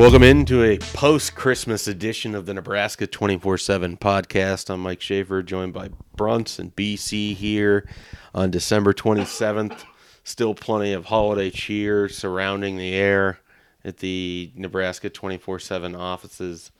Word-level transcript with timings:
Welcome 0.00 0.22
into 0.22 0.64
a 0.64 0.78
post 0.78 1.34
Christmas 1.34 1.86
edition 1.86 2.34
of 2.34 2.46
the 2.46 2.54
Nebraska 2.54 3.06
24 3.06 3.58
7 3.58 3.98
podcast. 3.98 4.70
I'm 4.70 4.80
Mike 4.80 5.02
Schaefer, 5.02 5.42
joined 5.42 5.74
by 5.74 5.90
Brunts 6.16 6.58
and 6.58 6.74
BC 6.74 7.34
here 7.34 7.86
on 8.34 8.50
December 8.50 8.94
27th. 8.94 9.84
Still 10.24 10.54
plenty 10.54 10.94
of 10.94 11.04
holiday 11.04 11.50
cheer 11.50 12.08
surrounding 12.08 12.78
the 12.78 12.94
air 12.94 13.40
at 13.84 13.98
the 13.98 14.50
Nebraska 14.54 15.10
24 15.10 15.58
7 15.58 15.94
offices. 15.94 16.70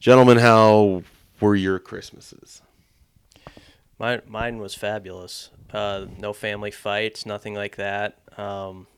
Gentlemen, 0.00 0.38
how 0.38 1.04
were 1.38 1.54
your 1.54 1.78
Christmases? 1.78 2.60
Mine, 4.00 4.22
mine 4.26 4.58
was 4.58 4.74
fabulous. 4.74 5.50
Uh, 5.72 6.06
no 6.18 6.32
family 6.32 6.72
fights, 6.72 7.24
nothing 7.24 7.54
like 7.54 7.76
that. 7.76 8.18
Um, 8.36 8.88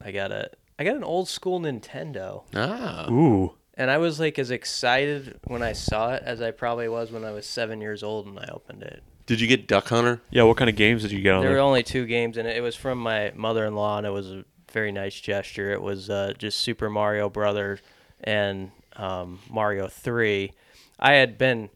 I 0.00 0.12
got 0.12 0.30
a, 0.30 0.50
I 0.80 0.84
got 0.84 0.96
an 0.96 1.04
old 1.04 1.28
school 1.28 1.60
Nintendo, 1.60 2.44
Ah, 2.54 3.06
Ooh. 3.10 3.52
and 3.74 3.90
I 3.90 3.98
was 3.98 4.18
like 4.18 4.38
as 4.38 4.50
excited 4.50 5.38
when 5.44 5.62
I 5.62 5.74
saw 5.74 6.14
it 6.14 6.22
as 6.24 6.40
I 6.40 6.52
probably 6.52 6.88
was 6.88 7.12
when 7.12 7.22
I 7.22 7.32
was 7.32 7.44
seven 7.44 7.82
years 7.82 8.02
old 8.02 8.26
and 8.26 8.38
I 8.38 8.48
opened 8.50 8.82
it. 8.84 9.02
did 9.26 9.42
you 9.42 9.46
get 9.46 9.66
Duck 9.68 9.88
Hunter? 9.88 10.22
Yeah, 10.30 10.44
what 10.44 10.56
kind 10.56 10.70
of 10.70 10.76
games 10.76 11.02
did 11.02 11.12
you 11.12 11.20
get 11.20 11.34
on 11.34 11.42
There 11.42 11.52
were 11.52 11.58
only 11.58 11.82
two 11.82 12.06
games 12.06 12.38
in 12.38 12.46
it. 12.46 12.56
It 12.56 12.62
was 12.62 12.76
from 12.76 12.96
my 12.96 13.30
mother-in-law, 13.36 13.98
and 13.98 14.06
it 14.06 14.10
was 14.10 14.30
a 14.32 14.44
very 14.72 14.90
nice 14.90 15.20
gesture. 15.20 15.70
It 15.70 15.82
was 15.82 16.08
uh, 16.08 16.32
just 16.38 16.60
Super 16.60 16.88
Mario 16.88 17.28
Brothers 17.28 17.80
and 18.24 18.70
um, 18.96 19.40
Mario 19.50 19.86
Three. 19.86 20.52
I 20.98 21.12
had 21.16 21.36
been 21.36 21.68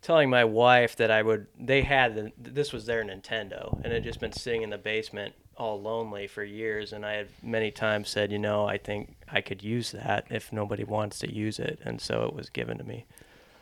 telling 0.00 0.30
my 0.30 0.44
wife 0.44 0.96
that 0.96 1.10
I 1.10 1.20
would. 1.20 1.46
They 1.58 1.82
had 1.82 2.14
the, 2.14 2.32
this 2.38 2.72
was 2.72 2.86
their 2.86 3.04
Nintendo, 3.04 3.76
and 3.84 3.86
it 3.92 3.96
had 3.96 4.04
just 4.04 4.18
been 4.18 4.32
sitting 4.32 4.62
in 4.62 4.70
the 4.70 4.78
basement 4.78 5.34
all 5.60 5.80
lonely 5.80 6.26
for 6.26 6.42
years. 6.42 6.92
And 6.92 7.04
I 7.04 7.12
had 7.12 7.28
many 7.42 7.70
times 7.70 8.08
said, 8.08 8.32
you 8.32 8.38
know, 8.38 8.66
I 8.66 8.78
think 8.78 9.14
I 9.30 9.40
could 9.42 9.62
use 9.62 9.92
that 9.92 10.26
if 10.30 10.52
nobody 10.52 10.84
wants 10.84 11.18
to 11.20 11.32
use 11.32 11.58
it, 11.58 11.78
and 11.84 12.00
so 12.00 12.24
it 12.24 12.34
was 12.34 12.48
given 12.48 12.78
to 12.78 12.84
me. 12.84 13.04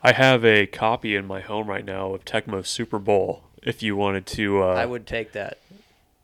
I 0.01 0.13
have 0.13 0.45
a 0.45 0.65
copy 0.65 1.15
in 1.15 1.25
my 1.27 1.41
home 1.41 1.67
right 1.67 1.83
now 1.83 2.13
of 2.13 2.23
Tecmo 2.23 2.65
Super 2.65 2.99
Bowl. 2.99 3.43
If 3.61 3.83
you 3.83 3.97
wanted 3.97 4.25
to, 4.27 4.63
uh, 4.63 4.67
I 4.67 4.85
would 4.85 5.05
take 5.05 5.33
that. 5.33 5.57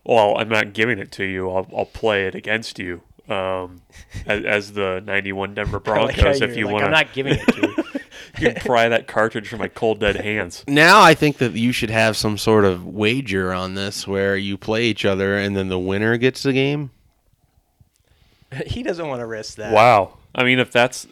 well, 0.06 0.38
I'm 0.38 0.48
not 0.48 0.72
giving 0.72 0.98
it 0.98 1.12
to 1.14 1.26
you. 1.26 1.52
I'll, 1.52 1.68
I'll 1.76 1.86
play 1.86 2.26
it 2.26 2.34
against 2.36 2.80
you 2.80 3.02
um, 3.28 3.82
as, 4.26 4.46
as 4.46 4.74
the 4.74 5.04
'91 5.06 5.56
Denver 5.56 5.82
I 5.86 5.90
like 6.06 6.16
Broncos. 6.16 6.42
if 6.42 6.56
you're 6.56 6.68
like, 6.68 6.74
want 6.74 6.86
I'm 6.86 6.92
not 6.92 7.14
giving 7.14 7.34
it 7.34 7.48
to 7.48 7.62
you. 7.62 7.85
You 8.40 8.52
can 8.52 8.56
pry 8.66 8.90
that 8.90 9.08
cartridge 9.08 9.48
from 9.48 9.60
my 9.60 9.68
cold 9.68 10.00
dead 10.00 10.16
hands. 10.16 10.64
Now 10.68 11.02
I 11.02 11.14
think 11.14 11.38
that 11.38 11.54
you 11.54 11.72
should 11.72 11.90
have 11.90 12.18
some 12.18 12.38
sort 12.38 12.66
of 12.66 12.86
wager 12.86 13.54
on 13.54 13.76
this 13.76 14.08
where 14.08 14.36
you 14.36 14.58
play 14.58 14.86
each 14.86 15.06
other 15.06 15.38
and 15.38 15.56
then 15.56 15.70
the 15.70 15.80
winner 15.80 16.18
gets 16.18 16.44
the 16.44 16.54
game. 16.54 16.92
he 18.66 18.84
doesn't 18.84 19.08
want 19.08 19.20
to 19.22 19.26
risk 19.26 19.56
that. 19.56 19.74
Wow. 19.74 20.18
I 20.34 20.44
mean, 20.44 20.60
if 20.60 20.72
that's, 20.72 21.08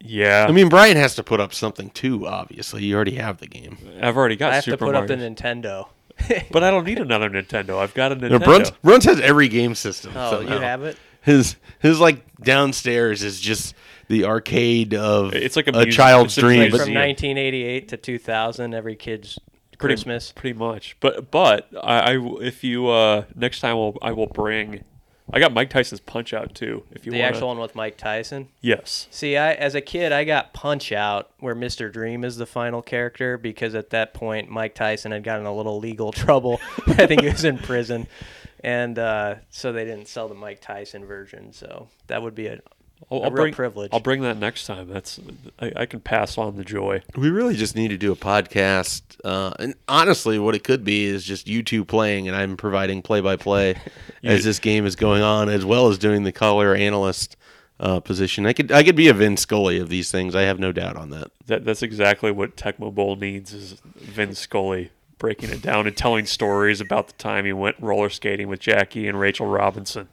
yeah, 0.00 0.46
I 0.48 0.52
mean, 0.52 0.68
Brian 0.68 0.96
has 0.96 1.16
to 1.16 1.24
put 1.24 1.40
up 1.40 1.52
something 1.52 1.90
too. 1.90 2.26
Obviously, 2.26 2.84
you 2.84 2.94
already 2.94 3.16
have 3.16 3.38
the 3.38 3.48
game. 3.48 3.76
I've 4.00 4.16
already 4.16 4.36
got 4.36 4.52
I 4.52 4.56
have 4.56 4.64
Super 4.64 4.76
to 4.76 4.84
put 4.84 4.92
Mario. 4.92 5.02
up 5.02 5.08
the 5.08 5.16
Nintendo. 5.16 5.88
but 6.50 6.62
I 6.62 6.70
don't 6.70 6.84
need 6.84 6.98
another 6.98 7.28
Nintendo. 7.28 7.78
I've 7.78 7.92
got 7.92 8.12
a 8.12 8.14
No, 8.14 8.38
Nintendo. 8.38 8.44
Bruns, 8.44 8.70
Bruns 8.82 9.04
has 9.04 9.20
every 9.20 9.48
game 9.48 9.74
system. 9.74 10.12
Oh, 10.14 10.30
somehow. 10.38 10.54
you 10.54 10.60
have 10.60 10.82
it? 10.84 10.96
his 11.26 11.56
his 11.80 11.98
like 11.98 12.22
downstairs 12.40 13.22
is 13.24 13.40
just 13.40 13.74
the 14.08 14.24
arcade 14.24 14.94
of 14.94 15.34
It's 15.34 15.56
like 15.56 15.66
a 15.68 15.70
a 15.70 15.82
muse- 15.84 15.94
child's 15.96 16.32
it's 16.34 16.38
a 16.38 16.40
dream. 16.42 16.58
museum. 16.60 16.78
But 16.78 16.84
From 16.84 16.94
1988 16.94 17.88
to 17.88 17.96
2000, 17.96 18.74
every 18.74 18.96
kid's 18.96 19.38
pretty, 19.78 19.94
Christmas. 19.94 20.32
pretty 20.32 20.58
much. 20.58 20.96
But 21.00 21.30
but 21.30 21.68
I, 21.82 22.10
I 22.10 22.14
w- 22.14 22.40
if 22.40 22.62
you 22.64 22.88
uh 22.88 23.24
next 23.34 23.60
time 23.60 23.76
I'll, 23.76 23.96
I 24.02 24.12
will 24.12 24.26
bring. 24.28 24.84
I 25.32 25.40
got 25.40 25.52
Mike 25.52 25.70
Tyson's 25.70 25.98
Punch 26.00 26.32
Out 26.32 26.54
too. 26.54 26.84
If 26.92 27.04
you 27.04 27.10
The 27.10 27.18
want 27.18 27.34
actual 27.34 27.48
one 27.48 27.58
with 27.58 27.74
Mike 27.74 27.96
Tyson. 27.96 28.46
yes, 28.60 29.08
See, 29.10 29.36
I 29.36 29.54
as 29.54 29.74
a 29.74 29.80
kid, 29.80 30.12
I 30.12 30.22
got 30.22 30.52
Punch 30.52 30.92
Out, 30.92 31.30
where 31.40 31.56
Mr. 31.56 31.92
Dream 31.92 32.22
is 32.22 32.36
the 32.36 32.46
final 32.46 32.80
character, 32.80 33.36
because 33.36 33.74
at 33.74 33.90
that 33.90 34.14
point, 34.14 34.48
Mike 34.50 34.76
Tyson 34.76 35.10
had 35.10 35.24
gotten 35.24 35.44
a 35.44 35.52
little 35.52 35.80
legal 35.80 36.12
trouble. 36.24 36.60
I 36.86 37.06
think 37.08 37.22
he 37.22 37.26
was 37.28 37.44
in 37.44 37.58
prison, 37.58 38.06
and 38.62 39.00
uh, 39.00 39.34
so 39.50 39.72
they 39.72 39.84
didn't 39.84 40.06
sell 40.06 40.28
the 40.28 40.36
Mike 40.36 40.60
Tyson 40.60 41.04
version. 41.04 41.52
So 41.52 41.88
that 42.06 42.22
would 42.22 42.36
be 42.36 42.46
a, 42.46 42.60
I'll, 43.10 43.18
a 43.18 43.22
I'll 43.22 43.30
real 43.30 43.42
bring 43.44 43.54
privilege. 43.54 43.90
I'll 43.92 44.00
bring 44.00 44.22
that 44.22 44.36
next 44.38 44.66
time. 44.66 44.88
That's 44.88 45.20
I, 45.60 45.72
I 45.76 45.86
can 45.86 46.00
pass 46.00 46.38
on 46.38 46.56
the 46.56 46.64
joy. 46.64 47.02
we 47.16 47.30
really 47.30 47.54
just 47.54 47.76
need 47.76 47.88
to 47.88 47.96
do 47.98 48.10
a 48.12 48.16
podcast. 48.16 49.02
Uh, 49.24 49.52
and 49.58 49.74
honestly, 49.88 50.38
what 50.38 50.54
it 50.54 50.64
could 50.64 50.84
be 50.84 51.04
is 51.04 51.24
just 51.24 51.46
you 51.46 51.62
two 51.62 51.84
playing, 51.84 52.26
and 52.28 52.36
I'm 52.36 52.56
providing 52.56 53.02
play 53.02 53.20
by 53.20 53.36
play 53.36 53.76
as 54.24 54.44
this 54.44 54.58
game 54.58 54.86
is 54.86 54.96
going 54.96 55.22
on, 55.22 55.48
as 55.48 55.64
well 55.64 55.88
as 55.88 55.98
doing 55.98 56.24
the 56.24 56.32
color 56.32 56.74
analyst 56.74 57.36
uh, 57.78 58.00
position. 58.00 58.46
I 58.46 58.52
could 58.52 58.72
I 58.72 58.82
could 58.82 58.96
be 58.96 59.08
a 59.08 59.14
Vin 59.14 59.36
Scully 59.36 59.78
of 59.78 59.88
these 59.88 60.10
things. 60.10 60.34
I 60.34 60.42
have 60.42 60.58
no 60.58 60.72
doubt 60.72 60.96
on 60.96 61.10
that. 61.10 61.30
That 61.46 61.64
that's 61.64 61.82
exactly 61.82 62.30
what 62.30 62.56
Tecmo 62.56 62.92
Bowl 62.94 63.16
needs 63.16 63.52
is 63.52 63.72
Vin 63.96 64.34
Scully 64.34 64.90
breaking 65.18 65.50
it 65.50 65.62
down 65.62 65.86
and 65.86 65.96
telling 65.96 66.26
stories 66.26 66.80
about 66.80 67.06
the 67.06 67.12
time 67.14 67.44
he 67.46 67.52
went 67.52 67.76
roller 67.80 68.10
skating 68.10 68.48
with 68.48 68.60
Jackie 68.60 69.08
and 69.08 69.18
Rachel 69.18 69.46
Robinson 69.46 70.08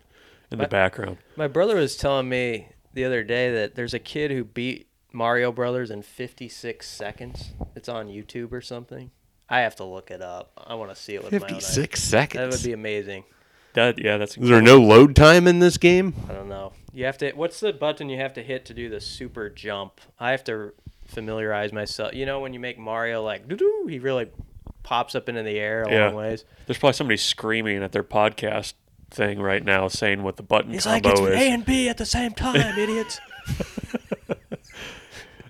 in 0.52 0.58
the 0.60 0.64
But- 0.64 0.70
background. 0.70 1.18
My 1.36 1.48
brother 1.48 1.76
was 1.76 1.98
telling 1.98 2.30
me 2.30 2.68
the 2.94 3.06
other 3.06 3.24
day 3.24 3.52
that 3.54 3.76
there's 3.76 3.94
a 3.94 4.00
kid 4.00 4.32
who 4.32 4.44
beat 4.44 4.88
Mario 5.12 5.52
Brothers 5.52 5.92
in 5.92 6.02
56 6.02 6.88
seconds. 6.88 7.52
It's 7.76 7.90
on 7.90 8.08
YouTube 8.08 8.52
or 8.52 8.62
something. 8.62 9.12
I 9.50 9.60
have 9.62 9.76
to 9.78 9.84
look 9.84 10.10
it 10.10 10.22
up. 10.22 10.52
I 10.58 10.76
want 10.76 10.90
to 10.90 10.96
see 10.96 11.16
it 11.16 11.24
with 11.24 11.32
my 11.32 11.38
own 11.38 11.44
eyes. 11.44 11.50
Fifty 11.52 11.62
six 11.82 12.02
seconds. 12.04 12.40
That 12.42 12.52
would 12.52 12.64
be 12.68 12.74
amazing. 12.74 13.26
That 13.74 14.00
yeah, 14.04 14.18
that's 14.18 14.38
Is 14.38 14.50
there 14.50 14.62
no 14.62 14.80
load 14.80 15.16
time 15.16 15.48
in 15.48 15.60
this 15.60 15.78
game? 15.78 16.14
I 16.30 16.34
don't 16.34 16.50
know. 16.50 16.74
You 16.94 17.06
have 17.06 17.18
to. 17.20 17.32
What's 17.34 17.60
the 17.60 17.74
button 17.74 18.10
you 18.10 18.18
have 18.18 18.34
to 18.34 18.44
hit 18.44 18.66
to 18.66 18.74
do 18.74 18.90
the 18.90 19.02
super 19.02 19.50
jump? 19.50 20.00
I 20.20 20.32
have 20.32 20.44
to 20.46 20.74
familiarize 21.06 21.74
myself. 21.74 22.14
You 22.14 22.26
know 22.26 22.40
when 22.40 22.54
you 22.54 22.60
make 22.60 22.80
Mario 22.80 23.24
like 23.24 23.48
doo 23.48 23.56
doo, 23.56 23.86
he 23.90 24.00
really 24.00 24.30
pops 24.84 25.14
up 25.16 25.28
into 25.30 25.44
the 25.44 25.60
air 25.60 25.84
a 25.84 25.92
Yeah. 25.92 26.06
long 26.08 26.16
ways. 26.16 26.46
There's 26.66 26.78
probably 26.78 26.94
somebody 26.94 27.18
screaming 27.18 27.84
at 27.84 27.92
their 27.92 28.04
podcast 28.04 28.74
thing 29.14 29.40
right 29.40 29.64
now, 29.64 29.88
saying 29.88 30.24
what 30.24 30.38
the 30.38 30.44
button 30.44 30.72
is. 30.72 30.84
He's 30.84 30.86
like 30.86 31.06
it's 31.06 31.20
is. 31.20 31.28
A 31.28 31.52
and 31.52 31.66
B 31.66 31.88
at 31.90 31.98
the 31.98 32.06
same 32.06 32.32
time, 32.34 32.78
idiots. 32.78 33.20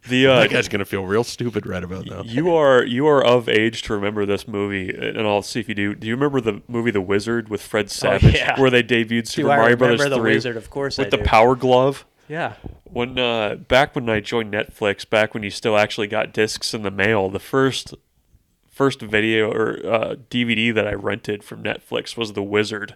the 0.10 0.28
uh, 0.28 0.40
That 0.42 0.50
guy's 0.50 0.68
gonna 0.68 0.86
feel 0.86 1.06
real 1.06 1.24
stupid 1.24 1.66
right 1.66 1.84
about 1.84 2.06
now. 2.06 2.24
you 2.24 2.54
are 2.54 2.84
you 2.84 3.08
are 3.08 3.24
of 3.24 3.48
age 3.48 3.84
to 3.84 3.94
remember 3.94 4.26
this 4.26 4.48
movie, 4.48 4.90
and 4.90 5.20
I'll 5.20 5.42
see 5.42 5.60
if 5.60 5.70
you 5.70 5.76
do. 5.76 5.96
Do 5.96 6.08
you 6.08 6.14
remember 6.16 6.42
the 6.42 6.62
movie 6.68 6.92
The 6.92 7.02
Wizard 7.02 7.50
with 7.50 7.62
Fred 7.62 7.90
Savage, 7.90 8.36
Oh, 8.36 8.38
yeah. 8.38 8.60
where 8.60 8.70
they 8.70 8.84
debuted 8.84 9.28
Super 9.28 9.48
Do 9.48 9.52
I 9.52 9.58
Mario 9.58 9.76
remember 9.76 9.98
Brothers 9.98 10.10
the 10.10 10.16
three 10.18 10.34
Wizard? 10.34 10.58
Of 10.58 10.70
course 10.70 10.98
with 10.98 11.08
I 11.08 11.10
the 11.12 11.18
do. 11.18 11.24
Power 11.24 11.56
Glove? 11.56 12.06
Yeah. 12.28 12.54
When 12.84 13.18
uh, 13.18 13.56
back 13.56 13.96
when 13.96 14.10
I 14.10 14.20
joined 14.20 14.54
Netflix, 14.54 15.10
back 15.10 15.34
when 15.34 15.44
you 15.44 15.50
still 15.50 15.78
actually 15.78 16.08
got 16.08 16.34
discs 16.34 16.74
in 16.74 16.82
the 16.84 16.92
mail, 16.92 17.30
the 17.30 17.40
first 17.40 17.94
first 18.70 19.02
video 19.02 19.52
or 19.52 19.80
uh, 19.86 20.16
DVD 20.30 20.74
that 20.74 20.88
I 20.88 20.94
rented 20.94 21.44
from 21.44 21.64
Netflix 21.64 22.18
was 22.18 22.34
The 22.34 22.44
Wizard. 22.44 22.96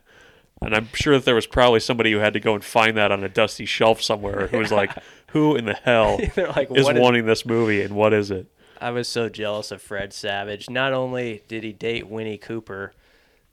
And 0.62 0.76
I'm 0.76 0.90
sure 0.94 1.16
that 1.16 1.26
there 1.26 1.36
was 1.36 1.46
probably 1.48 1.80
somebody 1.80 2.12
who 2.12 2.18
had 2.20 2.34
to 2.34 2.40
go 2.40 2.56
and 2.56 2.64
find 2.64 2.98
that 2.98 3.12
on 3.12 3.24
a 3.24 3.30
dusty 3.30 3.66
shelf 3.66 4.02
somewhere 4.02 4.48
who 4.48 4.58
was 4.58 4.72
like, 4.72 4.92
"Who 5.32 5.56
in 5.56 5.66
the 5.66 5.74
hell 5.76 6.20
They're 6.36 6.48
like, 6.50 6.70
is 6.76 6.84
what 6.86 6.96
is- 6.96 7.02
wanting 7.02 7.26
this 7.26 7.46
movie 7.46 7.82
and 7.82 7.96
what 7.96 8.14
is 8.14 8.32
it?" 8.32 8.48
I 8.80 8.92
was 8.92 9.08
so 9.08 9.28
jealous 9.30 9.72
of 9.72 9.82
Fred 9.82 10.14
Savage. 10.14 10.70
Not 10.70 10.94
only 10.94 11.42
did 11.48 11.64
he 11.64 11.74
date 11.74 12.08
Winnie 12.08 12.38
Cooper, 12.38 12.94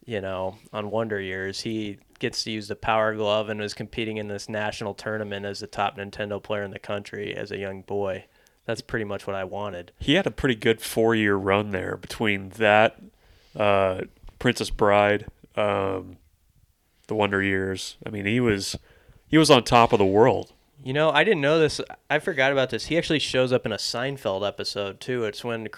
you 0.05 0.21
know, 0.21 0.57
on 0.73 0.91
Wonder 0.91 1.19
Years, 1.21 1.63
he 1.63 1.99
gets 2.19 2.45
to 2.45 2.51
use 2.51 2.69
the 2.69 2.77
Power 2.77 3.15
Glove 3.15 3.49
and 3.49 3.59
was 3.61 3.73
competing 3.75 4.19
in 4.19 4.29
this 4.29 4.49
national 4.51 4.93
tournament 4.95 5.47
as 5.47 5.61
the 5.61 5.67
top 5.67 5.97
Nintendo 5.97 6.43
player 6.43 6.63
in 6.63 6.71
the 6.73 6.79
country 6.79 7.35
as 7.35 7.51
a 7.51 7.57
young 7.57 7.81
boy. 7.83 8.25
That's 8.67 8.81
pretty 8.83 9.05
much 9.05 9.27
what 9.27 9.35
I 9.37 9.45
wanted. 9.45 9.93
He 9.99 10.15
had 10.15 10.27
a 10.27 10.31
pretty 10.31 10.55
good 10.57 10.81
four 10.83 11.15
year 11.15 11.37
run 11.37 11.71
there 11.71 11.97
between 11.97 12.51
that, 12.51 12.99
uh, 13.57 14.03
Princess 14.39 14.69
Bride, 14.71 15.27
um, 15.57 16.17
the 17.07 17.15
Wonder 17.15 17.43
Years. 17.43 17.97
I 18.07 18.11
mean, 18.11 18.27
he 18.27 18.41
was 18.41 18.77
he 19.27 19.39
was 19.39 19.51
on 19.51 19.65
top 19.65 19.93
of 19.93 19.99
the 19.99 20.05
world. 20.05 20.53
You 20.83 20.93
know, 20.93 21.11
I 21.11 21.25
didn't 21.25 21.41
know 21.41 21.59
this. 21.59 21.81
I 22.11 22.19
forgot 22.19 22.53
about 22.53 22.71
this. 22.71 22.87
He 22.87 22.99
actually 22.99 23.19
shows 23.19 23.53
up 23.53 23.65
in 23.65 23.73
a 23.73 23.77
Seinfeld 23.77 24.47
episode 24.47 25.01
too. 25.01 25.25
It's 25.25 25.43
when 25.43 25.69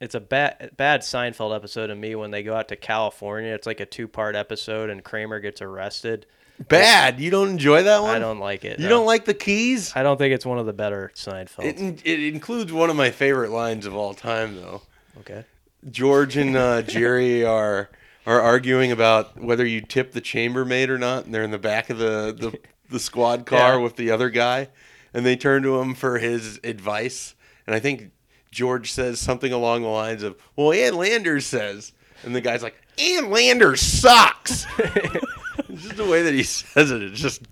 it's 0.00 0.14
a 0.14 0.20
bad 0.20 0.72
bad 0.76 1.00
Seinfeld 1.00 1.54
episode 1.54 1.88
to 1.88 1.94
me 1.94 2.14
when 2.14 2.30
they 2.30 2.42
go 2.42 2.54
out 2.54 2.68
to 2.68 2.76
California. 2.76 3.52
It's 3.52 3.66
like 3.66 3.80
a 3.80 3.86
two 3.86 4.08
part 4.08 4.36
episode 4.36 4.90
and 4.90 5.02
Kramer 5.02 5.40
gets 5.40 5.60
arrested. 5.60 6.26
Bad. 6.68 7.18
You 7.18 7.30
don't 7.30 7.48
enjoy 7.48 7.82
that 7.82 8.02
one? 8.02 8.14
I 8.14 8.18
don't 8.20 8.38
like 8.38 8.64
it. 8.64 8.78
You 8.78 8.84
no. 8.84 8.90
don't 8.90 9.06
like 9.06 9.24
the 9.24 9.34
keys? 9.34 9.92
I 9.96 10.04
don't 10.04 10.18
think 10.18 10.32
it's 10.32 10.46
one 10.46 10.58
of 10.58 10.66
the 10.66 10.72
better 10.72 11.10
Seinfeld. 11.16 11.64
It, 11.64 12.02
it 12.04 12.32
includes 12.32 12.72
one 12.72 12.90
of 12.90 12.96
my 12.96 13.10
favorite 13.10 13.50
lines 13.50 13.86
of 13.86 13.96
all 13.96 14.14
time, 14.14 14.54
though. 14.54 14.82
okay. 15.18 15.44
George 15.90 16.36
and 16.36 16.56
uh, 16.56 16.82
Jerry 16.82 17.44
are 17.44 17.90
are 18.26 18.40
arguing 18.40 18.90
about 18.92 19.40
whether 19.40 19.66
you 19.66 19.80
tip 19.80 20.12
the 20.12 20.20
chambermaid 20.20 20.90
or 20.90 20.98
not, 20.98 21.24
and 21.24 21.34
they're 21.34 21.42
in 21.42 21.50
the 21.50 21.58
back 21.58 21.90
of 21.90 21.98
the 21.98 22.34
the, 22.38 22.58
the 22.90 22.98
squad 23.00 23.46
car 23.46 23.74
Yeah. 23.74 23.76
with 23.76 23.96
the 23.96 24.10
other 24.10 24.30
guy, 24.30 24.68
and 25.12 25.24
they 25.26 25.36
turn 25.36 25.62
to 25.62 25.80
him 25.80 25.94
for 25.94 26.18
his 26.18 26.58
advice, 26.64 27.34
and 27.66 27.74
I 27.74 27.80
think 27.80 28.10
George 28.50 28.92
says 28.92 29.18
something 29.18 29.52
along 29.52 29.82
the 29.82 29.88
lines 29.88 30.22
of, 30.22 30.36
"Well, 30.56 30.72
Ann 30.72 30.96
Landers 30.96 31.46
says," 31.46 31.92
and 32.22 32.34
the 32.34 32.40
guy's 32.40 32.62
like, 32.62 32.76
"Ann 32.98 33.30
Landers 33.30 33.80
sucks." 33.80 34.64
just 35.74 35.96
the 35.96 36.06
way 36.08 36.22
that 36.22 36.34
he 36.34 36.42
says 36.44 36.90
it. 36.90 37.02
It's 37.02 37.20
just 37.20 37.42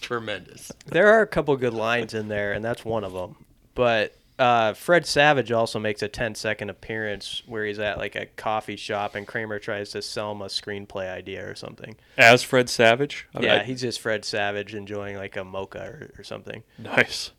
tremendous. 0.00 0.72
There 0.86 1.08
are 1.08 1.20
a 1.22 1.26
couple 1.26 1.56
good 1.56 1.74
lines 1.74 2.14
in 2.14 2.28
there, 2.28 2.52
and 2.52 2.64
that's 2.64 2.84
one 2.84 3.04
of 3.04 3.12
them. 3.12 3.36
But 3.74 4.14
uh, 4.38 4.72
Fred 4.74 5.06
Savage 5.06 5.50
also 5.50 5.78
makes 5.78 6.02
a 6.02 6.08
10 6.08 6.34
second 6.34 6.68
appearance 6.70 7.42
where 7.46 7.64
he's 7.64 7.78
at 7.78 7.98
like 7.98 8.14
a 8.14 8.26
coffee 8.26 8.76
shop 8.76 9.14
and 9.14 9.26
Kramer 9.26 9.58
tries 9.58 9.90
to 9.90 10.02
sell 10.02 10.32
him 10.32 10.42
a 10.42 10.46
screenplay 10.46 11.10
idea 11.10 11.48
or 11.48 11.54
something. 11.54 11.96
As 12.18 12.42
Fred 12.42 12.68
Savage. 12.68 13.26
I 13.34 13.38
mean, 13.38 13.48
Yeah, 13.48 13.54
I- 13.56 13.64
he's 13.64 13.80
just 13.80 14.00
Fred 14.00 14.24
Savage 14.24 14.74
enjoying 14.74 15.16
like 15.16 15.36
a 15.36 15.44
mocha 15.44 15.80
or, 15.84 16.10
or 16.18 16.24
something. 16.24 16.62
nice. 16.78 17.30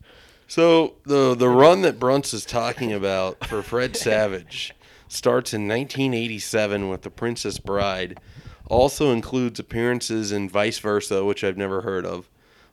So 0.50 0.94
the 1.04 1.34
the 1.34 1.48
run 1.50 1.82
that 1.82 1.98
Brunts 2.00 2.32
is 2.32 2.46
talking 2.46 2.90
about 2.92 3.46
for 3.46 3.62
Fred 3.62 3.96
Savage 3.98 4.72
starts 5.06 5.52
in 5.52 5.68
1987 5.68 6.88
with 6.88 7.02
The 7.02 7.10
Princess 7.10 7.58
Bride. 7.58 8.18
Also 8.66 9.12
includes 9.12 9.60
appearances 9.60 10.32
in 10.32 10.48
Vice 10.48 10.78
Versa, 10.78 11.24
which 11.24 11.44
I've 11.44 11.56
never 11.56 11.82
heard 11.82 12.04
of. 12.06 12.28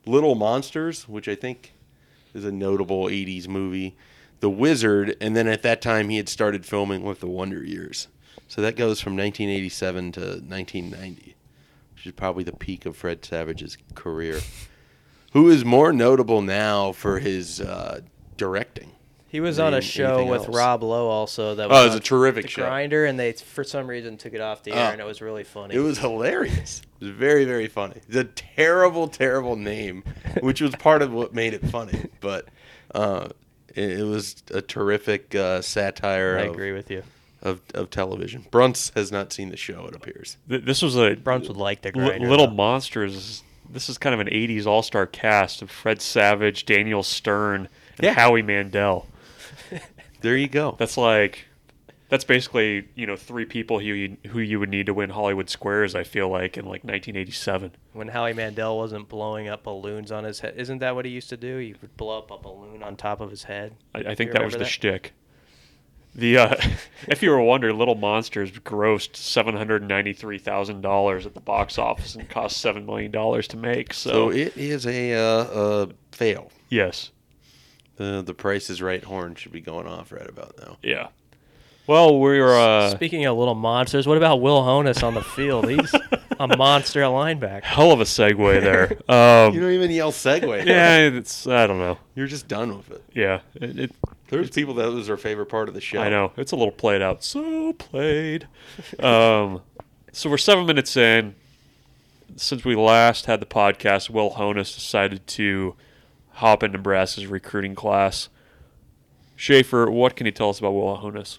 Little 0.05 0.35
Monsters, 0.35 1.07
which 1.07 1.27
I 1.27 1.35
think 1.35 1.73
is 2.33 2.43
a 2.45 2.51
notable 2.51 3.05
80s 3.05 3.47
movie. 3.47 3.95
The 4.39 4.49
Wizard, 4.49 5.15
and 5.21 5.35
then 5.35 5.47
at 5.47 5.61
that 5.63 5.81
time 5.81 6.09
he 6.09 6.17
had 6.17 6.29
started 6.29 6.65
filming 6.65 7.03
with 7.03 7.19
The 7.19 7.27
Wonder 7.27 7.63
Years. 7.63 8.07
So 8.47 8.61
that 8.61 8.75
goes 8.75 9.01
from 9.01 9.13
1987 9.17 10.11
to 10.13 10.19
1990, 10.19 11.35
which 11.95 12.05
is 12.05 12.11
probably 12.11 12.43
the 12.43 12.53
peak 12.53 12.85
of 12.85 12.95
Fred 12.95 13.23
Savage's 13.25 13.77
career. 13.95 14.41
Who 15.33 15.49
is 15.49 15.65
more 15.65 15.91
notable 15.91 16.41
now 16.41 16.91
for 16.91 17.19
his 17.19 17.59
uh, 17.59 18.01
directing? 18.37 18.91
He 19.27 19.41
was 19.41 19.59
on 19.59 19.73
a 19.73 19.81
show 19.81 20.23
with 20.25 20.43
else. 20.43 20.55
Rob 20.55 20.81
Lowe 20.83 21.07
also 21.09 21.55
that 21.55 21.65
Oh, 21.65 21.69
was 21.69 21.81
it 21.81 21.87
was 21.87 21.95
a 21.95 21.99
terrific 21.99 22.49
show. 22.49 22.63
Grinder, 22.63 23.03
and 23.05 23.19
they 23.19 23.33
for 23.33 23.65
some 23.65 23.87
reason 23.87 24.15
took 24.15 24.33
it 24.33 24.39
off 24.39 24.63
the 24.63 24.71
air, 24.71 24.89
Oh. 24.89 24.91
and 24.93 25.01
it 25.01 25.05
was 25.05 25.21
really 25.21 25.43
funny. 25.43 25.75
It 25.75 25.79
was 25.79 25.97
hilarious. 25.97 26.81
It 27.01 27.05
was 27.07 27.13
very, 27.13 27.43
very 27.43 27.67
funny. 27.67 27.99
The 28.07 28.23
terrible, 28.23 29.09
terrible 29.09 29.57
name, 29.57 30.03
which 30.39 30.61
was 30.61 30.73
part 30.77 31.01
of 31.01 31.11
what 31.11 31.33
made 31.33 31.53
it 31.53 31.67
funny. 31.67 32.05
But 32.21 32.47
uh, 32.93 33.29
it, 33.75 33.99
it 33.99 34.03
was 34.03 34.43
a 34.51 34.61
terrific 34.61 35.35
uh, 35.35 35.61
satire 35.61 36.37
I 36.39 36.43
of, 36.43 36.53
agree 36.53 36.71
with 36.71 36.89
you. 36.89 37.03
of, 37.41 37.61
of 37.73 37.89
television. 37.89 38.45
Brunts 38.51 38.91
has 38.95 39.11
not 39.11 39.31
seen 39.33 39.49
the 39.49 39.57
show, 39.57 39.85
it 39.87 39.95
appears. 39.95 40.37
This 40.47 40.81
was 40.81 40.95
a 40.97 41.15
Bruns 41.15 41.47
would 41.47 41.57
like 41.57 41.81
the 41.81 41.91
Grinder. 41.91 42.27
Little 42.29 42.47
though. 42.47 42.53
Monsters. 42.53 43.43
This 43.69 43.89
is 43.89 43.97
kind 43.97 44.13
of 44.13 44.19
an 44.19 44.27
'80s 44.27 44.65
all-star 44.67 45.07
cast 45.07 45.61
of 45.61 45.71
Fred 45.71 45.99
Savage, 46.01 46.65
Daniel 46.65 47.01
Stern, 47.03 47.67
and 47.97 48.03
Yeah. 48.03 48.13
Howie 48.13 48.41
Mandel. 48.43 49.07
There 50.21 50.35
you 50.37 50.47
go. 50.47 50.75
That's 50.79 50.97
like, 50.97 51.45
that's 52.15 52.23
basically 52.23 52.87
you 52.95 53.05
know 53.05 53.17
three 53.17 53.43
people 53.43 53.79
who 53.79 53.85
you, 53.87 54.17
who 54.27 54.39
you 54.39 54.57
would 54.59 54.69
need 54.69 54.85
to 54.85 54.93
win 54.93 55.09
Hollywood 55.09 55.49
Squares. 55.49 55.95
I 55.95 56.03
feel 56.03 56.29
like 56.29 56.55
in 56.57 56.63
like 56.63 56.83
1987. 56.85 57.71
when 57.91 58.07
Howie 58.07 58.31
Mandel 58.33 58.77
wasn't 58.77 59.09
blowing 59.09 59.49
up 59.49 59.63
balloons 59.63 60.11
on 60.13 60.23
his 60.23 60.39
head. 60.39 60.53
Isn't 60.55 60.79
that 60.79 60.95
what 60.95 61.03
he 61.03 61.11
used 61.11 61.27
to 61.29 61.37
do? 61.37 61.57
He 61.57 61.75
would 61.81 61.97
blow 61.97 62.19
up 62.19 62.31
a 62.31 62.37
balloon 62.37 62.81
on 62.83 62.95
top 62.95 63.19
of 63.19 63.29
his 63.29 63.43
head. 63.43 63.75
I, 63.93 63.99
I 63.99 64.15
think 64.15 64.31
that 64.31 64.41
was 64.43 64.53
remember 64.53 64.57
the 64.59 64.63
that? 64.63 64.69
shtick. 64.69 65.13
The 66.15 66.37
uh, 66.37 66.55
if 67.09 67.21
you 67.21 67.29
were 67.31 67.41
wondering, 67.41 67.77
Little 67.77 67.95
Monsters 67.95 68.51
grossed 68.51 69.17
seven 69.17 69.57
hundred 69.57 69.83
ninety-three 69.85 70.37
thousand 70.39 70.79
dollars 70.79 71.25
at 71.25 71.33
the 71.33 71.41
box 71.41 71.77
office 71.77 72.15
and 72.15 72.29
cost 72.29 72.57
seven 72.57 72.85
million 72.85 73.11
dollars 73.11 73.49
to 73.49 73.57
make. 73.57 73.93
So, 73.93 74.09
So 74.09 74.29
it 74.31 74.55
is 74.55 74.87
a, 74.87 75.13
uh, 75.13 75.47
a 75.83 75.89
fail. 76.13 76.51
yes, 76.69 77.11
The 77.97 78.21
the 78.25 78.33
Price 78.33 78.69
is 78.69 78.81
Right 78.81 79.03
horn 79.03 79.35
should 79.35 79.51
be 79.51 79.59
going 79.59 79.87
off 79.87 80.13
right 80.13 80.29
about 80.29 80.55
now. 80.57 80.77
yeah. 80.81 81.07
Well, 81.87 82.17
we're 82.19 82.57
uh, 82.57 82.89
Speaking 82.89 83.25
of 83.25 83.37
little 83.37 83.53
monsters, 83.55 84.07
what 84.07 84.17
about 84.17 84.41
Will 84.41 84.61
Honas 84.61 85.03
on 85.03 85.13
the 85.13 85.21
field? 85.21 85.69
He's 85.69 85.93
a 86.39 86.47
monster 86.57 87.03
at 87.03 87.09
linebacker. 87.11 87.63
hell 87.63 87.91
of 87.91 88.01
a 88.01 88.05
segue 88.05 88.61
there. 88.61 88.97
Um, 89.07 89.53
You 89.53 89.61
don't 89.61 89.71
even 89.71 89.91
yell 89.91 90.11
segue. 90.11 90.65
yeah, 90.65 90.97
it's 90.97 91.45
I 91.45 91.67
don't 91.67 91.77
know. 91.77 91.97
You're 92.15 92.25
just 92.27 92.47
done 92.47 92.75
with 92.75 92.89
it. 92.91 93.03
Yeah, 93.13 93.41
it, 93.55 93.77
it, 93.79 93.91
There's 94.29 94.49
people 94.49 94.73
that 94.75 94.91
was 94.91 95.05
their 95.07 95.17
favorite 95.17 95.45
part 95.47 95.67
of 95.67 95.75
the 95.75 95.81
show. 95.81 96.01
I 96.01 96.09
know 96.09 96.31
it's 96.37 96.51
a 96.51 96.55
little 96.55 96.71
played 96.71 97.01
out. 97.03 97.23
So 97.23 97.73
played. 97.73 98.47
Um, 98.99 99.61
so 100.11 100.29
we're 100.29 100.37
seven 100.37 100.65
minutes 100.65 100.97
in. 100.97 101.35
Since 102.37 102.65
we 102.65 102.75
last 102.75 103.27
had 103.27 103.39
the 103.39 103.45
podcast, 103.45 104.09
Will 104.09 104.31
Honas 104.31 104.73
decided 104.73 105.25
to 105.27 105.75
hop 106.33 106.63
in 106.63 106.71
Nebraska's 106.71 107.27
recruiting 107.27 107.75
class. 107.75 108.27
Schaefer, 109.37 109.89
what 109.91 110.15
can 110.15 110.25
you 110.25 110.31
tell 110.31 110.49
us 110.49 110.59
about 110.59 110.71
Will 110.71 110.97
Honas? 110.97 111.37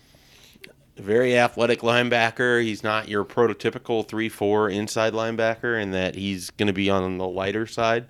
Very 0.97 1.39
athletic 1.39 1.81
linebacker. 1.81 2.63
He's 2.63 2.83
not 2.83 3.09
your 3.09 3.25
prototypical 3.25 4.07
3-4 4.07 4.73
inside 4.73 5.13
linebacker 5.13 5.81
in 5.81 5.91
that 5.93 6.15
he's 6.15 6.51
going 6.51 6.69
to 6.69 6.73
be 6.73 6.91
on 6.91 7.19
the 7.19 7.27
lighter 7.27 7.67
side, 7.67 8.07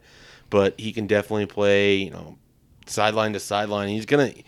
but 0.50 0.78
he 0.78 0.92
can 0.92 1.06
definitely 1.06 1.46
play, 1.46 1.96
you 1.96 2.10
know, 2.10 2.38
sideline 2.86 3.32
to 3.32 3.40
sideline. 3.40 3.88
He's 3.88 4.06
going 4.06 4.32
to 4.32 4.42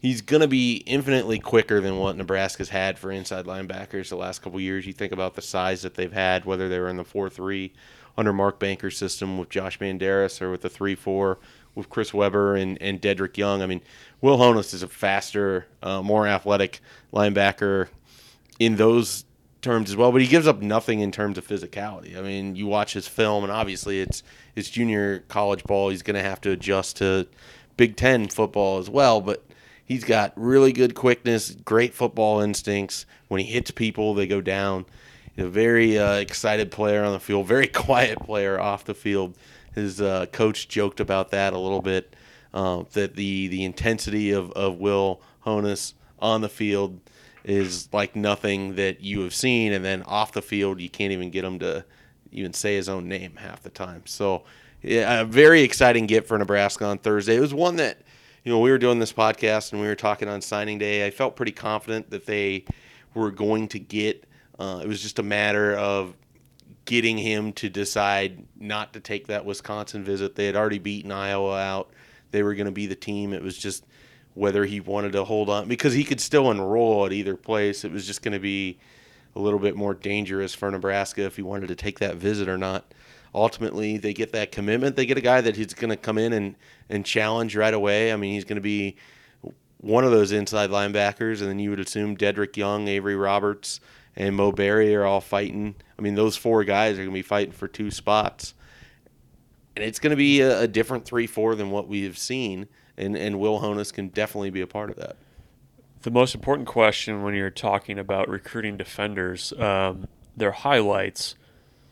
he's 0.00 0.20
going 0.20 0.42
to 0.42 0.48
be 0.48 0.76
infinitely 0.86 1.38
quicker 1.38 1.80
than 1.80 1.98
what 1.98 2.16
Nebraska's 2.16 2.68
had 2.68 2.98
for 2.98 3.10
inside 3.10 3.46
linebackers 3.46 4.10
the 4.10 4.16
last 4.16 4.42
couple 4.42 4.60
years. 4.60 4.86
You 4.86 4.92
think 4.92 5.12
about 5.12 5.34
the 5.34 5.42
size 5.42 5.82
that 5.82 5.94
they've 5.94 6.12
had 6.12 6.44
whether 6.44 6.68
they 6.68 6.78
were 6.78 6.88
in 6.88 6.96
the 6.96 7.04
4-3 7.04 7.70
under 8.16 8.32
Mark 8.32 8.58
Banker's 8.58 8.96
system 8.96 9.38
with 9.38 9.48
Josh 9.48 9.78
Banderas 9.78 10.42
or 10.42 10.50
with 10.50 10.62
the 10.62 10.70
3-4 10.70 11.36
with 11.74 11.88
Chris 11.88 12.12
Weber 12.12 12.56
and, 12.56 12.80
and 12.80 13.00
Dedrick 13.00 13.36
Young. 13.36 13.62
I 13.62 13.66
mean, 13.66 13.80
Will 14.20 14.38
Honas 14.38 14.74
is 14.74 14.82
a 14.82 14.88
faster, 14.88 15.66
uh, 15.82 16.02
more 16.02 16.26
athletic 16.26 16.80
linebacker 17.12 17.88
in 18.58 18.76
those 18.76 19.24
terms 19.60 19.90
as 19.90 19.96
well, 19.96 20.12
but 20.12 20.20
he 20.20 20.26
gives 20.26 20.46
up 20.46 20.62
nothing 20.62 21.00
in 21.00 21.12
terms 21.12 21.38
of 21.38 21.46
physicality. 21.46 22.16
I 22.16 22.22
mean, 22.22 22.56
you 22.56 22.66
watch 22.66 22.92
his 22.92 23.08
film, 23.08 23.44
and 23.44 23.52
obviously 23.52 24.00
it's 24.00 24.22
it's 24.56 24.70
junior 24.70 25.20
college 25.28 25.64
ball. 25.64 25.90
He's 25.90 26.02
going 26.02 26.16
to 26.16 26.22
have 26.22 26.40
to 26.42 26.50
adjust 26.50 26.96
to 26.98 27.26
Big 27.76 27.96
Ten 27.96 28.28
football 28.28 28.78
as 28.78 28.90
well, 28.90 29.20
but 29.20 29.44
he's 29.84 30.04
got 30.04 30.32
really 30.36 30.72
good 30.72 30.94
quickness, 30.94 31.50
great 31.50 31.94
football 31.94 32.40
instincts. 32.40 33.06
When 33.28 33.40
he 33.40 33.46
hits 33.46 33.70
people, 33.70 34.14
they 34.14 34.26
go 34.26 34.40
down. 34.40 34.86
He's 35.34 35.44
a 35.44 35.48
very 35.48 35.98
uh, 35.98 36.14
excited 36.14 36.70
player 36.70 37.04
on 37.04 37.12
the 37.12 37.20
field, 37.20 37.46
very 37.46 37.66
quiet 37.68 38.18
player 38.20 38.60
off 38.60 38.84
the 38.84 38.94
field. 38.94 39.36
His 39.74 40.00
uh, 40.00 40.26
coach 40.32 40.68
joked 40.68 41.00
about 41.00 41.30
that 41.30 41.52
a 41.52 41.58
little 41.58 41.82
bit. 41.82 42.14
Uh, 42.54 42.84
that 42.92 43.14
the 43.14 43.48
the 43.48 43.62
intensity 43.62 44.30
of, 44.30 44.50
of 44.52 44.78
Will 44.78 45.20
Honas 45.44 45.92
on 46.18 46.40
the 46.40 46.48
field 46.48 46.98
is 47.44 47.88
like 47.92 48.16
nothing 48.16 48.76
that 48.76 49.00
you 49.00 49.20
have 49.20 49.34
seen, 49.34 49.72
and 49.72 49.84
then 49.84 50.02
off 50.02 50.32
the 50.32 50.42
field 50.42 50.80
you 50.80 50.88
can't 50.88 51.12
even 51.12 51.30
get 51.30 51.44
him 51.44 51.58
to 51.58 51.84
even 52.32 52.52
say 52.52 52.76
his 52.76 52.88
own 52.88 53.08
name 53.08 53.36
half 53.36 53.62
the 53.62 53.70
time. 53.70 54.02
So, 54.06 54.44
yeah, 54.82 55.20
a 55.20 55.24
very 55.24 55.62
exciting 55.62 56.06
get 56.06 56.26
for 56.26 56.38
Nebraska 56.38 56.84
on 56.84 56.98
Thursday. 56.98 57.36
It 57.36 57.40
was 57.40 57.54
one 57.54 57.76
that 57.76 57.98
you 58.44 58.52
know 58.52 58.60
we 58.60 58.70
were 58.70 58.78
doing 58.78 58.98
this 58.98 59.12
podcast 59.12 59.72
and 59.72 59.80
we 59.80 59.86
were 59.86 59.94
talking 59.94 60.28
on 60.28 60.40
signing 60.40 60.78
day. 60.78 61.06
I 61.06 61.10
felt 61.10 61.36
pretty 61.36 61.52
confident 61.52 62.10
that 62.10 62.26
they 62.26 62.64
were 63.14 63.30
going 63.30 63.68
to 63.68 63.78
get. 63.78 64.24
Uh, 64.58 64.80
it 64.82 64.88
was 64.88 65.02
just 65.02 65.18
a 65.18 65.22
matter 65.22 65.76
of 65.76 66.14
getting 66.88 67.18
him 67.18 67.52
to 67.52 67.68
decide 67.68 68.46
not 68.58 68.94
to 68.94 69.00
take 69.00 69.26
that 69.26 69.44
Wisconsin 69.44 70.02
visit. 70.02 70.36
They 70.36 70.46
had 70.46 70.56
already 70.56 70.78
beaten 70.78 71.12
Iowa 71.12 71.60
out. 71.60 71.90
They 72.30 72.42
were 72.42 72.54
going 72.54 72.64
to 72.64 72.72
be 72.72 72.86
the 72.86 72.96
team. 72.96 73.34
It 73.34 73.42
was 73.42 73.58
just 73.58 73.84
whether 74.32 74.64
he 74.64 74.80
wanted 74.80 75.12
to 75.12 75.22
hold 75.22 75.50
on 75.50 75.68
because 75.68 75.92
he 75.92 76.02
could 76.02 76.18
still 76.18 76.50
enroll 76.50 77.04
at 77.04 77.12
either 77.12 77.36
place. 77.36 77.84
It 77.84 77.92
was 77.92 78.06
just 78.06 78.22
going 78.22 78.32
to 78.32 78.38
be 78.38 78.78
a 79.36 79.38
little 79.38 79.58
bit 79.58 79.76
more 79.76 79.92
dangerous 79.92 80.54
for 80.54 80.70
Nebraska 80.70 81.24
if 81.24 81.36
he 81.36 81.42
wanted 81.42 81.66
to 81.66 81.74
take 81.74 81.98
that 81.98 82.16
visit 82.16 82.48
or 82.48 82.56
not. 82.56 82.94
Ultimately, 83.34 83.98
they 83.98 84.14
get 84.14 84.32
that 84.32 84.50
commitment. 84.50 84.96
They 84.96 85.04
get 85.04 85.18
a 85.18 85.20
guy 85.20 85.42
that 85.42 85.56
he's 85.56 85.74
going 85.74 85.90
to 85.90 85.96
come 85.96 86.16
in 86.16 86.32
and, 86.32 86.56
and 86.88 87.04
challenge 87.04 87.54
right 87.54 87.74
away. 87.74 88.14
I 88.14 88.16
mean, 88.16 88.32
he's 88.32 88.46
going 88.46 88.56
to 88.56 88.62
be 88.62 88.96
one 89.76 90.04
of 90.04 90.10
those 90.10 90.32
inside 90.32 90.70
linebackers, 90.70 91.40
and 91.40 91.50
then 91.50 91.58
you 91.58 91.68
would 91.68 91.80
assume 91.80 92.16
Dedrick 92.16 92.56
Young, 92.56 92.88
Avery 92.88 93.14
Roberts, 93.14 93.78
and 94.16 94.34
Mo 94.34 94.52
Barry 94.52 94.94
are 94.94 95.04
all 95.04 95.20
fighting. 95.20 95.76
I 95.98 96.02
mean, 96.02 96.14
those 96.14 96.36
four 96.36 96.64
guys 96.64 96.94
are 96.94 97.02
going 97.02 97.10
to 97.10 97.14
be 97.14 97.22
fighting 97.22 97.52
for 97.52 97.68
two 97.68 97.90
spots. 97.90 98.54
And 99.76 99.84
it's 99.84 99.98
going 100.00 100.10
to 100.10 100.16
be 100.16 100.40
a, 100.40 100.62
a 100.62 100.68
different 100.68 101.04
3 101.04 101.26
4 101.26 101.54
than 101.54 101.70
what 101.70 101.86
we 101.86 102.04
have 102.04 102.18
seen. 102.18 102.68
And, 102.96 103.16
and 103.16 103.38
Will 103.38 103.60
Honas 103.60 103.92
can 103.92 104.08
definitely 104.08 104.50
be 104.50 104.60
a 104.60 104.66
part 104.66 104.90
of 104.90 104.96
that. 104.96 105.16
The 106.02 106.10
most 106.10 106.34
important 106.34 106.66
question 106.66 107.22
when 107.22 107.34
you're 107.34 107.50
talking 107.50 107.98
about 107.98 108.28
recruiting 108.28 108.76
defenders, 108.76 109.52
um, 109.54 110.08
their 110.36 110.52
highlights. 110.52 111.34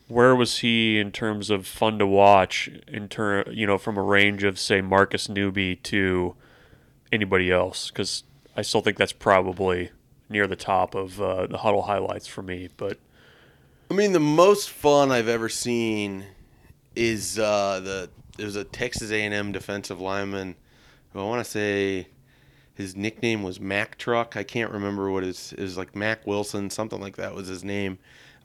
Where 0.07 0.35
was 0.35 0.59
he 0.59 0.99
in 0.99 1.11
terms 1.11 1.49
of 1.49 1.67
fun 1.67 1.99
to 1.99 2.07
watch? 2.07 2.69
In 2.87 3.09
turn, 3.09 3.45
you 3.51 3.67
know, 3.67 3.77
from 3.77 3.97
a 3.97 4.01
range 4.01 4.43
of 4.43 4.57
say 4.57 4.81
Marcus 4.81 5.27
Newby 5.27 5.75
to 5.77 6.35
anybody 7.11 7.51
else, 7.51 7.89
because 7.89 8.23
I 8.55 8.61
still 8.61 8.81
think 8.81 8.97
that's 8.97 9.13
probably 9.13 9.91
near 10.29 10.47
the 10.47 10.55
top 10.55 10.95
of 10.95 11.21
uh, 11.21 11.47
the 11.47 11.57
huddle 11.57 11.83
highlights 11.83 12.27
for 12.27 12.41
me. 12.41 12.69
But 12.77 12.97
I 13.89 13.93
mean, 13.93 14.11
the 14.11 14.19
most 14.19 14.69
fun 14.69 15.11
I've 15.11 15.27
ever 15.27 15.49
seen 15.49 16.25
is 16.95 17.39
uh, 17.39 17.79
the 17.83 18.09
there's 18.37 18.55
a 18.55 18.63
Texas 18.63 19.11
A&M 19.11 19.51
defensive 19.51 19.99
lineman 19.99 20.55
who 21.11 21.19
I 21.19 21.23
want 21.23 21.43
to 21.43 21.49
say 21.49 22.07
his 22.75 22.95
nickname 22.95 23.41
was 23.41 23.59
Mac 23.59 23.97
Truck. 23.97 24.37
I 24.37 24.43
can't 24.43 24.71
remember 24.71 25.09
what 25.09 25.23
his 25.23 25.53
is 25.53 25.77
like 25.77 25.95
Mac 25.95 26.27
Wilson, 26.27 26.69
something 26.69 27.01
like 27.01 27.15
that 27.15 27.33
was 27.33 27.47
his 27.47 27.63
name. 27.63 27.97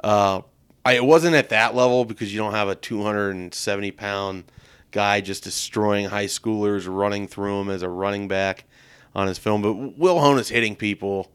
Uh, 0.02 0.42
I 0.84 0.94
it 0.94 1.04
wasn't 1.04 1.34
at 1.34 1.50
that 1.50 1.74
level 1.74 2.04
because 2.04 2.32
you 2.32 2.38
don't 2.38 2.54
have 2.54 2.68
a 2.68 2.74
270 2.74 3.90
pound 3.92 4.44
guy 4.90 5.20
just 5.20 5.44
destroying 5.44 6.06
high 6.06 6.26
schoolers, 6.26 6.86
running 6.88 7.26
through 7.26 7.58
them 7.58 7.70
as 7.70 7.82
a 7.82 7.88
running 7.88 8.28
back 8.28 8.64
on 9.14 9.26
his 9.26 9.38
film. 9.38 9.62
But 9.62 9.98
Will 9.98 10.16
Honas 10.16 10.50
hitting 10.50 10.76
people 10.76 11.30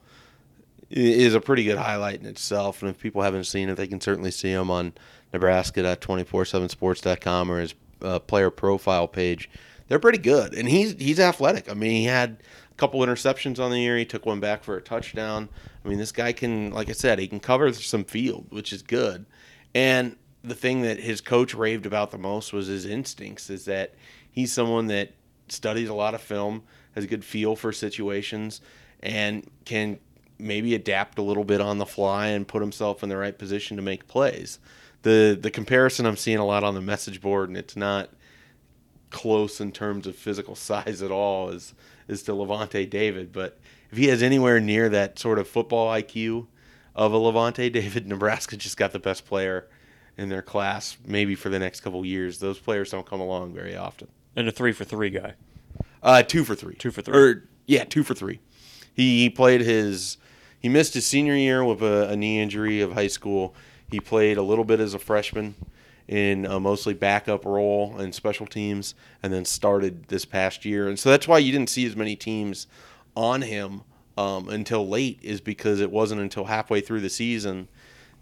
is 0.90 1.36
a 1.36 1.42
pretty 1.42 1.64
good 1.64 1.78
highlight 1.78 2.20
in 2.20 2.26
itself. 2.26 2.82
And 2.82 2.90
if 2.90 3.00
people 3.00 3.22
haven't 3.22 3.44
seen 3.46 3.70
it, 3.70 3.76
they 3.76 3.88
can 3.88 4.02
certainly 4.02 4.32
see 4.32 4.52
him 4.52 4.72
on 4.72 4.94
Nebraska.247sports.com 5.34 7.52
or 7.52 7.60
his 7.60 7.76
uh, 8.02 8.20
player 8.20 8.50
profile 8.50 9.08
page. 9.08 9.50
They're 9.88 10.00
pretty 10.00 10.18
good, 10.18 10.54
and 10.54 10.68
he's 10.68 10.94
he's 10.94 11.20
athletic. 11.20 11.72
I 11.72 11.74
mean, 11.74 11.92
he 11.92 12.06
had 12.06 12.42
a 12.72 12.76
couple 12.76 13.00
interceptions 13.00 13.60
on 13.60 13.72
the 13.72 13.80
year. 13.80 13.98
He 13.98 14.06
took 14.06 14.26
one 14.26 14.42
back 14.42 14.64
for 14.64 14.76
a 14.76 14.82
touchdown. 14.82 15.48
I 15.84 15.88
mean, 15.88 15.98
this 15.98 16.12
guy 16.12 16.34
can, 16.34 16.72
like 16.72 16.90
I 16.90 16.94
said, 16.94 17.20
he 17.20 17.28
can 17.28 17.40
cover 17.40 17.72
some 17.72 18.04
field, 18.04 18.48
which 18.50 18.74
is 18.74 18.82
good. 18.82 19.26
And 19.74 20.18
the 20.44 20.56
thing 20.56 20.82
that 20.82 21.00
his 21.00 21.22
coach 21.22 21.54
raved 21.54 21.86
about 21.86 22.12
the 22.12 22.18
most 22.18 22.52
was 22.52 22.68
his 22.68 22.86
instincts. 22.86 23.50
Is 23.50 23.64
that 23.66 23.96
he's 24.30 24.52
someone 24.52 24.88
that 24.88 25.14
studies 25.48 25.88
a 25.88 25.94
lot 25.94 26.14
of 26.14 26.22
film, 26.22 26.64
has 26.94 27.06
a 27.06 27.08
good 27.08 27.24
feel 27.24 27.56
for 27.56 27.72
situations, 27.72 28.60
and 29.02 29.50
can 29.64 30.00
maybe 30.40 30.76
adapt 30.76 31.18
a 31.18 31.22
little 31.22 31.44
bit 31.44 31.62
on 31.62 31.78
the 31.78 31.86
fly 31.86 32.28
and 32.28 32.48
put 32.48 32.62
himself 32.62 33.04
in 33.04 33.10
the 33.10 33.18
right 33.18 33.38
position 33.38 33.78
to 33.78 33.84
make 33.84 34.08
plays. 34.08 34.60
The 35.04 35.38
the 35.40 35.52
comparison 35.52 36.06
I'm 36.06 36.18
seeing 36.18 36.38
a 36.38 36.46
lot 36.46 36.64
on 36.64 36.76
the 36.76 36.82
message 36.82 37.22
board, 37.22 37.50
and 37.50 37.58
it's 37.58 37.76
not 37.76 38.10
close 39.10 39.62
in 39.62 39.72
terms 39.72 40.06
of 40.08 40.16
physical 40.16 40.56
size 40.56 41.02
at 41.02 41.12
all, 41.12 41.50
is 41.50 41.74
is 42.08 42.24
to 42.24 42.32
Lavonte 42.32 42.90
David. 42.90 43.32
But 43.32 43.60
if 43.92 43.98
he 43.98 44.08
has 44.08 44.22
anywhere 44.22 44.60
near 44.60 44.90
that 44.90 45.20
sort 45.20 45.40
of 45.40 45.48
football 45.48 45.92
IQ 45.94 46.48
of 46.96 47.14
a 47.14 47.18
Lavonte 47.18 47.72
David, 47.72 48.08
Nebraska 48.08 48.58
just 48.58 48.78
got 48.78 48.92
the 48.92 49.00
best 49.00 49.26
player 49.26 49.68
in 50.18 50.30
their 50.30 50.42
class, 50.42 50.98
maybe 51.06 51.36
for 51.36 51.50
the 51.50 51.60
next 51.60 51.82
couple 51.82 52.04
years. 52.04 52.40
Those 52.40 52.58
players 52.58 52.90
don't 52.90 53.06
come 53.06 53.22
along 53.22 53.54
very 53.54 53.76
often. 53.76 54.08
And 54.36 54.48
a 54.48 54.52
three 54.52 54.72
for 54.72 54.84
three 54.84 55.12
guy. 55.12 55.36
Uh, 56.02 56.24
two 56.24 56.44
for 56.44 56.56
three. 56.56 56.76
Two 56.76 56.92
for 56.92 57.02
three. 57.02 57.18
Or 57.18 57.44
yeah, 57.66 57.84
two 57.84 58.04
for 58.04 58.14
three. 58.14 58.40
He, 58.94 59.24
he 59.24 59.30
played 59.30 59.62
his. 59.62 60.18
He 60.60 60.70
missed 60.70 60.94
his 60.94 61.06
senior 61.06 61.36
year 61.36 61.64
with 61.64 61.82
a, 61.82 62.10
a 62.10 62.16
knee 62.16 62.40
injury 62.40 62.82
of 62.82 62.94
high 62.94 63.08
school. 63.08 63.54
He 63.90 64.00
played 64.00 64.38
a 64.38 64.42
little 64.42 64.66
bit 64.66 64.80
as 64.80 64.94
a 64.94 65.00
freshman 65.00 65.56
in 66.08 66.46
a 66.46 66.60
mostly 66.60 66.94
backup 66.94 67.46
role 67.46 67.98
and 67.98 68.16
special 68.16 68.48
teams, 68.48 68.96
and 69.22 69.34
then 69.34 69.44
started 69.44 70.08
this 70.08 70.24
past 70.24 70.64
year. 70.64 70.88
And 70.88 70.98
so 70.98 71.10
that's 71.10 71.28
why 71.28 71.38
you 71.38 71.52
didn't 71.52 71.70
see 71.70 71.86
as 71.86 71.96
many 71.96 72.16
teams 72.16 72.66
on 73.16 73.42
him 73.42 73.82
um, 74.18 74.48
until 74.48 74.88
late, 74.88 75.20
is 75.22 75.42
because 75.42 75.82
it 75.82 75.92
wasn't 75.92 76.22
until 76.22 76.46
halfway 76.46 76.80
through 76.80 77.02
the 77.02 77.10
season 77.10 77.68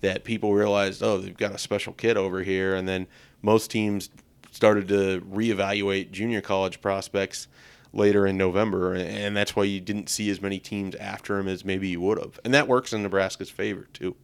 that 0.01 0.23
people 0.23 0.53
realized, 0.53 1.03
oh, 1.03 1.19
they've 1.19 1.37
got 1.37 1.53
a 1.53 1.59
special 1.59 1.93
kid 1.93 2.17
over 2.17 2.41
here. 2.41 2.75
And 2.75 2.87
then 2.87 3.07
most 3.41 3.69
teams 3.69 4.09
started 4.51 4.87
to 4.87 5.21
reevaluate 5.21 6.11
junior 6.11 6.41
college 6.41 6.81
prospects 6.81 7.47
later 7.95 8.27
in 8.27 8.37
November, 8.37 8.93
and 8.93 9.35
that's 9.35 9.55
why 9.55 9.63
you 9.63 9.79
didn't 9.79 10.09
see 10.09 10.29
as 10.29 10.41
many 10.41 10.59
teams 10.59 10.95
after 10.95 11.39
him 11.39 11.47
as 11.47 11.63
maybe 11.63 11.87
you 11.87 12.01
would 12.01 12.19
have. 12.19 12.39
And 12.43 12.53
that 12.53 12.67
works 12.67 12.93
in 12.93 13.01
Nebraska's 13.01 13.49
favor 13.49 13.87
too. 13.93 14.15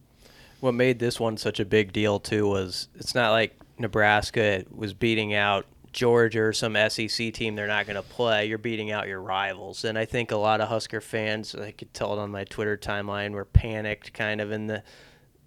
What 0.60 0.74
made 0.74 0.98
this 0.98 1.18
one 1.18 1.36
such 1.38 1.58
a 1.58 1.64
big 1.64 1.92
deal 1.92 2.20
too 2.20 2.46
was 2.46 2.88
it's 2.94 3.14
not 3.14 3.30
like 3.30 3.58
Nebraska 3.78 4.64
was 4.70 4.94
beating 4.94 5.34
out 5.34 5.66
Georgia 5.92 6.42
or 6.42 6.52
some 6.52 6.76
SEC 6.88 7.32
team 7.34 7.54
they're 7.54 7.66
not 7.66 7.86
going 7.86 7.96
to 7.96 8.02
play. 8.02 8.46
You're 8.46 8.58
beating 8.58 8.90
out 8.90 9.08
your 9.08 9.20
rivals, 9.20 9.84
and 9.84 9.98
I 9.98 10.04
think 10.04 10.30
a 10.30 10.36
lot 10.36 10.60
of 10.60 10.68
Husker 10.68 11.00
fans, 11.00 11.54
I 11.54 11.72
could 11.72 11.92
tell 11.92 12.12
it 12.12 12.18
on 12.18 12.30
my 12.30 12.44
Twitter 12.44 12.76
timeline, 12.76 13.32
were 13.32 13.44
panicked 13.44 14.12
kind 14.12 14.40
of 14.40 14.52
in 14.52 14.66
the 14.66 14.82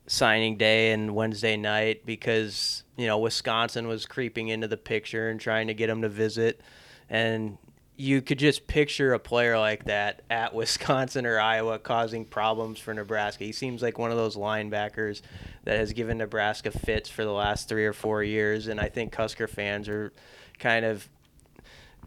signing 0.08 0.55
day 0.58 0.91
and 0.91 1.15
Wednesday 1.15 1.58
night 1.58 2.05
because 2.05 2.84
you 2.96 3.08
know 3.08 3.17
Wisconsin 3.17 3.88
was 3.88 4.05
creeping 4.05 4.50
into 4.50 4.67
the 4.67 4.77
picture 4.77 5.29
and 5.29 5.39
trying 5.39 5.67
to 5.67 5.74
get 5.74 5.88
them 5.88 6.01
to 6.01 6.10
visit, 6.10 6.62
and 7.10 7.58
you 7.98 8.22
could 8.22 8.40
just 8.40 8.68
picture 8.68 9.14
a 9.14 9.20
player 9.20 9.58
like 9.58 9.86
that 9.86 10.22
at 10.30 10.54
Wisconsin 10.54 11.25
or 11.25 11.40
Iowa 11.40 11.80
causing 11.80 12.25
problems 12.25 12.80
for 12.80 12.94
Nebraska. 12.94 13.44
He 13.46 13.52
seems 13.52 13.82
like 13.82 13.98
one 13.98 14.12
of 14.12 14.18
those 14.18 14.36
linebackers 14.36 15.22
that 15.64 15.78
has 15.78 15.94
given 15.94 16.18
Nebraska 16.18 16.72
fits 16.72 17.10
for 17.10 17.24
the 17.24 17.32
last 17.32 17.70
three 17.70 17.86
or 17.86 17.94
four 17.94 18.24
years, 18.24 18.68
and 18.68 18.80
I 18.80 18.90
think 18.90 19.16
Husker 19.16 19.48
fans 19.48 19.88
are 19.88 20.12
kind 20.60 20.86
of 20.86 21.08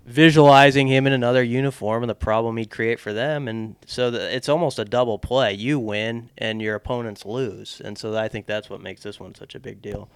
visualizing 0.04 0.88
him 0.88 1.06
in 1.06 1.12
another 1.12 1.42
uniform 1.42 2.02
and 2.02 2.08
the 2.08 2.14
problem 2.14 2.56
he'd 2.56 2.70
create 2.70 2.98
for 2.98 3.12
them. 3.12 3.46
And 3.46 3.76
so 3.84 4.10
the, 4.10 4.34
it's 4.34 4.48
almost 4.48 4.78
a 4.78 4.84
double 4.84 5.18
play. 5.18 5.52
You 5.52 5.78
win 5.78 6.30
and 6.38 6.62
your 6.62 6.74
opponents 6.74 7.26
lose. 7.26 7.82
And 7.84 7.98
so 7.98 8.16
i 8.16 8.26
think 8.26 8.46
that's 8.46 8.70
what 8.70 8.80
makes 8.80 9.02
this 9.02 9.20
one 9.20 9.34
such 9.34 9.54
a 9.54 9.60
big 9.60 9.82
deal. 9.82 10.08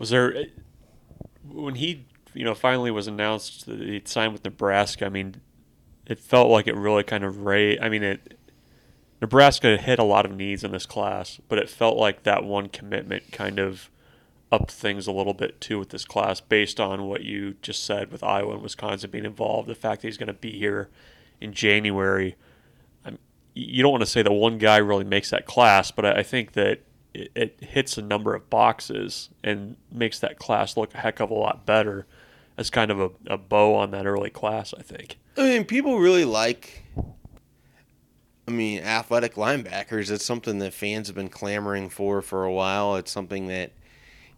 Was 0.00 0.10
there 0.10 0.46
when 1.48 1.76
he 1.76 2.06
you 2.34 2.44
know 2.44 2.54
finally 2.54 2.90
was 2.90 3.06
announced 3.06 3.66
that 3.66 3.80
he'd 3.80 4.08
signed 4.08 4.32
with 4.32 4.44
Nebraska? 4.44 5.06
I 5.06 5.08
mean, 5.08 5.40
it 6.06 6.18
felt 6.18 6.50
like 6.50 6.66
it 6.66 6.76
really 6.76 7.02
kind 7.02 7.24
of 7.24 7.42
raised. 7.42 7.80
I 7.82 7.88
mean, 7.88 8.02
it 8.02 8.38
Nebraska 9.20 9.76
hit 9.76 9.98
a 9.98 10.04
lot 10.04 10.24
of 10.24 10.34
needs 10.34 10.62
in 10.64 10.70
this 10.70 10.86
class, 10.86 11.40
but 11.48 11.58
it 11.58 11.68
felt 11.68 11.96
like 11.96 12.22
that 12.22 12.44
one 12.44 12.68
commitment 12.68 13.32
kind 13.32 13.58
of 13.58 13.90
upped 14.50 14.70
things 14.70 15.06
a 15.06 15.12
little 15.12 15.34
bit 15.34 15.60
too 15.60 15.78
with 15.78 15.90
this 15.90 16.04
class, 16.04 16.40
based 16.40 16.80
on 16.80 17.04
what 17.04 17.22
you 17.22 17.54
just 17.60 17.84
said 17.84 18.10
with 18.10 18.22
Iowa 18.22 18.54
and 18.54 18.62
Wisconsin 18.62 19.10
being 19.10 19.24
involved. 19.24 19.68
The 19.68 19.74
fact 19.74 20.02
that 20.02 20.08
he's 20.08 20.18
going 20.18 20.28
to 20.28 20.32
be 20.32 20.52
here 20.52 20.88
in 21.40 21.52
January. 21.52 22.36
I'm, 23.04 23.18
you 23.54 23.82
don't 23.82 23.92
want 23.92 24.02
to 24.02 24.06
say 24.10 24.22
that 24.22 24.32
one 24.32 24.58
guy 24.58 24.78
really 24.78 25.04
makes 25.04 25.30
that 25.30 25.46
class, 25.46 25.90
but 25.90 26.04
I, 26.04 26.12
I 26.20 26.22
think 26.22 26.52
that 26.52 26.80
it 27.14 27.56
hits 27.60 27.98
a 27.98 28.02
number 28.02 28.34
of 28.34 28.48
boxes 28.48 29.30
and 29.42 29.76
makes 29.90 30.20
that 30.20 30.38
class 30.38 30.76
look 30.76 30.94
a 30.94 30.98
heck 30.98 31.20
of 31.20 31.30
a 31.30 31.34
lot 31.34 31.66
better 31.66 32.06
as 32.58 32.68
kind 32.68 32.90
of 32.90 33.00
a, 33.00 33.10
a 33.28 33.38
bow 33.38 33.74
on 33.76 33.92
that 33.92 34.04
early 34.04 34.30
class, 34.30 34.74
I 34.76 34.82
think. 34.82 35.16
I 35.36 35.44
mean, 35.44 35.64
people 35.64 35.98
really 36.00 36.26
like. 36.26 36.82
I 38.46 38.50
mean, 38.50 38.80
athletic 38.82 39.34
linebackers. 39.34 40.10
It's 40.10 40.24
something 40.24 40.58
that 40.58 40.74
fans 40.74 41.06
have 41.06 41.14
been 41.14 41.28
clamoring 41.28 41.88
for 41.88 42.20
for 42.20 42.44
a 42.44 42.52
while. 42.52 42.96
It's 42.96 43.12
something 43.12 43.46
that 43.46 43.72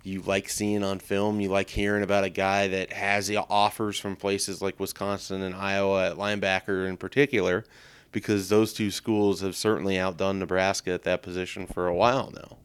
you 0.02 0.20
like 0.20 0.48
seeing 0.48 0.82
on 0.82 0.98
film. 0.98 1.40
You 1.40 1.48
like 1.48 1.70
hearing 1.70 2.02
about 2.02 2.24
a 2.24 2.28
guy 2.28 2.68
that 2.68 2.92
has 2.92 3.28
the 3.28 3.38
offers 3.38 3.98
from 3.98 4.16
places 4.16 4.60
like 4.60 4.78
Wisconsin 4.78 5.42
and 5.42 5.54
Iowa 5.54 6.10
at 6.10 6.16
linebacker 6.16 6.86
in 6.88 6.96
particular, 6.96 7.64
because 8.12 8.48
those 8.48 8.72
two 8.72 8.90
schools 8.90 9.40
have 9.40 9.56
certainly 9.56 9.98
outdone 9.98 10.38
Nebraska 10.38 10.90
at 10.90 11.04
that 11.04 11.22
position 11.22 11.66
for 11.66 11.86
a 11.86 11.94
while 11.94 12.32
now. 12.34 12.58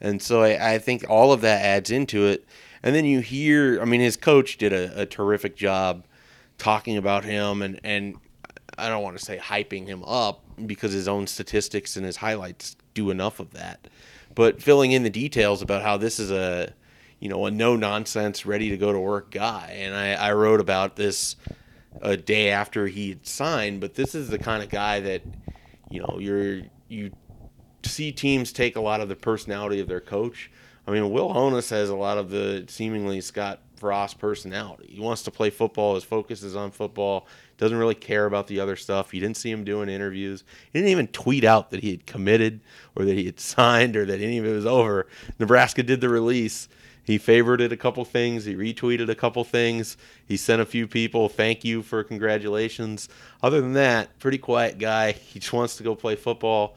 And 0.00 0.22
so 0.22 0.42
I, 0.42 0.74
I 0.74 0.78
think 0.78 1.04
all 1.10 1.32
of 1.32 1.40
that 1.42 1.62
adds 1.62 1.90
into 1.90 2.26
it. 2.26 2.46
And 2.84 2.94
then 2.94 3.06
you 3.06 3.20
hear, 3.20 3.80
I 3.80 3.86
mean, 3.86 4.02
his 4.02 4.16
coach 4.16 4.58
did 4.58 4.74
a, 4.74 5.00
a 5.00 5.06
terrific 5.06 5.56
job 5.56 6.04
talking 6.58 6.98
about 6.98 7.24
him 7.24 7.62
and, 7.62 7.80
and 7.82 8.16
I 8.76 8.88
don't 8.88 9.02
want 9.02 9.18
to 9.18 9.24
say 9.24 9.38
hyping 9.38 9.86
him 9.86 10.04
up 10.04 10.42
because 10.66 10.92
his 10.92 11.08
own 11.08 11.26
statistics 11.26 11.96
and 11.96 12.04
his 12.04 12.18
highlights 12.18 12.76
do 12.92 13.10
enough 13.10 13.40
of 13.40 13.52
that. 13.52 13.88
But 14.34 14.60
filling 14.60 14.92
in 14.92 15.02
the 15.02 15.10
details 15.10 15.62
about 15.62 15.82
how 15.82 15.96
this 15.96 16.20
is 16.20 16.30
a, 16.30 16.74
you 17.20 17.30
know, 17.30 17.46
a 17.46 17.50
no 17.50 17.74
nonsense, 17.74 18.44
ready 18.44 18.68
to 18.68 18.76
go 18.76 18.92
to 18.92 18.98
work 18.98 19.30
guy. 19.30 19.74
And 19.78 19.94
I, 19.94 20.12
I 20.12 20.32
wrote 20.34 20.60
about 20.60 20.96
this 20.96 21.36
a 22.02 22.18
day 22.18 22.50
after 22.50 22.86
he 22.86 23.08
had 23.10 23.26
signed, 23.26 23.80
but 23.80 23.94
this 23.94 24.14
is 24.14 24.28
the 24.28 24.38
kind 24.38 24.62
of 24.62 24.68
guy 24.68 25.00
that, 25.00 25.22
you 25.90 26.00
know, 26.00 26.18
you're, 26.20 26.62
you 26.88 27.12
see 27.82 28.12
teams 28.12 28.52
take 28.52 28.76
a 28.76 28.80
lot 28.80 29.00
of 29.00 29.08
the 29.08 29.16
personality 29.16 29.80
of 29.80 29.88
their 29.88 30.00
coach. 30.00 30.50
I 30.86 30.90
mean, 30.90 31.10
Will 31.10 31.32
Honas 31.32 31.70
has 31.70 31.88
a 31.88 31.94
lot 31.94 32.18
of 32.18 32.30
the 32.30 32.64
seemingly 32.68 33.20
Scott 33.20 33.60
Frost 33.76 34.18
personality. 34.18 34.86
He 34.88 35.00
wants 35.00 35.22
to 35.24 35.30
play 35.30 35.50
football. 35.50 35.94
His 35.94 36.04
focus 36.04 36.42
is 36.42 36.56
on 36.56 36.70
football. 36.70 37.26
Doesn't 37.58 37.76
really 37.76 37.94
care 37.94 38.26
about 38.26 38.46
the 38.46 38.60
other 38.60 38.76
stuff. 38.76 39.12
You 39.12 39.20
didn't 39.20 39.36
see 39.36 39.50
him 39.50 39.64
doing 39.64 39.88
interviews. 39.88 40.44
He 40.72 40.78
didn't 40.78 40.90
even 40.90 41.08
tweet 41.08 41.44
out 41.44 41.70
that 41.70 41.80
he 41.80 41.90
had 41.90 42.06
committed 42.06 42.60
or 42.94 43.04
that 43.04 43.16
he 43.16 43.26
had 43.26 43.40
signed 43.40 43.96
or 43.96 44.06
that 44.06 44.20
any 44.20 44.38
of 44.38 44.46
it 44.46 44.52
was 44.52 44.66
over. 44.66 45.06
Nebraska 45.38 45.82
did 45.82 46.00
the 46.00 46.08
release. 46.08 46.68
He 47.02 47.18
favorited 47.18 47.70
a 47.70 47.76
couple 47.76 48.04
things. 48.06 48.46
He 48.46 48.54
retweeted 48.54 49.10
a 49.10 49.14
couple 49.14 49.44
things. 49.44 49.98
He 50.26 50.38
sent 50.38 50.62
a 50.62 50.66
few 50.66 50.86
people 50.86 51.28
thank 51.28 51.62
you 51.62 51.82
for 51.82 52.02
congratulations. 52.02 53.08
Other 53.42 53.60
than 53.60 53.74
that, 53.74 54.18
pretty 54.18 54.38
quiet 54.38 54.78
guy. 54.78 55.12
He 55.12 55.38
just 55.40 55.52
wants 55.52 55.76
to 55.76 55.82
go 55.82 55.94
play 55.94 56.16
football. 56.16 56.76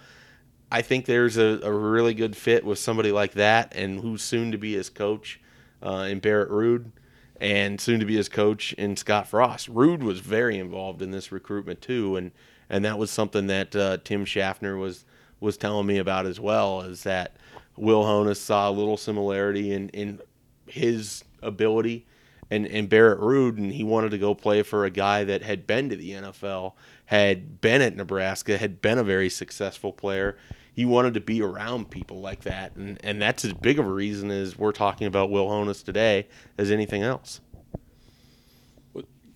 I 0.71 0.81
think 0.81 1.05
there's 1.05 1.37
a, 1.37 1.59
a 1.63 1.71
really 1.71 2.13
good 2.13 2.35
fit 2.35 2.65
with 2.65 2.79
somebody 2.79 3.11
like 3.11 3.33
that 3.33 3.73
and 3.75 3.99
who's 3.99 4.21
soon 4.21 4.51
to 4.51 4.57
be 4.57 4.73
his 4.73 4.89
coach 4.89 5.39
uh, 5.81 6.07
in 6.09 6.19
Barrett 6.19 6.49
Ruud 6.49 6.91
and 7.39 7.79
soon 7.79 7.99
to 7.99 8.05
be 8.05 8.15
his 8.15 8.29
coach 8.29 8.73
in 8.73 8.95
Scott 8.97 9.27
Frost. 9.27 9.73
Ruud 9.73 10.01
was 10.01 10.19
very 10.19 10.57
involved 10.57 11.01
in 11.01 11.11
this 11.11 11.31
recruitment 11.31 11.81
too, 11.81 12.15
and 12.15 12.31
and 12.69 12.83
that 12.83 12.97
was 12.97 13.11
something 13.11 13.47
that 13.47 13.75
uh, 13.75 13.97
Tim 14.03 14.25
Schaffner 14.25 14.75
was 14.75 15.05
was 15.39 15.57
telling 15.57 15.85
me 15.85 15.99
about 15.99 16.25
as 16.25 16.39
well. 16.39 16.81
Is 16.81 17.03
that 17.03 17.37
Will 17.77 18.03
Honas 18.03 18.37
saw 18.37 18.69
a 18.69 18.71
little 18.71 18.97
similarity 18.97 19.71
in 19.71 19.89
in 19.89 20.19
his 20.65 21.23
ability 21.41 22.05
and 22.49 22.65
and 22.67 22.89
Barrett 22.89 23.19
Ruud, 23.19 23.57
and 23.57 23.71
he 23.71 23.83
wanted 23.83 24.11
to 24.11 24.17
go 24.17 24.33
play 24.33 24.63
for 24.63 24.85
a 24.85 24.89
guy 24.89 25.23
that 25.23 25.43
had 25.43 25.67
been 25.67 25.89
to 25.89 25.95
the 25.95 26.11
NFL, 26.11 26.73
had 27.07 27.61
been 27.61 27.81
at 27.81 27.95
Nebraska, 27.95 28.57
had 28.57 28.81
been 28.81 28.97
a 28.97 29.03
very 29.03 29.29
successful 29.29 29.93
player. 29.93 30.37
He 30.73 30.85
wanted 30.85 31.13
to 31.15 31.21
be 31.21 31.41
around 31.41 31.89
people 31.89 32.19
like 32.21 32.41
that, 32.41 32.75
and 32.75 32.99
and 33.03 33.21
that's 33.21 33.43
as 33.43 33.53
big 33.53 33.79
of 33.79 33.85
a 33.85 33.91
reason 33.91 34.29
as 34.29 34.57
we're 34.57 34.73
talking 34.73 35.07
about 35.07 35.31
Will 35.31 35.47
Honas 35.47 35.83
today 35.83 36.27
as 36.57 36.69
anything 36.69 37.01
else. 37.03 37.41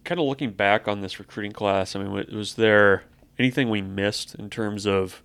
kind 0.04 0.20
of 0.20 0.28
looking 0.28 0.52
back 0.52 0.88
on 0.88 1.02
this 1.02 1.18
recruiting 1.18 1.54
class, 1.54 1.96
I 1.96 2.04
mean, 2.04 2.12
was 2.36 2.56
there 2.56 3.04
anything 3.40 3.70
we 3.70 3.82
missed 3.82 4.36
in 4.36 4.50
terms 4.50 4.86
of? 4.86 5.24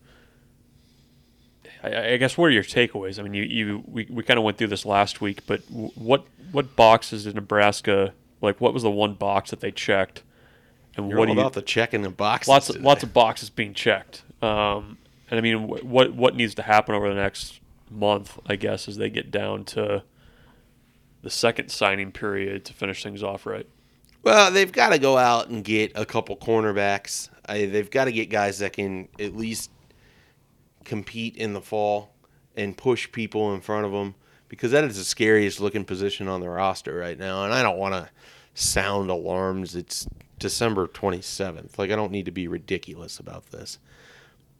I, 1.82 2.12
I 2.12 2.16
guess 2.16 2.38
what 2.38 2.46
are 2.46 2.50
your 2.50 2.62
takeaways? 2.62 3.18
I 3.18 3.22
mean, 3.22 3.34
you, 3.34 3.42
you 3.42 3.84
we, 3.86 4.06
we 4.08 4.22
kind 4.22 4.38
of 4.38 4.44
went 4.44 4.56
through 4.56 4.68
this 4.68 4.86
last 4.86 5.20
week, 5.20 5.40
but 5.46 5.62
what 5.68 6.26
what 6.52 6.76
boxes 6.76 7.24
did 7.24 7.34
Nebraska 7.34 8.14
like? 8.40 8.60
What 8.60 8.72
was 8.72 8.84
the 8.84 8.90
one 8.90 9.14
box 9.14 9.50
that 9.50 9.60
they 9.60 9.72
checked? 9.72 10.22
And 10.96 11.08
You're 11.10 11.18
what 11.18 11.28
all 11.28 11.34
do 11.34 11.40
you 11.40 11.44
about 11.44 11.52
the 11.54 11.62
checking 11.62 12.02
the 12.02 12.10
boxes. 12.10 12.48
lots 12.48 12.68
of 12.68 12.76
today. 12.76 12.86
lots 12.86 13.02
of 13.02 13.12
boxes 13.12 13.50
being 13.50 13.74
checked. 13.74 14.22
Um, 14.42 14.98
and 15.30 15.38
I 15.38 15.40
mean, 15.40 15.68
wh- 15.68 15.84
what 15.84 16.14
what 16.14 16.34
needs 16.34 16.54
to 16.56 16.62
happen 16.62 16.94
over 16.94 17.08
the 17.08 17.14
next 17.14 17.60
month? 17.90 18.38
I 18.46 18.56
guess 18.56 18.88
as 18.88 18.96
they 18.96 19.10
get 19.10 19.30
down 19.30 19.64
to 19.66 20.02
the 21.22 21.30
second 21.30 21.70
signing 21.70 22.12
period 22.12 22.64
to 22.66 22.72
finish 22.72 23.02
things 23.02 23.22
off 23.22 23.46
right. 23.46 23.66
Well, 24.22 24.50
they've 24.50 24.70
got 24.72 24.90
to 24.90 24.98
go 24.98 25.16
out 25.18 25.48
and 25.48 25.62
get 25.62 25.92
a 25.94 26.04
couple 26.04 26.36
cornerbacks. 26.36 27.28
I, 27.48 27.66
they've 27.66 27.90
got 27.90 28.06
to 28.06 28.12
get 28.12 28.28
guys 28.30 28.58
that 28.58 28.72
can 28.72 29.08
at 29.20 29.36
least 29.36 29.70
compete 30.84 31.36
in 31.36 31.52
the 31.52 31.60
fall 31.60 32.12
and 32.56 32.76
push 32.76 33.10
people 33.12 33.54
in 33.54 33.60
front 33.60 33.86
of 33.86 33.92
them 33.92 34.14
because 34.48 34.70
that 34.72 34.84
is 34.84 34.96
the 34.96 35.04
scariest 35.04 35.60
looking 35.60 35.84
position 35.84 36.28
on 36.28 36.40
the 36.40 36.48
roster 36.48 36.94
right 36.96 37.18
now. 37.18 37.44
And 37.44 37.52
I 37.52 37.62
don't 37.62 37.78
want 37.78 37.94
to 37.94 38.08
sound 38.54 39.10
alarms. 39.10 39.76
It's 39.76 40.08
December 40.38 40.86
27th. 40.86 41.78
Like, 41.78 41.90
I 41.90 41.96
don't 41.96 42.12
need 42.12 42.26
to 42.26 42.30
be 42.30 42.48
ridiculous 42.48 43.18
about 43.18 43.46
this. 43.46 43.78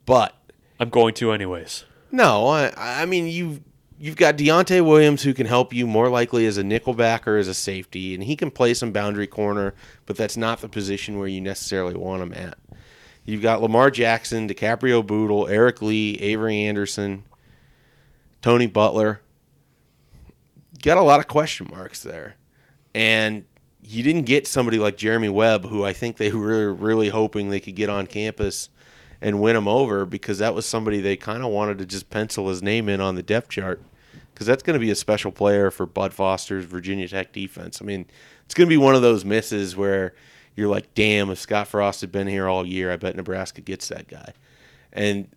But 0.05 0.35
I'm 0.79 0.89
going 0.89 1.15
to 1.15 1.33
anyways. 1.33 1.85
no, 2.11 2.47
I, 2.47 2.73
I 2.77 3.07
mean 3.07 3.27
you've 3.27 3.61
you've 3.99 4.17
got 4.17 4.37
Deontai 4.37 4.85
Williams 4.85 5.23
who 5.23 5.35
can 5.35 5.47
help 5.47 5.73
you 5.73 5.87
more 5.87 6.09
likely 6.09 6.47
as 6.47 6.59
a 6.59 6.63
nickelback 6.63 7.27
or 7.27 7.37
as 7.37 7.49
a 7.49 7.55
safety, 7.55 8.15
and 8.15 8.25
he 8.25 8.37
can 8.37 8.51
play 8.51 8.75
some 8.75 8.93
boundary 8.93 9.27
corner, 9.27 9.75
but 10.05 10.17
that's 10.17 10.37
not 10.37 10.61
the 10.61 10.69
position 10.69 11.19
where 11.19 11.29
you 11.29 11.41
necessarily 11.41 11.95
want 11.95 12.23
him 12.23 12.33
at. 12.35 12.59
You've 13.25 13.43
got 13.43 13.61
Lamar 13.61 13.91
Jackson, 13.91 14.49
DiCaprio 14.49 15.05
Bootle, 15.05 15.49
Eric 15.49 15.83
Lee, 15.83 16.15
Avery 16.19 16.63
Anderson, 16.63 17.25
Tony 18.41 18.67
Butler. 18.69 19.21
Got 20.83 20.99
a 20.99 21.03
lot 21.03 21.19
of 21.19 21.27
question 21.27 21.69
marks 21.71 22.03
there, 22.03 22.37
and 22.95 23.45
you 23.89 24.03
didn't 24.03 24.23
get 24.23 24.47
somebody 24.47 24.79
like 24.79 24.97
Jeremy 24.97 25.29
Webb, 25.29 25.67
who 25.67 25.85
I 25.85 25.93
think 25.93 26.17
they 26.17 26.33
were 26.33 26.73
really 26.73 27.09
hoping 27.09 27.51
they 27.51 27.61
could 27.61 27.77
get 27.77 27.89
on 27.89 28.07
campus 28.07 28.69
and 29.21 29.41
win 29.41 29.57
him 29.57 29.69
over 29.69 30.05
because 30.05 30.39
that 30.39 30.55
was 30.55 30.67
somebody 30.67 31.01
they 31.01 31.17
kind 31.17 31.43
of 31.43 31.51
wanted 31.51 31.79
to 31.79 31.87
just 31.87 32.11
pencil 32.11 32.49
his 32.49 32.63
name 32.63 32.89
in 32.89 33.01
on 33.01 33.15
the 33.15 33.23
depth 33.23 33.49
chart 33.49 33.81
because 34.35 34.47
that's 34.47 34.63
going 34.63 34.75
to 34.75 34.85
be 34.85 34.91
a 34.91 34.95
special 34.95 35.33
player 35.33 35.71
for 35.71 35.87
Bud 35.87 36.13
Foster's 36.13 36.65
Virginia 36.67 37.09
Tech 37.09 37.33
defense. 37.33 37.81
I 37.81 37.85
mean, 37.85 38.07
it's 38.45 38.55
going 38.55 38.69
to 38.69 38.73
be 38.73 38.77
one 38.77 38.95
of 38.95 39.03
those 39.03 39.25
misses 39.25 39.77
where 39.77 40.15
you're 40.55 40.69
like, 40.69 40.93
damn, 40.95 41.31
if 41.31 41.39
Scott 41.39 41.69
Frost 41.69 42.01
had 42.03 42.13
been 42.13 42.27
here 42.27 42.47
all 42.47 42.67
year, 42.67 42.93
I 42.93 42.97
bet 42.97 43.17
Nebraska 43.17 43.61
gets 43.61 43.89
that 43.89 44.09
guy. 44.09 44.33
And 44.93 45.29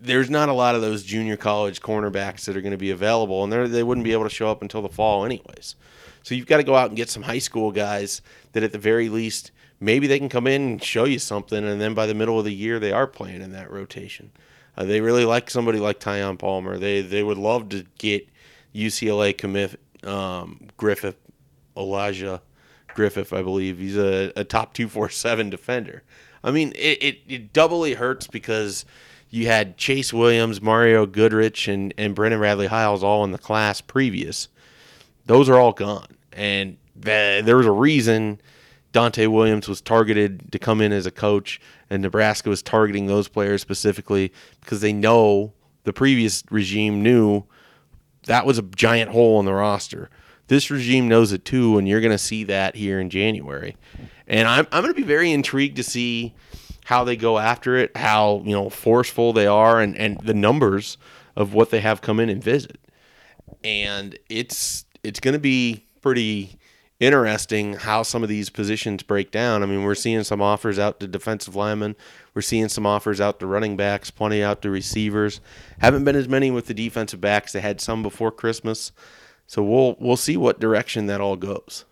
there's 0.00 0.30
not 0.30 0.48
a 0.48 0.52
lot 0.52 0.74
of 0.74 0.80
those 0.80 1.02
junior 1.02 1.36
college 1.36 1.80
cornerbacks 1.80 2.44
that 2.46 2.56
are 2.56 2.60
going 2.60 2.72
to 2.72 2.78
be 2.78 2.90
available, 2.90 3.44
and 3.44 3.52
they're- 3.52 3.84
wouldn't 3.84 4.04
be 4.04 4.12
able 4.12 4.24
to 4.24 4.30
show 4.30 4.50
up 4.50 4.62
until 4.62 4.82
the 4.82 4.88
fall, 4.88 5.24
anyways. 5.24 5.76
So 6.22 6.34
you've 6.34 6.46
got 6.46 6.58
to 6.58 6.64
go 6.64 6.74
out 6.74 6.88
and 6.88 6.96
get 6.96 7.10
some 7.10 7.22
high 7.22 7.38
school 7.38 7.72
guys 7.72 8.22
that, 8.52 8.62
at 8.62 8.72
the 8.72 8.78
very 8.78 9.08
least, 9.08 9.50
maybe 9.80 10.06
they 10.06 10.18
can 10.18 10.28
come 10.28 10.46
in 10.46 10.62
and 10.62 10.82
show 10.82 11.04
you 11.04 11.18
something, 11.18 11.64
and 11.64 11.80
then 11.80 11.94
by 11.94 12.06
the 12.06 12.14
middle 12.14 12.38
of 12.38 12.44
the 12.44 12.54
year, 12.54 12.78
they 12.78 12.92
are 12.92 13.06
playing 13.06 13.42
in 13.42 13.52
that 13.52 13.70
rotation. 13.70 14.30
Uh, 14.76 14.84
they 14.84 15.00
really 15.00 15.24
like 15.24 15.50
somebody 15.50 15.78
like 15.78 16.00
Tyon 16.00 16.38
Palmer. 16.38 16.78
They 16.78 17.02
they 17.02 17.22
would 17.22 17.36
love 17.36 17.68
to 17.70 17.84
get 17.98 18.26
UCLA 18.74 19.36
commit 19.36 19.78
um, 20.02 20.68
Griffith 20.78 21.16
Elijah 21.76 22.40
Griffith, 22.94 23.32
I 23.32 23.42
believe. 23.42 23.78
He's 23.78 23.96
a, 23.96 24.32
a 24.36 24.44
top 24.44 24.74
247 24.74 25.50
defender. 25.50 26.02
I 26.44 26.50
mean, 26.50 26.72
it, 26.76 27.02
it, 27.02 27.18
it 27.28 27.52
doubly 27.52 27.94
hurts 27.94 28.26
because 28.26 28.84
you 29.30 29.46
had 29.46 29.78
Chase 29.78 30.12
Williams, 30.12 30.60
Mario 30.60 31.06
Goodrich, 31.06 31.68
and, 31.68 31.94
and 31.96 32.14
Brendon 32.14 32.40
Radley 32.40 32.66
Hiles 32.66 33.02
all 33.02 33.24
in 33.24 33.32
the 33.32 33.38
class 33.38 33.80
previous. 33.80 34.48
Those 35.26 35.48
are 35.48 35.58
all 35.58 35.72
gone. 35.72 36.06
And 36.32 36.76
the, 36.96 37.42
there 37.44 37.56
was 37.56 37.66
a 37.66 37.72
reason 37.72 38.40
Donte 38.92 39.26
Williams 39.28 39.68
was 39.68 39.80
targeted 39.80 40.52
to 40.52 40.58
come 40.58 40.80
in 40.80 40.92
as 40.92 41.06
a 41.06 41.10
coach, 41.10 41.60
and 41.88 42.02
Nebraska 42.02 42.48
was 42.48 42.62
targeting 42.62 43.06
those 43.06 43.28
players 43.28 43.62
specifically 43.62 44.32
because 44.60 44.80
they 44.80 44.92
know 44.92 45.52
the 45.84 45.92
previous 45.92 46.44
regime 46.50 47.02
knew 47.02 47.44
that 48.26 48.46
was 48.46 48.58
a 48.58 48.62
giant 48.62 49.10
hole 49.10 49.40
in 49.40 49.46
the 49.46 49.52
roster. 49.52 50.08
This 50.48 50.70
regime 50.70 51.08
knows 51.08 51.32
it 51.32 51.44
too, 51.44 51.78
and 51.78 51.88
you're 51.88 52.00
going 52.00 52.12
to 52.12 52.18
see 52.18 52.44
that 52.44 52.76
here 52.76 53.00
in 53.00 53.10
January. 53.10 53.76
And 54.26 54.46
I'm, 54.46 54.66
I'm 54.70 54.82
going 54.82 54.94
to 54.94 55.00
be 55.00 55.06
very 55.06 55.32
intrigued 55.32 55.76
to 55.76 55.82
see 55.82 56.34
how 56.84 57.04
they 57.04 57.16
go 57.16 57.38
after 57.38 57.76
it, 57.76 57.96
how 57.96 58.42
you 58.44 58.52
know 58.52 58.68
forceful 58.68 59.32
they 59.32 59.46
are, 59.46 59.80
and, 59.80 59.96
and 59.96 60.20
the 60.20 60.34
numbers 60.34 60.98
of 61.36 61.54
what 61.54 61.70
they 61.70 61.80
have 61.80 62.00
come 62.00 62.20
in 62.20 62.28
and 62.28 62.42
visit. 62.42 62.78
And 63.64 64.18
it's 64.28 64.84
it's 65.02 65.20
going 65.20 65.34
to 65.34 65.40
be 65.40 65.84
pretty 66.00 66.58
interesting 67.00 67.74
how 67.74 68.02
some 68.04 68.22
of 68.22 68.28
these 68.28 68.48
positions 68.48 69.02
break 69.02 69.32
down. 69.32 69.62
I 69.62 69.66
mean, 69.66 69.82
we're 69.82 69.96
seeing 69.96 70.22
some 70.22 70.40
offers 70.40 70.78
out 70.78 71.00
to 71.00 71.08
defensive 71.08 71.56
linemen. 71.56 71.96
We're 72.32 72.42
seeing 72.42 72.68
some 72.68 72.86
offers 72.86 73.20
out 73.20 73.40
to 73.40 73.46
running 73.46 73.76
backs, 73.76 74.10
plenty 74.10 74.42
out 74.42 74.62
to 74.62 74.70
receivers. 74.70 75.40
Haven't 75.80 76.04
been 76.04 76.14
as 76.16 76.28
many 76.28 76.50
with 76.50 76.66
the 76.66 76.74
defensive 76.74 77.20
backs. 77.20 77.52
They 77.52 77.60
had 77.60 77.80
some 77.80 78.02
before 78.02 78.30
Christmas. 78.30 78.92
So 79.48 79.62
we'll 79.62 79.96
we'll 79.98 80.16
see 80.16 80.36
what 80.36 80.60
direction 80.60 81.06
that 81.06 81.20
all 81.20 81.36
goes. 81.36 81.84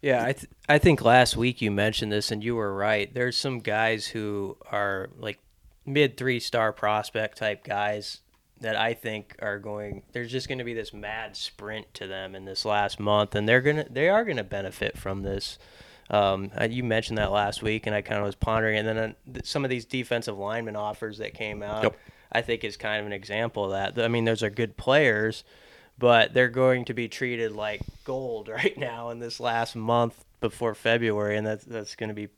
Yeah, 0.00 0.24
I 0.24 0.32
th- 0.32 0.50
I 0.68 0.78
think 0.78 1.02
last 1.02 1.36
week 1.36 1.60
you 1.60 1.70
mentioned 1.70 2.10
this 2.10 2.32
and 2.32 2.42
you 2.42 2.56
were 2.56 2.74
right. 2.74 3.12
There's 3.12 3.36
some 3.36 3.60
guys 3.60 4.06
who 4.06 4.56
are 4.70 5.10
like 5.18 5.38
mid 5.84 6.16
three 6.16 6.40
star 6.40 6.72
prospect 6.72 7.38
type 7.38 7.62
guys 7.62 8.20
that 8.62 8.76
I 8.76 8.94
think 8.94 9.36
are 9.40 9.58
going. 9.58 10.02
There's 10.12 10.30
just 10.30 10.48
going 10.48 10.58
to 10.58 10.64
be 10.64 10.74
this 10.74 10.92
mad 10.92 11.36
sprint 11.36 11.92
to 11.94 12.06
them 12.06 12.34
in 12.34 12.44
this 12.44 12.64
last 12.64 12.98
month, 12.98 13.34
and 13.34 13.48
they're 13.48 13.60
gonna 13.60 13.86
they 13.90 14.08
are 14.08 14.24
gonna 14.24 14.44
benefit 14.44 14.96
from 14.98 15.22
this. 15.22 15.58
Um, 16.10 16.50
you 16.68 16.82
mentioned 16.84 17.18
that 17.18 17.30
last 17.30 17.62
week, 17.62 17.86
and 17.86 17.94
I 17.94 18.02
kind 18.02 18.18
of 18.18 18.26
was 18.26 18.34
pondering. 18.34 18.76
And 18.78 18.88
then 18.88 18.98
uh, 18.98 19.40
some 19.44 19.64
of 19.64 19.70
these 19.70 19.84
defensive 19.84 20.36
lineman 20.36 20.76
offers 20.76 21.18
that 21.18 21.32
came 21.34 21.62
out, 21.62 21.84
Yep. 21.84 21.98
I 22.32 22.42
think 22.42 22.64
is 22.64 22.76
kind 22.76 23.00
of 23.00 23.06
an 23.06 23.12
example 23.12 23.64
of 23.64 23.70
that. 23.70 24.02
I 24.02 24.08
mean, 24.08 24.24
those 24.24 24.42
are 24.42 24.50
good 24.50 24.76
players, 24.76 25.44
but 25.98 26.34
they're 26.34 26.48
going 26.48 26.84
to 26.86 26.94
be 26.94 27.08
treated 27.08 27.52
like 27.52 27.80
gold 28.04 28.48
right 28.48 28.76
now 28.76 29.10
in 29.10 29.20
this 29.20 29.40
last 29.40 29.74
month 29.76 30.24
before 30.40 30.74
February, 30.74 31.36
and 31.36 31.46
that's 31.46 31.64
that's 31.64 31.94
going 31.94 32.08
to 32.08 32.14
be 32.14 32.28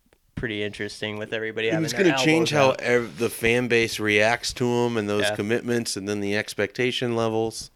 pretty 0.45 0.63
interesting 0.63 1.17
with 1.17 1.33
everybody. 1.33 1.69
having 1.71 1.83
it's 1.87 1.95
their 1.95 2.03
going 2.05 2.15
to 2.15 2.23
change 2.23 2.51
how 2.51 2.73
ev- 2.73 3.17
the 3.17 3.31
fan 3.31 3.67
base 3.67 3.99
reacts 3.99 4.53
to 4.53 4.65
them 4.65 4.99
and 4.99 5.09
those 5.09 5.23
Yeah. 5.23 5.35
commitments, 5.37 5.97
and 5.97 6.07
then 6.07 6.21
the 6.21 6.37
expectation 6.37 7.17
levels. 7.17 7.71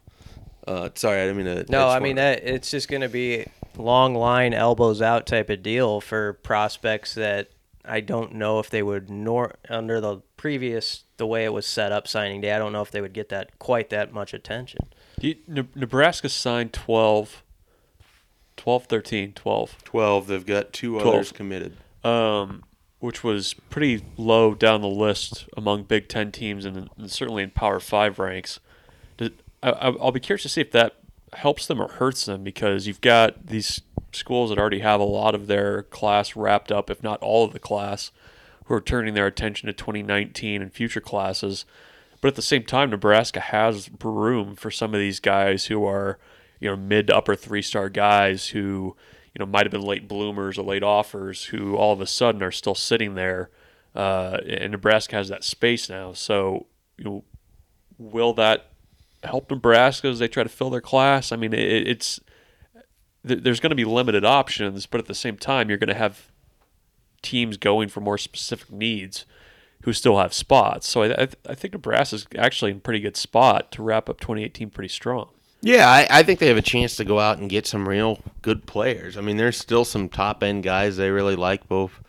Uh, 0.66 0.90
sorry, 0.94 1.22
I 1.22 1.26
didn't 1.28 1.38
mean 1.38 1.46
to. 1.46 1.54
No, 1.72 1.86
just 1.86 1.96
I 1.96 1.98
mean 2.00 2.16
that 2.16 2.44
it's 2.44 2.70
just 2.70 2.88
going 2.88 3.00
to 3.00 3.08
be 3.08 3.46
long 3.78 4.14
line, 4.14 4.52
elbows 4.52 5.00
out 5.00 5.24
type 5.26 5.48
of 5.48 5.62
deal 5.62 6.02
for 6.02 6.34
prospects 6.34 7.14
that 7.14 7.48
I 7.86 8.00
don't 8.00 8.34
know 8.34 8.58
if 8.58 8.68
they 8.68 8.82
would 8.82 9.08
nor 9.08 9.54
under 9.70 9.98
the 9.98 10.18
previous 10.36 11.04
the 11.16 11.26
way 11.26 11.46
it 11.46 11.54
was 11.54 11.64
set 11.64 11.90
up 11.90 12.06
signing 12.06 12.42
day. 12.42 12.52
I 12.52 12.58
don't 12.58 12.72
know 12.74 12.82
if 12.82 12.90
they 12.90 13.00
would 13.00 13.14
get 13.14 13.30
that 13.30 13.58
quite 13.58 13.88
that 13.88 14.12
much 14.12 14.34
attention. 14.34 14.80
You, 15.18 15.36
Ne- 15.46 15.68
Nebraska 15.74 16.28
signed 16.28 16.74
12, 16.74 17.42
12, 18.58 18.84
13, 18.84 19.32
12, 19.32 19.76
twelve. 19.84 20.26
They've 20.26 20.44
got 20.44 20.74
two 20.74 20.98
12. 21.00 21.14
others 21.14 21.32
committed. 21.32 21.72
Um, 22.04 22.64
which 23.00 23.22
was 23.22 23.54
pretty 23.70 24.04
low 24.16 24.54
down 24.54 24.80
the 24.80 24.88
list 24.88 25.46
among 25.56 25.84
Big 25.84 26.08
Ten 26.08 26.32
teams 26.32 26.64
and, 26.64 26.90
and 26.96 27.10
certainly 27.10 27.42
in 27.42 27.50
Power 27.50 27.80
Five 27.80 28.18
ranks. 28.18 28.60
Did, 29.16 29.42
I, 29.62 29.70
I- 29.70 29.96
I'll 29.96 30.12
be 30.12 30.20
curious 30.20 30.42
to 30.42 30.48
see 30.48 30.60
if 30.60 30.72
that 30.72 30.96
helps 31.34 31.66
them 31.66 31.80
or 31.80 31.88
hurts 31.88 32.24
them 32.24 32.42
because 32.42 32.86
you've 32.86 33.00
got 33.02 33.46
these 33.46 33.82
schools 34.12 34.48
that 34.50 34.58
already 34.58 34.78
have 34.80 35.00
a 35.00 35.04
lot 35.04 35.34
of 35.34 35.46
their 35.46 35.82
class 35.84 36.34
wrapped 36.34 36.72
up, 36.72 36.88
if 36.90 37.02
not 37.02 37.20
all 37.20 37.44
of 37.44 37.52
the 37.52 37.58
class, 37.58 38.10
who 38.64 38.74
are 38.74 38.80
turning 38.80 39.14
their 39.14 39.26
attention 39.26 39.66
to 39.66 39.72
2019 39.72 40.62
and 40.62 40.72
future 40.72 41.00
classes. 41.00 41.64
But 42.20 42.28
at 42.28 42.34
the 42.34 42.42
same 42.42 42.64
time, 42.64 42.90
Nebraska 42.90 43.40
has 43.40 43.90
room 44.02 44.56
for 44.56 44.70
some 44.70 44.94
of 44.94 45.00
these 45.00 45.20
guys 45.20 45.66
who 45.66 45.84
are, 45.84 46.18
you 46.60 46.68
know, 46.70 46.76
mid 46.76 47.06
to 47.08 47.16
upper 47.16 47.36
three 47.36 47.62
star 47.62 47.88
guys 47.90 48.48
who, 48.48 48.96
you 49.38 49.44
know, 49.44 49.50
might 49.50 49.64
have 49.66 49.70
been 49.70 49.82
late 49.82 50.08
bloomers 50.08 50.58
or 50.58 50.64
late 50.64 50.82
offers 50.82 51.44
who 51.44 51.76
all 51.76 51.92
of 51.92 52.00
a 52.00 52.06
sudden 52.06 52.42
are 52.42 52.50
still 52.50 52.74
sitting 52.74 53.14
there. 53.14 53.50
Uh, 53.94 54.38
and 54.48 54.72
Nebraska 54.72 55.14
has 55.14 55.28
that 55.28 55.44
space 55.44 55.88
now. 55.88 56.12
So, 56.12 56.66
you 56.96 57.04
know, 57.04 57.24
will 57.98 58.32
that 58.34 58.72
help 59.22 59.48
Nebraska 59.50 60.08
as 60.08 60.18
they 60.18 60.26
try 60.26 60.42
to 60.42 60.48
fill 60.48 60.70
their 60.70 60.80
class? 60.80 61.30
I 61.30 61.36
mean, 61.36 61.52
it, 61.52 61.86
it's 61.86 62.18
th- 63.26 63.42
there's 63.44 63.60
going 63.60 63.70
to 63.70 63.76
be 63.76 63.84
limited 63.84 64.24
options, 64.24 64.86
but 64.86 65.00
at 65.00 65.06
the 65.06 65.14
same 65.14 65.36
time, 65.36 65.68
you're 65.68 65.78
going 65.78 65.88
to 65.88 65.94
have 65.94 66.32
teams 67.22 67.56
going 67.56 67.88
for 67.88 68.00
more 68.00 68.18
specific 68.18 68.72
needs 68.72 69.24
who 69.84 69.92
still 69.92 70.18
have 70.18 70.34
spots. 70.34 70.88
So 70.88 71.04
I, 71.04 71.22
I, 71.22 71.28
I 71.50 71.54
think 71.54 71.76
actually 72.36 72.72
in 72.72 72.80
pretty 72.80 73.00
good 73.00 73.16
spot 73.16 73.70
to 73.72 73.84
wrap 73.84 74.08
up 74.08 74.18
2018 74.18 74.70
pretty 74.70 74.88
strong. 74.88 75.30
Yeah, 75.60 75.88
I, 75.90 76.06
I 76.10 76.22
think 76.22 76.38
they 76.38 76.46
have 76.48 76.56
a 76.56 76.62
chance 76.62 76.96
to 76.96 77.04
go 77.04 77.18
out 77.18 77.38
and 77.38 77.50
get 77.50 77.66
some 77.66 77.88
real 77.88 78.20
good 78.42 78.66
players. 78.66 79.16
I 79.16 79.22
mean, 79.22 79.36
there's 79.36 79.56
still 79.56 79.84
some 79.84 80.08
top 80.08 80.42
end 80.42 80.62
guys 80.62 80.96
they 80.96 81.10
really 81.10 81.36
like, 81.36 81.66
both 81.68 82.00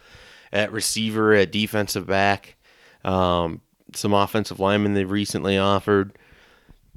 at 0.54 0.72
receiver, 0.72 1.34
at 1.34 1.52
defensive 1.52 2.06
back, 2.06 2.56
um, 3.04 3.62
some 3.94 4.14
offensive 4.14 4.60
linemen 4.60 4.94
they've 4.94 5.10
recently 5.10 5.58
offered. 5.58 6.18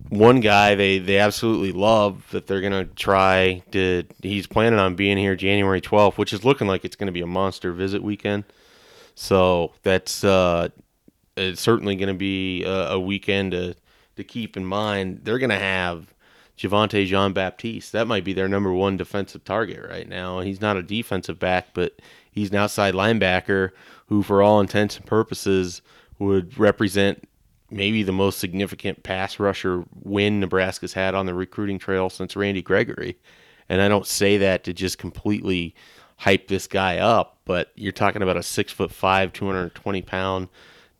One 0.08 0.40
guy 0.40 0.74
they, 0.74 0.98
they 0.98 1.18
absolutely 1.18 1.72
love 1.72 2.26
that 2.32 2.46
they're 2.46 2.60
going 2.60 2.86
to 2.86 2.92
try 2.94 3.62
to. 3.70 4.04
He's 4.20 4.46
planning 4.46 4.78
on 4.78 4.94
being 4.94 5.16
here 5.16 5.36
January 5.36 5.80
12th, 5.80 6.18
which 6.18 6.32
is 6.32 6.44
looking 6.44 6.66
like 6.66 6.84
it's 6.84 6.96
going 6.96 7.06
to 7.06 7.12
be 7.12 7.20
a 7.20 7.26
monster 7.26 7.72
visit 7.72 8.02
weekend. 8.02 8.44
So 9.14 9.72
that's 9.82 10.24
uh, 10.24 10.68
it's 11.36 11.60
certainly 11.60 11.96
going 11.96 12.08
to 12.08 12.14
be 12.14 12.64
a, 12.64 12.90
a 12.90 13.00
weekend 13.00 13.52
to, 13.52 13.76
to 14.16 14.24
keep 14.24 14.56
in 14.56 14.64
mind. 14.64 15.20
They're 15.22 15.38
going 15.38 15.50
to 15.50 15.58
have 15.58 16.11
Javontae 16.62 17.06
Jean 17.06 17.32
Baptiste. 17.32 17.90
That 17.90 18.06
might 18.06 18.22
be 18.22 18.32
their 18.32 18.46
number 18.46 18.72
one 18.72 18.96
defensive 18.96 19.44
target 19.44 19.84
right 19.90 20.08
now. 20.08 20.40
He's 20.40 20.60
not 20.60 20.76
a 20.76 20.82
defensive 20.82 21.38
back, 21.40 21.68
but 21.74 22.00
he's 22.30 22.50
an 22.50 22.56
outside 22.56 22.94
linebacker 22.94 23.70
who, 24.06 24.22
for 24.22 24.42
all 24.42 24.60
intents 24.60 24.96
and 24.96 25.04
purposes, 25.04 25.82
would 26.20 26.56
represent 26.56 27.28
maybe 27.68 28.04
the 28.04 28.12
most 28.12 28.38
significant 28.38 29.02
pass 29.02 29.40
rusher 29.40 29.84
win 30.02 30.38
Nebraska's 30.38 30.92
had 30.92 31.16
on 31.16 31.26
the 31.26 31.34
recruiting 31.34 31.80
trail 31.80 32.08
since 32.08 32.36
Randy 32.36 32.62
Gregory. 32.62 33.18
And 33.68 33.82
I 33.82 33.88
don't 33.88 34.06
say 34.06 34.38
that 34.38 34.62
to 34.64 34.72
just 34.72 34.98
completely 34.98 35.74
hype 36.18 36.46
this 36.46 36.68
guy 36.68 36.98
up, 36.98 37.38
but 37.44 37.72
you're 37.74 37.90
talking 37.90 38.22
about 38.22 38.36
a 38.36 38.42
six 38.42 38.72
foot 38.72 38.92
five, 38.92 39.32
220 39.32 40.02
pound 40.02 40.48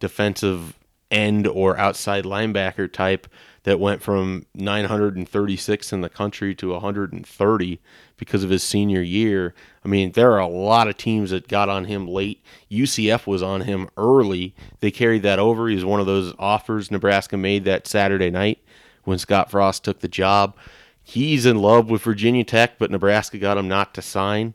defensive 0.01 0.77
end 1.13 1.47
or 1.47 1.79
outside 1.79 2.25
linebacker 2.25 2.93
type 2.93 3.29
that 3.65 3.79
went 3.79 4.03
from 4.03 4.45
936 4.55 5.93
in 5.93 6.01
the 6.01 6.09
country 6.09 6.55
to 6.57 6.73
130 6.73 7.81
because 8.17 8.43
of 8.43 8.51
his 8.51 8.63
senior 8.63 9.03
year. 9.03 9.55
I 9.85 9.89
mean, 9.89 10.13
there 10.13 10.33
are 10.33 10.41
a 10.41 10.49
lot 10.49 10.89
of 10.89 10.97
teams 10.97 11.31
that 11.31 11.49
got 11.49 11.69
on 11.69 11.85
him 11.85 12.09
late. 12.09 12.43
UCF 12.71 13.27
was 13.27 13.43
on 13.43 13.63
him 13.63 13.89
early. 13.97 14.55
They 14.81 14.91
carried 14.91 15.23
that 15.23 15.39
over. 15.39 15.69
He 15.69 15.77
was 15.77 15.85
one 15.85 16.01
of 16.01 16.07
those 16.07 16.35
offers 16.39 16.91
Nebraska 16.91 17.37
made 17.37 17.65
that 17.65 17.87
Saturday 17.87 18.31
night 18.31 18.59
when 19.05 19.19
Scott 19.19 19.51
Frost 19.51 19.85
took 19.85 20.01
the 20.01 20.09
job. 20.09 20.57
He's 21.03 21.47
in 21.47 21.59
love 21.59 21.91
with 21.91 22.03
Virginia 22.03 22.45
Tech, 22.45 22.79
but 22.79 22.91
Nebraska 22.91 23.39
got 23.39 23.59
him 23.59 23.69
not 23.69 23.95
to 23.95 24.03
sign 24.03 24.55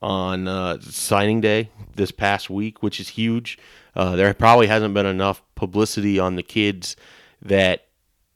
on 0.00 0.48
uh, 0.48 0.80
signing 0.80 1.40
day 1.40 1.70
this 1.94 2.10
past 2.10 2.50
week, 2.50 2.82
which 2.82 2.98
is 2.98 3.10
huge. 3.10 3.58
Uh, 3.94 4.16
there 4.16 4.32
probably 4.34 4.66
hasn't 4.66 4.94
been 4.94 5.06
enough 5.06 5.42
publicity 5.54 6.18
on 6.18 6.36
the 6.36 6.42
kids 6.42 6.96
that 7.40 7.86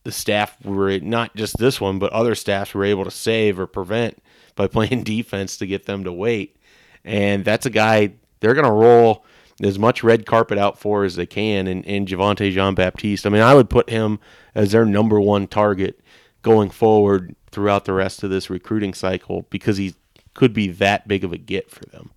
the 0.06 0.12
staff 0.12 0.56
were 0.64 1.00
not 1.00 1.34
just 1.34 1.58
this 1.58 1.80
one, 1.80 1.98
but 1.98 2.12
other 2.12 2.36
staffs 2.36 2.72
were 2.72 2.84
able 2.84 3.02
to 3.02 3.10
save 3.10 3.58
or 3.58 3.66
prevent 3.66 4.22
by 4.54 4.66
playing 4.68 5.02
defense 5.02 5.56
to 5.56 5.66
get 5.66 5.86
them 5.86 6.04
to 6.04 6.12
wait. 6.12 6.56
And 7.04 7.44
that's 7.44 7.66
a 7.66 7.70
guy 7.70 8.12
they're 8.38 8.54
going 8.54 8.66
to 8.66 8.70
roll 8.70 9.24
as 9.60 9.80
much 9.80 10.04
red 10.04 10.24
carpet 10.24 10.58
out 10.58 10.78
for 10.78 11.02
as 11.02 11.16
they 11.16 11.26
can. 11.26 11.66
And, 11.66 11.84
and 11.86 12.06
Javontae 12.06 12.52
Jean 12.52 12.76
Baptiste, 12.76 13.26
I 13.26 13.30
mean, 13.30 13.42
I 13.42 13.54
would 13.54 13.68
put 13.68 13.90
him 13.90 14.20
as 14.54 14.70
their 14.70 14.84
number 14.84 15.20
one 15.20 15.48
target 15.48 15.98
going 16.42 16.70
forward 16.70 17.34
throughout 17.50 17.84
the 17.84 17.92
rest 17.92 18.22
of 18.22 18.30
this 18.30 18.48
recruiting 18.48 18.94
cycle 18.94 19.46
because 19.50 19.76
he 19.76 19.96
could 20.34 20.52
be 20.52 20.68
that 20.68 21.08
big 21.08 21.24
of 21.24 21.32
a 21.32 21.38
get 21.38 21.68
for 21.68 21.84
them. 21.86 22.12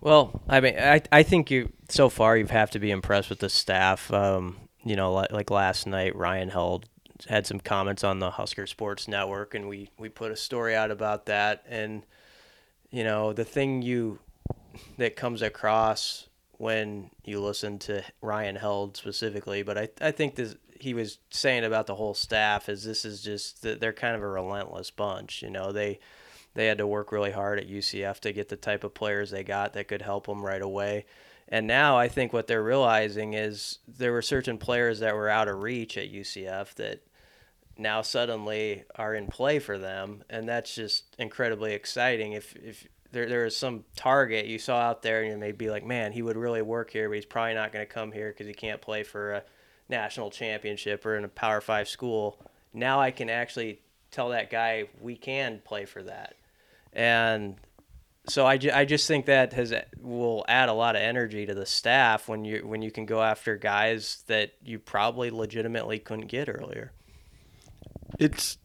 Well, 0.00 0.40
I 0.48 0.60
mean, 0.60 0.78
I 0.78 1.02
I 1.12 1.22
think 1.22 1.50
you 1.50 1.70
so 1.90 2.08
far 2.08 2.36
you 2.36 2.46
have 2.46 2.70
to 2.70 2.78
be 2.78 2.90
impressed 2.90 3.28
with 3.28 3.40
the 3.40 3.50
staff. 3.50 4.10
Um, 4.12 4.56
you 4.84 4.96
know, 4.96 5.12
like, 5.12 5.32
like 5.32 5.50
last 5.50 5.86
night, 5.86 6.16
Ryan 6.16 6.50
Held 6.50 6.86
had 7.28 7.46
some 7.46 7.60
comments 7.60 8.02
on 8.02 8.18
the 8.18 8.30
Husker 8.30 8.66
Sports 8.66 9.08
Network, 9.08 9.54
and 9.54 9.68
we 9.68 9.90
we 9.98 10.08
put 10.08 10.32
a 10.32 10.36
story 10.36 10.74
out 10.74 10.90
about 10.90 11.26
that. 11.26 11.64
And 11.68 12.04
you 12.90 13.04
know, 13.04 13.32
the 13.32 13.44
thing 13.44 13.82
you 13.82 14.20
that 14.96 15.16
comes 15.16 15.42
across 15.42 16.28
when 16.52 17.10
you 17.24 17.40
listen 17.40 17.78
to 17.78 18.02
Ryan 18.20 18.56
Held 18.56 18.96
specifically, 18.96 19.62
but 19.62 19.78
I 19.78 19.88
I 20.00 20.10
think 20.10 20.36
this 20.36 20.56
he 20.80 20.94
was 20.94 21.18
saying 21.28 21.64
about 21.64 21.86
the 21.86 21.94
whole 21.94 22.14
staff 22.14 22.68
is 22.68 22.84
this 22.84 23.04
is 23.04 23.22
just 23.22 23.62
they're 23.62 23.92
kind 23.92 24.16
of 24.16 24.22
a 24.22 24.28
relentless 24.28 24.90
bunch. 24.90 25.42
You 25.42 25.50
know, 25.50 25.72
they 25.72 26.00
they 26.54 26.66
had 26.66 26.78
to 26.78 26.86
work 26.86 27.12
really 27.12 27.30
hard 27.30 27.58
at 27.58 27.68
UCF 27.68 28.20
to 28.20 28.32
get 28.32 28.48
the 28.48 28.56
type 28.56 28.82
of 28.82 28.94
players 28.94 29.30
they 29.30 29.44
got 29.44 29.74
that 29.74 29.88
could 29.88 30.02
help 30.02 30.26
them 30.26 30.44
right 30.44 30.62
away. 30.62 31.04
And 31.50 31.66
now 31.66 31.98
I 31.98 32.08
think 32.08 32.32
what 32.32 32.46
they're 32.46 32.62
realizing 32.62 33.34
is 33.34 33.78
there 33.88 34.12
were 34.12 34.22
certain 34.22 34.56
players 34.56 35.00
that 35.00 35.14
were 35.14 35.28
out 35.28 35.48
of 35.48 35.62
reach 35.62 35.96
at 35.98 36.12
UCF 36.12 36.74
that 36.74 37.02
now 37.76 38.02
suddenly 38.02 38.84
are 38.94 39.14
in 39.14 39.26
play 39.26 39.58
for 39.58 39.76
them, 39.76 40.22
and 40.30 40.48
that's 40.48 40.74
just 40.74 41.16
incredibly 41.18 41.72
exciting. 41.72 42.32
If 42.32 42.54
if 42.56 42.86
there 43.10 43.28
there 43.28 43.44
is 43.44 43.56
some 43.56 43.84
target 43.96 44.46
you 44.46 44.58
saw 44.58 44.78
out 44.78 45.02
there, 45.02 45.22
and 45.22 45.32
you 45.32 45.38
may 45.38 45.50
be 45.50 45.70
like, 45.70 45.84
man, 45.84 46.12
he 46.12 46.22
would 46.22 46.36
really 46.36 46.62
work 46.62 46.90
here, 46.90 47.08
but 47.08 47.16
he's 47.16 47.26
probably 47.26 47.54
not 47.54 47.72
going 47.72 47.84
to 47.84 47.92
come 47.92 48.12
here 48.12 48.28
because 48.28 48.46
he 48.46 48.54
can't 48.54 48.80
play 48.80 49.02
for 49.02 49.32
a 49.32 49.42
national 49.88 50.30
championship 50.30 51.04
or 51.04 51.16
in 51.16 51.24
a 51.24 51.28
Power 51.28 51.60
Five 51.60 51.88
school. 51.88 52.38
Now 52.72 53.00
I 53.00 53.10
can 53.10 53.28
actually 53.28 53.80
tell 54.12 54.28
that 54.28 54.50
guy 54.50 54.84
we 55.00 55.16
can 55.16 55.60
play 55.64 55.84
for 55.84 56.02
that 56.04 56.36
and 56.92 57.56
so 58.30 58.46
I, 58.46 58.56
ju- 58.56 58.70
I 58.72 58.84
just 58.84 59.06
think 59.06 59.26
that 59.26 59.52
has 59.52 59.74
will 60.00 60.44
add 60.48 60.68
a 60.68 60.72
lot 60.72 60.96
of 60.96 61.02
energy 61.02 61.46
to 61.46 61.54
the 61.54 61.66
staff 61.66 62.28
when 62.28 62.44
you 62.44 62.66
when 62.66 62.82
you 62.82 62.90
can 62.90 63.06
go 63.06 63.22
after 63.22 63.56
guys 63.56 64.22
that 64.26 64.52
you 64.62 64.78
probably 64.78 65.30
legitimately 65.30 65.98
couldn't 65.98 66.28
get 66.28 66.48
earlier. 66.48 66.92
It's 68.18 68.58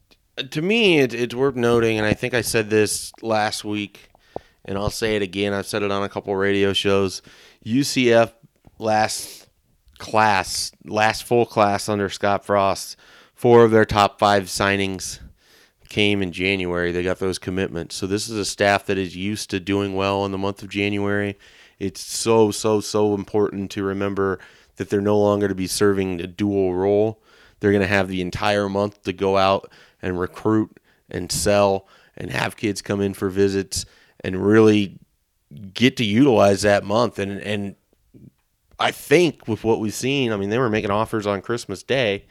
to 0.50 0.62
me 0.62 1.00
it, 1.00 1.14
it's 1.14 1.34
worth 1.34 1.56
noting, 1.56 1.98
and 1.98 2.06
I 2.06 2.14
think 2.14 2.34
I 2.34 2.40
said 2.40 2.70
this 2.70 3.12
last 3.22 3.64
week, 3.64 4.08
and 4.64 4.78
I'll 4.78 4.90
say 4.90 5.16
it 5.16 5.22
again. 5.22 5.52
I've 5.52 5.66
said 5.66 5.82
it 5.82 5.90
on 5.90 6.02
a 6.02 6.08
couple 6.08 6.34
radio 6.36 6.72
shows. 6.72 7.22
UCF 7.64 8.32
last 8.78 9.48
class, 9.98 10.72
last 10.84 11.24
full 11.24 11.46
class 11.46 11.88
under 11.88 12.08
Scott 12.08 12.44
Frost, 12.44 12.96
four 13.34 13.64
of 13.64 13.70
their 13.70 13.84
top 13.84 14.18
five 14.18 14.44
signings 14.44 15.20
came 15.88 16.22
in 16.22 16.32
January. 16.32 16.92
They 16.92 17.02
got 17.02 17.18
those 17.18 17.38
commitments. 17.38 17.94
So 17.94 18.06
this 18.06 18.28
is 18.28 18.36
a 18.36 18.44
staff 18.44 18.86
that 18.86 18.98
is 18.98 19.16
used 19.16 19.50
to 19.50 19.60
doing 19.60 19.94
well 19.94 20.24
in 20.24 20.32
the 20.32 20.38
month 20.38 20.62
of 20.62 20.68
January. 20.68 21.38
It's 21.78 22.00
so 22.00 22.50
so 22.50 22.80
so 22.80 23.14
important 23.14 23.70
to 23.72 23.82
remember 23.82 24.38
that 24.76 24.90
they're 24.90 25.00
no 25.00 25.18
longer 25.18 25.48
to 25.48 25.54
be 25.54 25.66
serving 25.66 26.20
a 26.20 26.26
dual 26.26 26.74
role. 26.74 27.22
They're 27.60 27.72
going 27.72 27.82
to 27.82 27.88
have 27.88 28.08
the 28.08 28.20
entire 28.20 28.68
month 28.68 29.02
to 29.04 29.12
go 29.12 29.36
out 29.36 29.70
and 30.02 30.18
recruit 30.18 30.78
and 31.10 31.30
sell 31.30 31.86
and 32.16 32.30
have 32.30 32.56
kids 32.56 32.82
come 32.82 33.00
in 33.00 33.14
for 33.14 33.28
visits 33.28 33.86
and 34.20 34.46
really 34.46 34.98
get 35.72 35.96
to 35.96 36.04
utilize 36.04 36.62
that 36.62 36.84
month 36.84 37.18
and 37.18 37.40
and 37.40 37.76
I 38.78 38.90
think 38.90 39.48
with 39.48 39.64
what 39.64 39.80
we've 39.80 39.94
seen, 39.94 40.32
I 40.32 40.36
mean 40.36 40.50
they 40.50 40.58
were 40.58 40.68
making 40.68 40.90
offers 40.90 41.26
on 41.26 41.40
Christmas 41.40 41.82
Day 41.82 42.26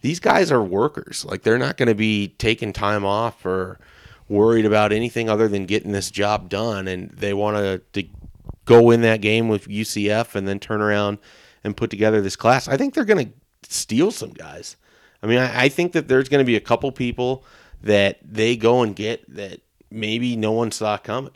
these 0.00 0.20
guys 0.20 0.52
are 0.52 0.62
workers. 0.62 1.24
Like 1.24 1.42
they're 1.42 1.58
not 1.58 1.76
going 1.76 1.88
to 1.88 1.94
be 1.94 2.28
taking 2.38 2.72
time 2.72 3.04
off 3.04 3.44
or 3.44 3.78
worried 4.28 4.66
about 4.66 4.92
anything 4.92 5.28
other 5.28 5.48
than 5.48 5.66
getting 5.66 5.92
this 5.92 6.10
job 6.10 6.48
done, 6.48 6.86
and 6.86 7.10
they 7.10 7.32
want 7.32 7.56
to 7.92 8.08
go 8.64 8.90
in 8.90 9.00
that 9.00 9.20
game 9.20 9.48
with 9.48 9.66
UCF 9.66 10.34
and 10.34 10.46
then 10.46 10.60
turn 10.60 10.82
around 10.82 11.18
and 11.64 11.76
put 11.76 11.90
together 11.90 12.20
this 12.20 12.36
class. 12.36 12.68
I 12.68 12.76
think 12.76 12.94
they're 12.94 13.04
going 13.04 13.26
to 13.26 13.70
steal 13.70 14.10
some 14.10 14.32
guys. 14.32 14.76
I 15.22 15.26
mean, 15.26 15.38
I, 15.38 15.64
I 15.64 15.68
think 15.68 15.92
that 15.92 16.06
there's 16.08 16.28
going 16.28 16.44
to 16.44 16.46
be 16.46 16.56
a 16.56 16.60
couple 16.60 16.92
people 16.92 17.44
that 17.82 18.18
they 18.22 18.56
go 18.56 18.82
and 18.82 18.94
get 18.94 19.24
that 19.34 19.60
maybe 19.90 20.36
no 20.36 20.52
one 20.52 20.70
saw 20.70 20.98
coming. 20.98 21.32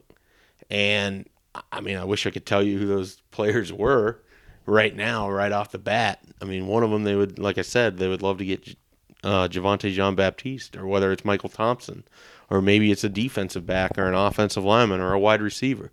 And 0.70 1.29
I 1.70 1.81
mean, 1.81 1.96
I 1.96 2.05
wish 2.05 2.27
I 2.27 2.31
could 2.31 2.46
tell 2.46 2.62
you 2.62 2.79
who 2.79 2.87
those 2.87 3.20
players 3.31 3.72
were 3.72 4.20
right 4.66 4.94
now, 4.94 5.31
right 5.31 5.53
off 5.53 5.72
the 5.72 5.79
bat. 5.79 6.20
I 6.40 6.44
mean, 6.44 6.66
one 6.66 6.83
of 6.83 6.90
them 6.90 7.05
they 7.05 7.14
would, 7.14 7.38
like 7.38 7.59
I 7.59 7.62
said, 7.62 7.98
they 7.98 8.09
would 8.09 8.22
love 8.22 8.38
to 8.38 8.44
get 8.44 8.77
uh, 9.25 9.48
Javontae 9.48 9.92
Jean 9.92 10.14
Baptiste, 10.14 10.77
or 10.77 10.87
whether 10.87 11.12
it's 11.12 11.25
Michael 11.25 11.48
Thompson, 11.48 12.05
or 12.51 12.61
maybe 12.61 12.90
it's 12.90 13.05
a 13.05 13.09
defensive 13.09 13.66
back 13.66 13.98
or 13.98 14.07
an 14.07 14.14
offensive 14.14 14.64
lineman 14.64 15.01
or 15.01 15.12
a 15.12 15.18
wide 15.18 15.42
receiver. 15.42 15.90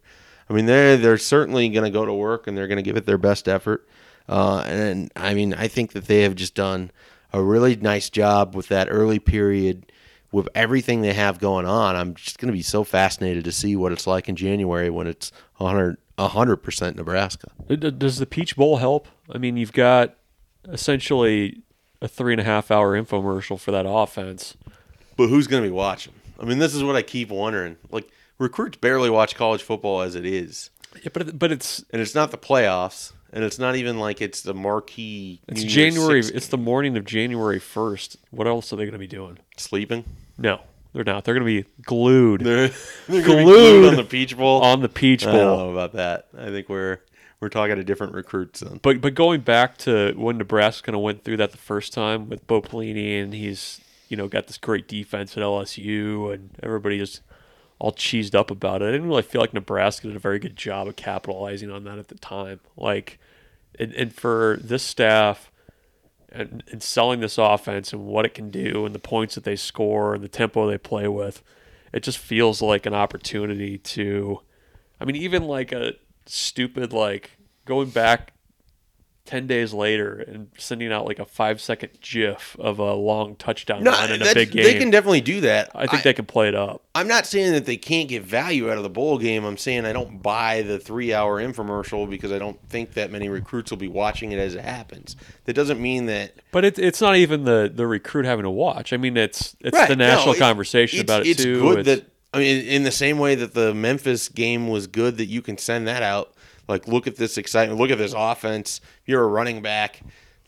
I 0.50 0.54
mean, 0.54 0.66
they're 0.66 0.98
they're 0.98 1.18
certainly 1.18 1.70
going 1.70 1.86
to 1.86 1.92
go 1.92 2.06
to 2.06 2.14
work 2.14 2.48
and 2.48 2.58
they're 2.58 2.68
going 2.68 2.78
to 2.78 2.84
give 2.84 2.98
it 2.98 3.06
their 3.06 3.18
best 3.18 3.48
effort. 3.48 3.88
Uh, 4.28 4.64
and 4.66 5.12
I 5.16 5.34
mean, 5.34 5.54
I 5.54 5.68
think 5.68 5.94
that 5.94 6.06
they 6.06 6.22
have 6.22 6.36
just 6.36 6.56
done 6.56 6.92
a 7.32 7.42
really 7.42 7.76
nice 7.76 8.10
job 8.10 8.56
with 8.56 8.68
that 8.70 8.88
early 8.90 9.20
period 9.20 9.92
with 10.32 10.48
everything 10.54 11.02
they 11.02 11.14
have 11.14 11.40
going 11.40 11.66
on. 11.66 11.96
I'm 11.96 12.14
just 12.14 12.38
going 12.38 12.48
to 12.48 12.58
be 12.58 12.62
so 12.62 12.84
fascinated 12.84 13.44
to 13.46 13.52
see 13.52 13.76
what 13.76 13.92
it's 13.92 14.06
like 14.06 14.30
in 14.30 14.36
January 14.36 14.90
when 14.90 15.08
it's 15.08 15.32
100 15.58 15.98
hundred 16.28 16.58
percent 16.58 16.98
Nebraska. 16.98 17.52
Does 17.68 18.18
the 18.18 18.26
Peach 18.26 18.56
Bowl 18.56 18.78
help? 18.78 19.08
I 19.32 19.38
mean, 19.38 19.58
you've 19.58 19.74
got 19.74 20.16
essentially 20.68 21.62
a 22.02 22.08
three 22.08 22.34
and 22.34 22.42
a 22.42 22.44
half 22.44 22.72
hour 22.72 23.00
infomercial 23.00 23.60
for 23.60 23.72
that 23.72 23.86
offense. 23.88 24.56
But 25.18 25.28
who's 25.28 25.48
going 25.48 25.64
to 25.64 25.70
be 25.70 25.74
watching? 25.74 26.14
I 26.40 26.46
mean, 26.46 26.60
this 26.60 26.74
is 26.74 26.84
what 26.84 26.96
I 26.96 27.02
keep 27.02 27.30
wondering. 27.30 27.78
Like 27.92 28.10
recruits 28.38 28.78
barely 28.78 29.10
watch 29.10 29.36
college 29.36 29.62
football 29.62 30.02
as 30.02 30.16
it 30.16 30.26
is. 30.26 30.70
Yeah, 31.04 31.10
but 31.14 31.38
but 31.38 31.52
it's 31.52 31.84
and 31.92 32.02
it's 32.02 32.16
not 32.16 32.32
the 32.32 32.38
playoffs, 32.38 33.12
and 33.32 33.44
it's 33.44 33.60
not 33.60 33.76
even 33.76 34.00
like 34.00 34.22
it's 34.22 34.42
the 34.42 34.54
marquee. 34.54 35.42
It's 35.48 35.62
New 35.62 35.70
January. 35.70 36.20
It's 36.20 36.48
the 36.48 36.58
morning 36.58 36.98
of 36.98 37.06
January 37.06 37.60
first. 37.60 38.18
What 38.32 38.48
else 38.48 38.74
are 38.74 38.76
they 38.76 38.84
going 38.84 38.94
to 38.94 39.00
be 39.00 39.08
doing? 39.08 39.38
sleeping. 39.58 40.06
No, 40.38 40.62
they're 40.94 41.04
not. 41.04 41.24
They're 41.24 41.36
going 41.36 41.46
to 41.46 41.64
be 41.64 41.70
glued 41.84 42.42
They're, 42.42 42.70
they're 43.08 43.22
be 43.22 43.22
Glued 43.22 43.90
on 43.90 43.96
the 43.96 44.04
Peach 44.04 44.38
Bowl. 44.38 44.62
on 44.62 44.82
the 44.82 44.90
Peach 44.90 45.24
bowl. 45.24 45.34
I 45.34 45.38
don't 45.38 45.58
know 45.60 45.72
about 45.72 45.94
that. 45.94 46.28
I 46.38 46.46
think 46.46 46.70
we're 46.70 47.00
we're 47.40 47.50
talking 47.50 47.76
to 47.76 47.84
different 47.84 48.14
recruits 48.14 48.60
then. 48.60 48.80
But 48.82 49.02
but 49.02 49.14
going 49.16 49.42
back 49.42 49.78
to 49.80 50.14
when 50.18 50.38
Nebraska 50.38 50.88
kind 50.88 50.96
of 50.96 51.02
went 51.02 51.24
through 51.24 51.38
that 51.38 51.52
the 51.52 51.58
first 51.58 51.94
time 51.94 52.30
with 52.30 52.46
Bo 52.48 52.62
Pelini 52.62 53.22
and 53.22 53.34
he's 53.34 53.82
you 54.10 54.18
know 54.18 54.28
got 54.28 54.48
this 54.48 54.58
great 54.58 54.88
defense 54.88 55.38
at 55.38 55.44
LSU 55.44 56.34
and 56.34 56.50
everybody 56.64 57.00
is 57.00 57.22
all 57.78 57.94
cheesed 57.94 58.36
up 58.36 58.52
about 58.52 58.82
it. 58.82 58.86
I 58.88 58.92
didn't 58.92 59.08
really 59.08 59.22
feel 59.22 59.40
like 59.40 59.54
Nebraska 59.54 60.08
did 60.08 60.16
a 60.16 60.20
very 60.20 60.40
good 60.40 60.56
job 60.58 60.88
of 60.88 60.96
capitalizing 60.98 61.72
on 61.72 61.86
that 61.86 61.98
at 61.98 62.10
the 62.10 62.16
time. 62.16 62.60
Like, 62.76 63.20
and, 63.80 63.94
and 63.94 64.14
for 64.14 64.60
this 64.62 64.84
staff 64.84 65.50
and, 66.32 66.64
and 66.72 66.82
selling 66.82 67.20
this 67.20 67.38
offense 67.38 67.94
and 67.94 68.06
what 68.06 68.26
it 68.26 68.34
can 68.34 68.50
do 68.50 68.86
and 68.86 68.94
the 68.94 69.00
points 69.00 69.36
that 69.36 69.44
they 69.44 69.56
score 69.56 70.16
and 70.16 70.24
the 70.24 70.30
tempo 70.30 70.68
they 70.68 70.78
play 70.78 71.08
with, 71.08 71.44
it 71.94 72.04
just 72.04 72.18
feels 72.18 72.62
like 72.62 72.86
an 72.86 72.94
opportunity 72.94 73.78
to. 73.78 74.42
I 75.00 75.06
mean, 75.06 75.16
even 75.16 75.46
like 75.46 75.72
a 75.72 75.94
stupid 76.26 76.94
like 76.94 77.38
going 77.66 77.90
back 77.90 78.34
10 79.30 79.46
days 79.46 79.74
later 79.74 80.26
and 80.28 80.50
sending 80.58 80.92
out 80.92 81.06
like 81.06 81.20
a 81.20 81.26
five 81.26 81.62
second 81.62 81.92
gif 82.02 82.56
of 82.60 82.80
a 82.80 82.94
long 82.96 83.36
touchdown 83.36 83.84
No, 83.84 83.92
run 83.92 84.12
in 84.12 84.24
a 84.24 84.34
big 84.34 84.50
game. 84.52 84.64
they 84.64 84.80
can 84.80 84.90
definitely 84.90 85.22
do 85.22 85.42
that. 85.42 85.70
I 85.76 85.86
think 85.86 86.02
they 86.02 86.14
can 86.16 86.26
play 86.26 86.48
it 86.48 86.56
up. 86.56 86.82
I'm 86.96 87.08
not 87.08 87.28
saying 87.28 87.52
that 87.54 87.68
they 87.68 87.78
can't 87.78 88.10
get 88.10 88.24
value 88.24 88.72
out 88.72 88.78
of 88.78 88.84
the 88.84 88.90
bowl 88.90 89.20
game. 89.20 89.46
I'm 89.46 89.56
saying 89.56 89.86
I 89.86 89.94
don't 89.94 90.24
buy 90.24 90.64
the 90.64 90.80
three 90.80 91.14
hour 91.14 91.40
infomercial 91.40 92.10
because 92.10 92.32
I 92.32 92.40
don't 92.40 92.60
think 92.70 92.94
that 92.96 93.12
many 93.12 93.30
recruits 93.30 93.70
will 93.70 93.78
be 93.78 93.88
watching 93.88 94.32
it 94.32 94.40
as 94.40 94.56
it 94.56 94.62
happens. 94.66 95.16
That 95.46 95.54
doesn't 95.54 95.80
mean 95.80 96.08
that 96.08 96.34
But 96.52 96.66
it's 96.66 96.80
it's 96.80 97.00
not 97.00 97.16
even 97.16 97.44
the, 97.46 97.72
the 97.72 97.86
recruit 97.86 98.26
having 98.26 98.44
to 98.44 98.50
watch. 98.50 98.94
I 98.94 98.98
mean, 98.98 99.16
it's 99.16 99.56
it's 99.60 99.78
Right, 99.78 99.88
the 99.88 99.96
no, 99.96 100.08
national 100.08 100.34
it's- 100.34 100.40
conversation 100.40 101.02
it's, 101.02 101.04
about 101.08 101.22
it 101.28 101.30
it's 101.30 101.44
too. 101.44 101.62
good 101.62 101.80
It's- 101.82 102.00
that 102.00 102.06
I 102.34 102.40
mean, 102.40 102.66
in 102.66 102.84
the 102.84 102.92
same 102.92 103.20
way 103.20 103.36
that 103.36 103.54
the 103.54 103.76
Memphis 103.76 104.28
game 104.30 104.68
was 104.68 104.88
good, 104.88 105.18
that 105.18 105.26
you 105.28 105.42
can 105.44 105.58
send 105.60 105.88
that 105.88 106.02
out. 106.04 106.34
Like, 106.70 106.88
look 106.88 107.08
at 107.08 107.16
this 107.16 107.40
excitement. 107.40 107.80
Look 107.80 107.90
at 107.90 107.98
this 107.98 108.14
offense. 108.16 108.80
You're 109.06 109.24
a 109.24 109.28
running 109.28 109.64
back. 109.64 110.02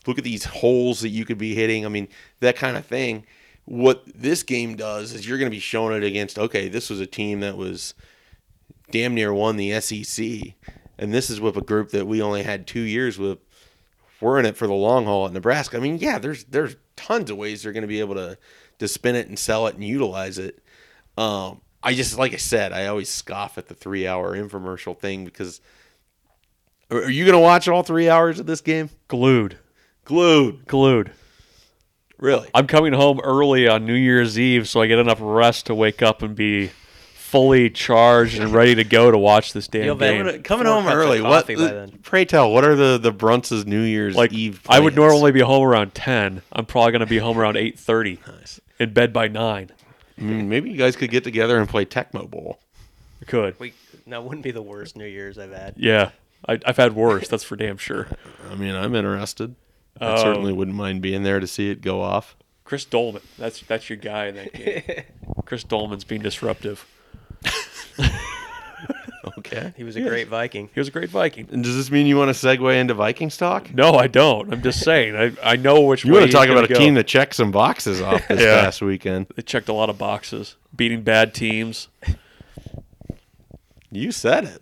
Look 0.05 0.19
at 0.19 0.23
these 0.23 0.45
holes 0.45 1.01
that 1.01 1.09
you 1.09 1.25
could 1.25 1.39
be 1.39 1.55
hitting. 1.55 1.83
I 1.83 1.89
mean, 1.89 2.07
that 2.41 2.55
kind 2.55 2.77
of 2.77 2.85
thing. 2.85 3.25
What 3.65 4.03
this 4.05 4.43
game 4.43 4.75
does 4.75 5.13
is 5.13 5.27
you're 5.27 5.39
going 5.39 5.49
to 5.49 5.55
be 5.55 5.59
showing 5.59 5.97
it 5.97 6.05
against. 6.05 6.37
Okay, 6.37 6.69
this 6.69 6.91
was 6.91 6.99
a 6.99 7.07
team 7.07 7.39
that 7.39 7.57
was 7.57 7.95
damn 8.91 9.15
near 9.15 9.33
won 9.33 9.57
the 9.57 9.79
SEC, 9.81 10.53
and 10.97 11.13
this 11.13 11.29
is 11.29 11.41
with 11.41 11.57
a 11.57 11.61
group 11.61 11.89
that 11.89 12.05
we 12.05 12.21
only 12.21 12.43
had 12.43 12.67
two 12.67 12.81
years 12.81 13.17
with. 13.17 13.39
We're 14.19 14.37
in 14.37 14.45
it 14.45 14.57
for 14.57 14.67
the 14.67 14.73
long 14.73 15.05
haul 15.05 15.25
at 15.25 15.33
Nebraska. 15.33 15.77
I 15.77 15.79
mean, 15.79 15.97
yeah, 15.97 16.19
there's 16.19 16.43
there's 16.43 16.75
tons 16.95 17.31
of 17.31 17.37
ways 17.37 17.63
they're 17.63 17.73
going 17.73 17.81
to 17.81 17.87
be 17.87 17.99
able 17.99 18.15
to 18.15 18.37
to 18.77 18.87
spin 18.87 19.15
it 19.15 19.27
and 19.27 19.39
sell 19.39 19.65
it 19.65 19.75
and 19.75 19.83
utilize 19.83 20.37
it. 20.37 20.63
Um, 21.17 21.61
I 21.81 21.95
just 21.95 22.17
like 22.19 22.33
I 22.33 22.37
said, 22.37 22.73
I 22.73 22.85
always 22.87 23.09
scoff 23.09 23.57
at 23.57 23.67
the 23.67 23.73
three 23.73 24.05
hour 24.05 24.35
infomercial 24.35 24.97
thing 24.97 25.25
because 25.25 25.61
are 26.91 27.03
are 27.05 27.09
you 27.09 27.25
going 27.25 27.33
to 27.33 27.39
watch 27.39 27.67
all 27.67 27.83
three 27.83 28.09
hours 28.09 28.39
of 28.39 28.45
this 28.45 28.61
game? 28.61 28.89
glued, 29.07 29.57
Glued, 30.05 30.65
glued. 30.67 31.11
really? 32.17 32.49
I'm 32.53 32.67
coming 32.67 32.93
home 32.93 33.19
early 33.23 33.67
on 33.67 33.85
New 33.85 33.93
Year's 33.95 34.37
Eve, 34.39 34.67
so 34.67 34.81
I 34.81 34.87
get 34.87 34.99
enough 34.99 35.19
rest 35.21 35.67
to 35.67 35.75
wake 35.75 36.01
up 36.01 36.21
and 36.21 36.35
be 36.35 36.71
fully 37.13 37.69
charged 37.69 38.37
and 38.39 38.51
ready 38.53 38.75
to 38.75 38.83
go 38.83 39.09
to 39.09 39.17
watch 39.17 39.53
this 39.53 39.67
damn 39.67 39.85
You'll 39.85 39.95
game. 39.95 40.27
able 40.27 40.43
Coming 40.43 40.65
home 40.67 40.85
early. 40.87 41.21
What? 41.21 41.41
coffee 41.43 41.55
by 41.55 41.71
then. 41.71 41.99
Pray 42.03 42.25
tell, 42.25 42.51
what 42.51 42.65
are 42.65 42.75
the 42.75 42.97
the 42.97 43.11
Brunts' 43.11 43.65
New 43.65 43.81
Year's 43.81 44.15
like 44.15 44.33
Eve? 44.33 44.61
I 44.67 44.79
would 44.81 44.95
normally 44.95 45.31
be 45.31 45.39
home 45.39 45.63
around 45.63 45.93
ten. 45.95 46.41
I'm 46.51 46.65
probably 46.65 46.91
going 46.91 46.99
to 47.01 47.05
be 47.05 47.19
home 47.19 47.37
around 47.37 47.55
eight 47.57 47.79
thirty. 47.79 48.19
Nice. 48.27 48.59
In 48.79 48.91
bed 48.93 49.13
by 49.13 49.27
nine. 49.27 49.69
I 50.17 50.21
mean, 50.23 50.49
maybe 50.49 50.71
you 50.71 50.77
guys 50.77 50.95
could 50.95 51.09
get 51.11 51.23
together 51.23 51.57
and 51.59 51.69
play 51.69 51.85
Tecmo 51.85 52.29
Bowl. 52.29 52.59
I 53.21 53.25
could. 53.25 53.59
We 53.59 53.73
that 54.07 54.23
wouldn't 54.23 54.43
be 54.43 54.51
the 54.51 54.61
worst 54.61 54.97
New 54.97 55.05
Year's 55.05 55.37
I've 55.37 55.51
had. 55.53 55.75
Yeah, 55.77 56.09
I, 56.47 56.59
I've 56.65 56.77
had 56.77 56.93
worse. 56.95 57.27
That's 57.27 57.43
for 57.43 57.55
damn 57.55 57.77
sure. 57.77 58.07
I 58.51 58.55
mean, 58.55 58.75
I'm 58.75 58.95
interested. 58.95 59.55
I 59.99 60.17
certainly 60.17 60.51
um, 60.51 60.57
wouldn't 60.57 60.77
mind 60.77 61.01
being 61.01 61.23
there 61.23 61.39
to 61.39 61.47
see 61.47 61.69
it 61.69 61.81
go 61.81 62.01
off. 62.01 62.35
Chris 62.63 62.85
Doleman. 62.85 63.21
That's 63.37 63.61
that's 63.61 63.89
your 63.89 63.97
guy 63.97 64.27
in 64.27 64.35
that 64.35 64.53
game. 64.53 65.03
Chris 65.45 65.63
Doleman's 65.63 66.03
being 66.03 66.21
disruptive. 66.21 66.85
Okay. 69.37 69.73
He 69.77 69.83
was 69.83 69.95
a 69.95 70.01
great 70.01 70.27
Viking. 70.27 70.69
He 70.73 70.79
was 70.79 70.87
a 70.87 70.91
great 70.91 71.09
Viking. 71.09 71.47
And 71.51 71.63
does 71.63 71.75
this 71.75 71.91
mean 71.91 72.05
you 72.07 72.17
want 72.17 72.35
to 72.35 72.47
segue 72.47 72.75
into 72.79 72.93
Viking 72.93 73.29
talk? 73.29 73.73
No, 73.73 73.93
I 73.93 74.07
don't. 74.07 74.51
I'm 74.51 74.61
just 74.61 74.79
saying. 74.83 75.15
I, 75.15 75.51
I 75.51 75.55
know 75.57 75.81
which 75.81 76.03
You 76.05 76.13
way 76.13 76.21
want 76.21 76.31
to 76.31 76.37
talk 76.37 76.49
about 76.49 76.63
a 76.65 76.67
go. 76.67 76.75
team 76.75 76.95
that 76.95 77.05
checked 77.07 77.35
some 77.35 77.51
boxes 77.51 78.01
off 78.01 78.27
this 78.27 78.41
Yeah. 78.41 78.61
past 78.61 78.81
weekend? 78.81 79.27
They 79.35 79.41
checked 79.43 79.69
a 79.69 79.73
lot 79.73 79.89
of 79.89 79.97
boxes, 79.97 80.55
beating 80.75 81.01
bad 81.03 81.33
teams. 81.33 81.87
You 83.91 84.11
said 84.11 84.45
it. 84.45 84.61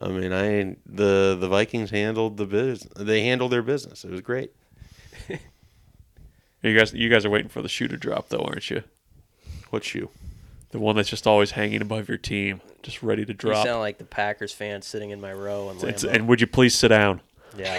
I 0.00 0.08
mean, 0.08 0.32
I 0.32 0.76
the 0.86 1.36
the 1.38 1.48
Vikings 1.48 1.90
handled 1.90 2.36
the 2.36 2.46
business. 2.46 2.92
They 2.96 3.22
handled 3.24 3.52
their 3.52 3.62
business. 3.62 4.04
It 4.04 4.10
was 4.10 4.20
great. 4.20 4.52
You 6.62 6.74
guys, 6.78 6.94
you 6.94 7.10
guys 7.10 7.26
are 7.26 7.30
waiting 7.30 7.50
for 7.50 7.60
the 7.60 7.68
shoe 7.68 7.88
to 7.88 7.96
drop, 7.98 8.30
though, 8.30 8.38
aren't 8.38 8.70
you? 8.70 8.84
What 9.68 9.84
shoe? 9.84 10.08
The 10.70 10.78
one 10.78 10.96
that's 10.96 11.10
just 11.10 11.26
always 11.26 11.50
hanging 11.50 11.82
above 11.82 12.08
your 12.08 12.16
team, 12.16 12.62
just 12.82 13.02
ready 13.02 13.22
to 13.26 13.32
You 13.32 13.36
drop. 13.36 13.66
sound 13.66 13.80
like 13.80 13.98
the 13.98 14.04
Packers 14.06 14.52
fan 14.54 14.80
sitting 14.80 15.10
in 15.10 15.20
my 15.20 15.30
row 15.34 15.68
in 15.68 15.76
It's- 15.76 16.04
and 16.04 16.26
would 16.26 16.40
you 16.40 16.46
please 16.46 16.74
sit 16.74 16.88
down? 16.88 17.20
Yeah. 17.54 17.78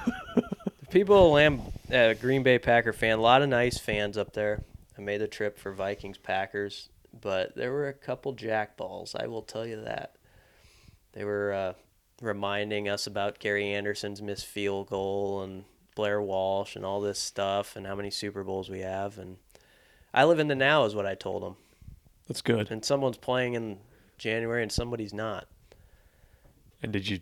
People, 0.90 1.30
Lamb, 1.32 1.60
uh, 1.92 2.14
Green 2.14 2.42
Bay 2.42 2.58
Packer 2.58 2.94
fan, 2.94 3.18
a 3.18 3.20
lot 3.20 3.42
of 3.42 3.50
nice 3.50 3.78
fans 3.78 4.16
up 4.16 4.32
there. 4.32 4.62
I 4.96 5.02
made 5.02 5.18
the 5.20 5.28
trip 5.28 5.58
for 5.58 5.72
Vikings 5.72 6.16
Packers, 6.16 6.88
but 7.20 7.54
there 7.54 7.70
were 7.70 7.86
a 7.88 7.92
couple 7.92 8.34
jackballs. 8.34 9.14
I 9.14 9.26
will 9.26 9.42
tell 9.42 9.66
you 9.66 9.82
that. 9.82 10.15
They 11.16 11.24
were 11.24 11.52
uh, 11.54 11.72
reminding 12.20 12.90
us 12.90 13.06
about 13.06 13.38
Gary 13.38 13.72
Anderson's 13.72 14.20
missed 14.20 14.44
field 14.44 14.90
goal 14.90 15.40
and 15.42 15.64
Blair 15.94 16.20
Walsh 16.20 16.76
and 16.76 16.84
all 16.84 17.00
this 17.00 17.18
stuff 17.18 17.74
and 17.74 17.86
how 17.86 17.94
many 17.94 18.10
Super 18.10 18.44
Bowls 18.44 18.68
we 18.68 18.80
have. 18.80 19.16
And 19.16 19.38
I 20.12 20.24
live 20.24 20.38
in 20.38 20.48
the 20.48 20.54
now, 20.54 20.84
is 20.84 20.94
what 20.94 21.06
I 21.06 21.14
told 21.14 21.42
them. 21.42 21.56
That's 22.28 22.42
good. 22.42 22.70
And 22.70 22.84
someone's 22.84 23.16
playing 23.16 23.54
in 23.54 23.78
January 24.18 24.62
and 24.62 24.70
somebody's 24.70 25.14
not. 25.14 25.48
And 26.82 26.92
did 26.92 27.08
you 27.08 27.20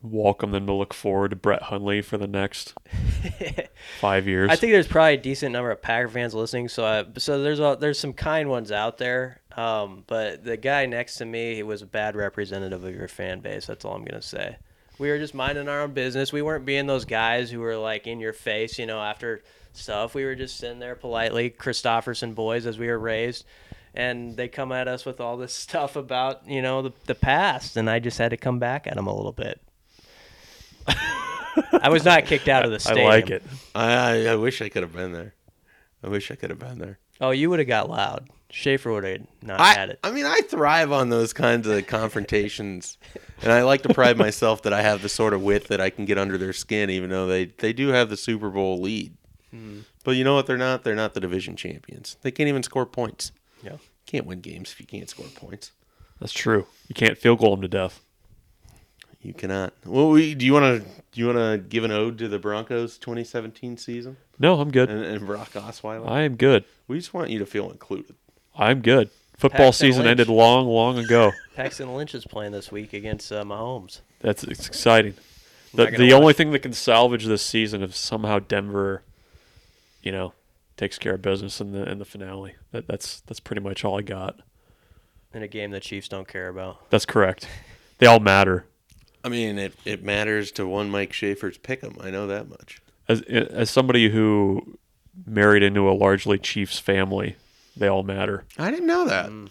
welcome 0.00 0.50
them 0.50 0.64
to 0.64 0.72
look 0.72 0.94
forward 0.94 1.28
to 1.28 1.36
Brett 1.36 1.64
Hundley 1.64 2.00
for 2.00 2.16
the 2.16 2.26
next 2.26 2.72
five 4.00 4.26
years? 4.26 4.50
I 4.50 4.56
think 4.56 4.72
there's 4.72 4.88
probably 4.88 5.14
a 5.14 5.18
decent 5.18 5.52
number 5.52 5.70
of 5.70 5.82
Packer 5.82 6.08
fans 6.08 6.32
listening. 6.32 6.68
So, 6.68 6.86
I, 6.86 7.04
so 7.18 7.42
there's 7.42 7.60
a, 7.60 7.76
there's 7.78 7.98
some 7.98 8.14
kind 8.14 8.48
ones 8.48 8.72
out 8.72 8.96
there. 8.96 9.42
Um, 9.58 10.04
but 10.06 10.44
the 10.44 10.56
guy 10.56 10.86
next 10.86 11.16
to 11.16 11.24
me, 11.24 11.56
he 11.56 11.64
was 11.64 11.82
a 11.82 11.86
bad 11.86 12.14
representative 12.14 12.84
of 12.84 12.94
your 12.94 13.08
fan 13.08 13.40
base. 13.40 13.66
That's 13.66 13.84
all 13.84 13.96
I'm 13.96 14.04
gonna 14.04 14.22
say. 14.22 14.56
We 15.00 15.10
were 15.10 15.18
just 15.18 15.34
minding 15.34 15.68
our 15.68 15.82
own 15.82 15.94
business. 15.94 16.32
We 16.32 16.42
weren't 16.42 16.64
being 16.64 16.86
those 16.86 17.04
guys 17.04 17.50
who 17.50 17.58
were 17.58 17.76
like 17.76 18.06
in 18.06 18.20
your 18.20 18.32
face, 18.32 18.78
you 18.78 18.86
know, 18.86 19.00
after 19.00 19.42
stuff. 19.72 20.14
We 20.14 20.24
were 20.24 20.36
just 20.36 20.58
sitting 20.58 20.78
there 20.78 20.94
politely, 20.94 21.50
Christofferson 21.50 22.36
boys, 22.36 22.66
as 22.66 22.78
we 22.78 22.86
were 22.86 22.98
raised. 23.00 23.46
And 23.94 24.36
they 24.36 24.46
come 24.46 24.70
at 24.70 24.86
us 24.86 25.04
with 25.04 25.20
all 25.20 25.36
this 25.36 25.52
stuff 25.66 25.96
about, 25.96 26.48
you 26.48 26.62
know, 26.62 26.82
the, 26.82 26.92
the 27.06 27.16
past. 27.16 27.76
And 27.76 27.90
I 27.90 27.98
just 27.98 28.18
had 28.18 28.30
to 28.30 28.36
come 28.36 28.60
back 28.60 28.86
at 28.86 28.94
them 28.94 29.08
a 29.08 29.14
little 29.14 29.32
bit. 29.32 29.60
I 30.86 31.88
was 31.88 32.04
not 32.04 32.26
kicked 32.26 32.48
out 32.48 32.64
of 32.64 32.70
the 32.70 32.78
stadium. 32.78 33.06
I 33.06 33.10
like 33.10 33.30
it. 33.30 33.42
I 33.74 33.92
I, 33.92 34.26
I 34.26 34.34
wish 34.36 34.62
I 34.62 34.68
could 34.68 34.82
have 34.82 34.92
been 34.92 35.12
there. 35.12 35.34
I 36.04 36.08
wish 36.08 36.30
I 36.30 36.36
could 36.36 36.50
have 36.50 36.60
been 36.60 36.78
there. 36.78 37.00
Oh, 37.20 37.30
you 37.30 37.50
would 37.50 37.58
have 37.58 37.66
got 37.66 37.90
loud. 37.90 38.28
Schaefer 38.50 38.90
would 38.92 39.04
have 39.04 39.20
not 39.42 39.60
I, 39.60 39.74
had 39.74 39.90
it. 39.90 39.98
I 40.02 40.10
mean, 40.10 40.24
I 40.24 40.40
thrive 40.40 40.90
on 40.90 41.10
those 41.10 41.32
kinds 41.32 41.66
of 41.66 41.86
confrontations, 41.86 42.96
and 43.42 43.52
I 43.52 43.62
like 43.62 43.82
to 43.82 43.92
pride 43.92 44.16
myself 44.26 44.62
that 44.62 44.72
I 44.72 44.82
have 44.82 45.02
the 45.02 45.08
sort 45.08 45.34
of 45.34 45.42
wit 45.42 45.68
that 45.68 45.80
I 45.80 45.90
can 45.90 46.04
get 46.06 46.16
under 46.18 46.38
their 46.38 46.52
skin, 46.54 46.88
even 46.90 47.10
though 47.10 47.26
they 47.26 47.46
they 47.46 47.72
do 47.72 47.88
have 47.88 48.08
the 48.08 48.16
Super 48.16 48.48
Bowl 48.50 48.80
lead. 48.80 49.14
Hmm. 49.50 49.80
But 50.04 50.12
you 50.12 50.24
know 50.24 50.34
what? 50.34 50.46
They're 50.46 50.56
not. 50.56 50.84
They're 50.84 50.94
not 50.94 51.14
the 51.14 51.20
division 51.20 51.56
champions. 51.56 52.16
They 52.22 52.30
can't 52.30 52.48
even 52.48 52.62
score 52.62 52.86
points. 52.86 53.32
Yeah. 53.62 53.76
Can't 54.06 54.24
win 54.26 54.40
games 54.40 54.72
if 54.72 54.80
you 54.80 54.86
can't 54.86 55.10
score 55.10 55.26
points. 55.34 55.72
That's 56.18 56.32
true. 56.32 56.66
You 56.88 56.94
can't 56.94 57.18
field 57.18 57.40
goal 57.40 57.50
them 57.50 57.62
to 57.62 57.68
death. 57.68 58.00
You 59.20 59.34
cannot. 59.34 59.74
Well, 59.84 60.10
we, 60.10 60.34
do 60.34 60.46
you 60.46 60.52
want 60.52 60.82
to 60.82 60.88
do 61.12 61.20
you 61.20 61.26
want 61.26 61.38
to 61.38 61.58
give 61.58 61.84
an 61.84 61.90
ode 61.90 62.18
to 62.18 62.28
the 62.28 62.38
Broncos 62.38 62.98
2017 62.98 63.76
season 63.76 64.16
No, 64.38 64.60
I'm 64.60 64.70
good. 64.70 64.88
and, 64.90 65.04
and 65.04 65.26
Brock 65.26 65.50
Osweiler? 65.52 66.08
I 66.08 66.22
am 66.22 66.36
good. 66.36 66.64
we 66.86 66.96
just 66.98 67.12
want 67.12 67.30
you 67.30 67.38
to 67.40 67.46
feel 67.46 67.70
included. 67.70 68.14
I'm 68.58 68.80
good. 68.82 69.10
Football 69.36 69.66
Paxton 69.68 69.86
season 69.88 70.02
Lynch. 70.02 70.10
ended 70.20 70.28
long, 70.28 70.66
long 70.66 70.98
ago. 70.98 71.32
Paxton 71.54 71.94
Lynch 71.94 72.14
is 72.14 72.24
playing 72.24 72.52
this 72.52 72.72
week 72.72 72.92
against 72.92 73.30
uh, 73.30 73.44
Mahomes. 73.44 74.00
That's 74.20 74.42
it's 74.44 74.66
exciting. 74.66 75.14
Not 75.72 75.76
The, 75.76 75.84
gonna 75.92 75.98
the 75.98 76.12
only 76.12 76.32
thing 76.32 76.50
that 76.50 76.58
can 76.60 76.72
salvage 76.72 77.24
this 77.26 77.42
season 77.42 77.82
is 77.82 77.94
somehow 77.94 78.40
Denver, 78.40 79.02
you 80.02 80.10
know, 80.10 80.32
takes 80.76 80.98
care 80.98 81.14
of 81.14 81.22
business 81.22 81.60
in 81.60 81.70
the 81.72 81.88
in 81.88 81.98
the 81.98 82.04
finale. 82.04 82.54
That, 82.72 82.88
that's 82.88 83.20
that's 83.20 83.38
pretty 83.40 83.62
much 83.62 83.84
all 83.84 83.96
I 83.98 84.02
got. 84.02 84.40
in 85.32 85.42
a 85.44 85.48
game 85.48 85.70
the 85.70 85.78
Chiefs 85.80 86.08
don't 86.08 86.26
care 86.26 86.48
about. 86.48 86.90
That's 86.90 87.06
correct. 87.06 87.46
They 87.98 88.06
all 88.06 88.18
matter. 88.20 88.64
I 89.24 89.28
mean, 89.28 89.58
it, 89.58 89.74
it 89.84 90.02
matters 90.02 90.50
to 90.52 90.66
one 90.66 90.90
Mike 90.90 91.12
Schaefer's 91.12 91.58
pick 91.58 91.84
'em. 91.84 91.96
I 92.00 92.10
know 92.10 92.26
that 92.26 92.48
much. 92.48 92.80
As 93.08 93.20
as 93.22 93.70
somebody 93.70 94.08
who 94.10 94.78
married 95.26 95.62
into 95.62 95.88
a 95.88 95.92
largely 95.92 96.38
Chiefs 96.38 96.78
family, 96.78 97.36
they 97.78 97.88
all 97.88 98.02
matter. 98.02 98.44
I 98.58 98.70
didn't 98.70 98.86
know 98.86 99.06
that. 99.06 99.30
Mm. 99.30 99.48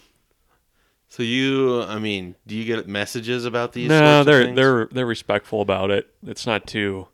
So 1.10 1.22
you, 1.22 1.82
I 1.82 1.98
mean, 1.98 2.34
do 2.46 2.54
you 2.54 2.64
get 2.64 2.86
messages 2.86 3.44
about 3.44 3.72
these? 3.72 3.88
No, 3.88 3.98
sorts 3.98 4.20
of 4.20 4.26
they're 4.26 4.44
things? 4.44 4.56
they're 4.56 4.86
they're 4.92 5.06
respectful 5.06 5.60
about 5.62 5.90
it. 5.90 6.06
It's 6.26 6.46
not 6.46 6.66
too. 6.66 7.08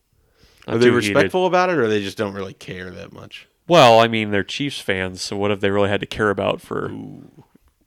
not 0.66 0.76
Are 0.76 0.78
they 0.78 0.86
too 0.86 0.96
heated. 0.96 1.14
respectful 1.14 1.46
about 1.46 1.70
it, 1.70 1.78
or 1.78 1.86
they 1.88 2.02
just 2.02 2.18
don't 2.18 2.34
really 2.34 2.54
care 2.54 2.90
that 2.90 3.12
much? 3.12 3.46
Well, 3.68 4.00
I 4.00 4.08
mean, 4.08 4.30
they're 4.30 4.42
Chiefs 4.44 4.80
fans, 4.80 5.22
so 5.22 5.36
what 5.36 5.50
have 5.50 5.60
they 5.60 5.70
really 5.70 5.88
had 5.88 6.00
to 6.00 6.06
care 6.06 6.28
about 6.30 6.60
for 6.60 6.88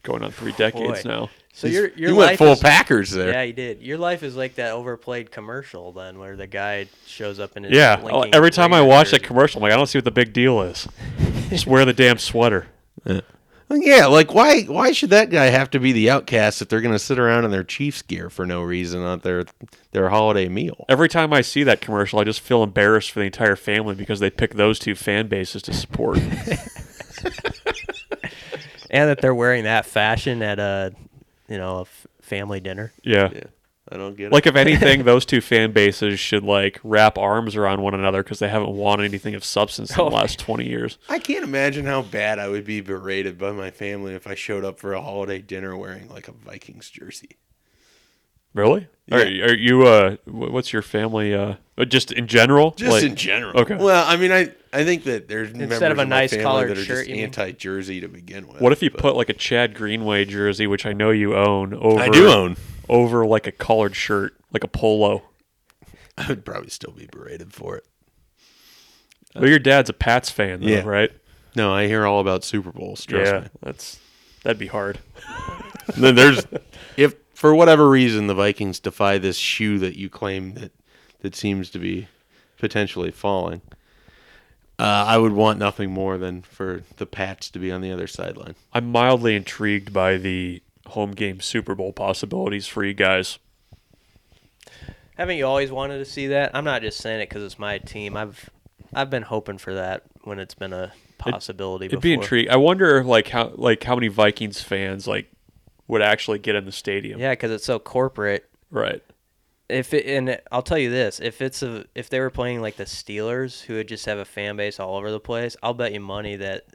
going 0.04 0.24
on 0.24 0.32
three 0.32 0.54
decades 0.54 1.04
Boy. 1.04 1.10
now? 1.10 1.30
So 1.54 1.68
your 1.68 1.90
your 1.90 2.12
you 2.12 2.16
life 2.16 2.28
went 2.30 2.38
full 2.38 2.52
is, 2.54 2.60
Packers 2.62 3.12
there. 3.12 3.32
Yeah, 3.32 3.42
you 3.42 3.54
did. 3.54 3.82
Your 3.82 3.98
life 3.98 4.24
is 4.24 4.36
like 4.36 4.56
that 4.56 4.72
overplayed 4.72 5.30
commercial 5.32 5.92
then, 5.92 6.20
where 6.20 6.36
the 6.38 6.48
guy 6.48 6.88
shows 7.06 7.40
up 7.40 7.58
in 7.58 7.64
his 7.64 7.74
Yeah. 7.74 8.00
Lincoln 8.02 8.34
Every 8.34 8.52
time 8.52 8.74
I 8.74 8.78
Raider 8.80 8.90
watch 8.90 9.12
that 9.12 9.18
jersey. 9.18 9.28
commercial, 9.28 9.60
I'm 9.60 9.64
like, 9.64 9.74
I 9.74 9.76
don't 9.76 9.88
see 9.88 9.98
what 9.98 10.06
the 10.06 10.12
big 10.12 10.34
deal 10.34 10.62
is. 10.62 10.88
Just 11.50 11.68
wear 11.68 11.84
the 11.84 11.94
damn 11.94 12.18
sweater. 12.20 12.68
Yeah, 13.70 14.06
like 14.06 14.34
why 14.34 14.62
why 14.64 14.94
should 14.94 15.10
that 15.10 15.30
guy 15.30 15.46
have 15.48 15.70
to 15.72 15.80
be 15.80 15.92
the 15.92 16.10
outcast 16.10 16.62
if 16.62 16.70
they're 16.70 16.80
going 16.80 16.94
to 16.96 17.00
sit 17.00 17.20
around 17.20 17.44
in 17.44 17.52
their 17.52 17.66
Chiefs 17.66 18.02
gear 18.02 18.30
for 18.30 18.46
no 18.46 18.62
reason 18.62 19.02
on 19.02 19.20
their 19.20 19.44
their 19.92 20.08
holiday 20.10 20.48
meal? 20.48 20.86
Every 20.88 21.10
time 21.10 21.34
I 21.34 21.42
see 21.42 21.64
that 21.64 21.82
commercial, 21.82 22.20
I 22.20 22.24
just 22.24 22.40
feel 22.40 22.64
embarrassed 22.64 23.12
for 23.12 23.20
the 23.20 23.26
entire 23.26 23.58
family 23.58 23.94
because 23.94 24.22
they 24.22 24.30
pick 24.30 24.54
those 24.54 24.80
two 24.80 24.96
fan 24.96 25.28
bases 25.28 25.62
to 25.64 25.74
support. 25.74 26.18
and 28.90 29.10
that 29.10 29.20
they're 29.22 29.36
wearing 29.36 29.66
that 29.66 29.86
fashion 29.86 30.42
at 30.42 30.60
a 30.60 30.94
you 31.50 31.58
know 31.58 31.80
a 31.80 31.82
f- 31.82 32.08
family 32.22 32.60
dinner. 32.62 32.94
yeah. 33.04 33.30
Yeah, 33.34 33.44
I 33.92 33.98
don't 33.98 34.16
get 34.18 34.28
it. 34.28 34.32
Like 34.34 34.46
if 34.48 34.56
anything, 34.58 35.04
those 35.04 35.26
two 35.26 35.40
fan 35.42 35.72
bases 35.72 36.20
should 36.20 36.44
like 36.44 36.80
wrap 36.84 37.18
arms 37.18 37.56
around 37.56 37.82
one 37.82 37.94
another 37.94 38.22
because 38.24 38.40
they 38.40 38.50
haven't 38.50 38.72
won 38.72 39.02
anything 39.02 39.34
of 39.36 39.44
substance 39.46 39.92
in 39.92 40.00
Oh. 40.02 40.10
the 40.10 40.16
last 40.16 40.40
twenty 40.40 40.68
years. 40.68 40.98
I 41.10 41.20
can't 41.20 41.44
imagine 41.44 41.86
how 41.86 42.02
bad 42.02 42.38
I 42.40 42.48
would 42.50 42.66
be 42.66 42.82
berated 42.82 43.38
by 43.38 43.52
my 43.52 43.72
family 43.72 44.14
if 44.14 44.28
I 44.28 44.36
showed 44.36 44.66
up 44.66 44.78
for 44.80 44.94
a 44.94 45.02
holiday 45.02 45.40
dinner 45.40 45.76
wearing 45.78 46.10
like 46.10 46.28
a 46.28 46.32
Vikings 46.34 46.90
jersey. 46.90 47.38
Really? 48.54 48.88
Are, 49.12 49.20
are 49.20 49.56
you? 49.56 49.86
Uh, 49.86 50.16
what's 50.26 50.74
your 50.74 50.82
family? 50.82 51.34
Uh, 51.34 51.56
uh, 51.78 51.86
just 51.86 52.12
in 52.12 52.28
general? 52.28 52.72
Just 52.72 52.92
Like- 52.92 53.04
in 53.04 53.16
general. 53.16 53.60
okay. 53.62 53.76
Well, 53.76 54.04
I 54.08 54.18
mean, 54.18 54.32
I 54.32 54.52
I 54.74 54.84
think 54.84 55.04
that 55.04 55.28
there's 55.28 55.52
Instead 55.52 55.92
of 55.92 56.00
a 56.00 56.06
my 56.06 56.10
nice 56.10 56.32
family 56.32 56.44
collared 56.44 56.70
that 56.72 56.78
are 56.80 56.84
shirt, 56.84 57.08
just 57.08 57.18
anti-jersey 57.20 58.02
to 58.02 58.08
begin 58.08 58.48
with. 58.48 58.60
What 58.60 58.72
if 58.74 58.82
you 58.82 58.90
but 58.90 59.00
put 59.00 59.16
like 59.16 59.30
a 59.30 59.34
Chad 59.34 59.76
Greenway 59.76 60.26
jersey, 60.26 60.66
which 60.66 60.86
I 60.86 60.94
know 60.94 61.12
you 61.12 61.36
own, 61.36 61.74
over 61.76 62.00
I 62.02 62.10
do 62.10 62.28
own? 62.30 62.58
Over 62.90 63.26
like 63.26 63.48
a 63.48 63.52
collared 63.52 63.96
shirt, 63.96 64.36
like 64.54 64.64
a 64.64 64.68
polo? 64.68 65.24
I 66.18 66.28
would 66.30 66.46
probably 66.46 66.70
still 66.70 66.94
be 66.94 67.08
berated 67.12 67.54
for 67.54 67.76
it. 67.78 67.86
Well, 69.36 69.50
your 69.50 69.60
dad's 69.60 69.90
a 69.90 69.94
Pats 69.94 70.30
fan, 70.32 70.62
though, 70.62 70.68
Yeah. 70.68 70.84
right? 70.84 71.12
No, 71.56 71.74
I 71.74 71.88
hear 71.88 72.06
all 72.06 72.20
about 72.20 72.44
Super 72.44 72.72
Bowls. 72.72 73.06
Trust 73.06 73.32
yeah, 73.32 73.40
me. 73.42 73.48
that's 73.62 74.00
that'd 74.44 74.58
be 74.60 74.68
hard. 74.68 75.00
And 75.94 76.04
then 76.04 76.16
there's 76.16 76.46
if 76.98 77.16
for 77.34 77.54
whatever 77.54 77.90
reason 77.90 78.28
the 78.28 78.34
Vikings 78.36 78.80
defy 78.80 79.18
this 79.18 79.38
shoe 79.38 79.80
that 79.80 79.96
you 79.98 80.10
claim 80.10 80.54
that 80.56 80.72
that 81.22 81.36
seems 81.36 81.70
to 81.72 81.80
be 81.80 82.08
potentially 82.58 83.12
falling. 83.12 83.62
Uh, 84.80 85.06
I 85.08 85.18
would 85.18 85.32
want 85.34 85.58
nothing 85.58 85.90
more 85.92 86.20
than 86.20 86.44
for 86.44 86.84
the 86.98 87.08
Pats 87.08 87.50
to 87.52 87.60
be 87.60 87.72
on 87.72 87.82
the 87.82 87.92
other 87.92 88.06
sideline. 88.06 88.54
I'm 88.74 88.92
mildly 88.92 89.36
intrigued 89.36 89.92
by 89.92 90.18
the 90.18 90.62
home 90.90 91.12
game 91.12 91.40
Super 91.40 91.76
Bowl 91.76 91.94
possibilities 91.94 92.68
for 92.68 92.84
you 92.84 92.94
guys. 92.94 93.40
Haven't 95.18 95.38
you 95.38 95.46
always 95.46 95.72
wanted 95.72 95.98
to 95.98 96.06
see 96.06 96.28
that? 96.28 96.52
I'm 96.54 96.64
not 96.64 96.82
just 96.82 97.00
saying 97.00 97.22
it 97.22 97.30
because 97.30 97.44
it's 97.44 97.58
my 97.58 97.80
team. 97.80 98.16
I've 98.16 98.50
I've 98.94 99.10
been 99.10 99.24
hoping 99.24 99.58
for 99.58 99.74
that 99.74 100.04
when 100.24 100.40
it's 100.40 100.54
been 100.54 100.74
a 100.74 100.94
possibility. 101.18 101.86
It'd 101.86 102.00
before. 102.00 102.02
be 102.02 102.14
intriguing. 102.14 102.52
I 102.52 102.58
wonder 102.58 103.04
like 103.04 103.30
how 103.30 103.52
like 103.56 103.84
how 103.84 103.96
many 103.96 104.08
Vikings 104.08 104.62
fans 104.62 105.08
like 105.08 105.32
would 105.88 106.02
actually 106.02 106.40
get 106.40 106.56
in 106.56 106.66
the 106.66 106.72
stadium. 106.72 107.20
Yeah, 107.20 107.32
because 107.32 107.52
it's 107.52 107.66
so 107.66 107.80
corporate. 107.80 108.50
Right. 108.70 109.02
If 109.70 109.94
it, 109.94 110.06
and 110.06 110.40
I'll 110.52 110.62
tell 110.62 110.78
you 110.78 110.90
this: 110.90 111.20
if 111.20 111.42
it's 111.42 111.64
a 111.64 111.86
if 111.96 112.10
they 112.10 112.20
were 112.20 112.30
playing 112.30 112.62
like 112.62 112.78
the 112.78 112.86
Steelers, 112.86 113.62
who 113.64 113.76
would 113.76 113.88
just 113.88 114.06
have 114.06 114.18
a 114.18 114.26
fan 114.26 114.56
base 114.56 114.80
all 114.80 114.96
over 114.96 115.12
the 115.12 115.20
place, 115.20 115.58
I'll 115.64 115.74
bet 115.74 115.94
you 115.94 116.00
money 116.00 116.36
that 116.38 116.66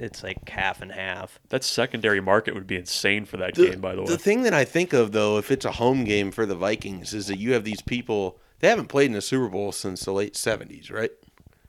it's 0.00 0.22
like 0.22 0.48
half 0.48 0.80
and 0.82 0.90
half. 0.92 1.38
That 1.50 1.62
secondary 1.62 2.20
market 2.20 2.54
would 2.54 2.66
be 2.66 2.76
insane 2.76 3.24
for 3.24 3.36
that 3.36 3.54
The, 3.54 3.70
game, 3.70 3.80
by 3.80 3.94
the 3.94 4.02
way. 4.02 4.08
the 4.08 4.18
thing 4.18 4.42
that 4.42 4.54
I 4.54 4.64
think 4.64 4.92
of 4.92 5.12
though, 5.12 5.38
if 5.38 5.50
it's 5.50 5.64
a 5.64 5.72
home 5.72 6.04
game 6.04 6.30
for 6.32 6.46
the 6.46 6.54
Vikings, 6.54 7.12
is 7.14 7.26
that 7.28 7.38
you 7.38 7.52
have 7.52 7.64
these 7.64 7.82
people 7.82 8.38
they 8.60 8.68
haven't 8.68 8.88
played 8.88 9.10
in 9.10 9.16
a 9.16 9.20
Super 9.22 9.48
Bowl 9.48 9.72
since 9.72 10.04
the 10.04 10.12
late 10.12 10.36
seventies, 10.36 10.90
right? 10.90 11.10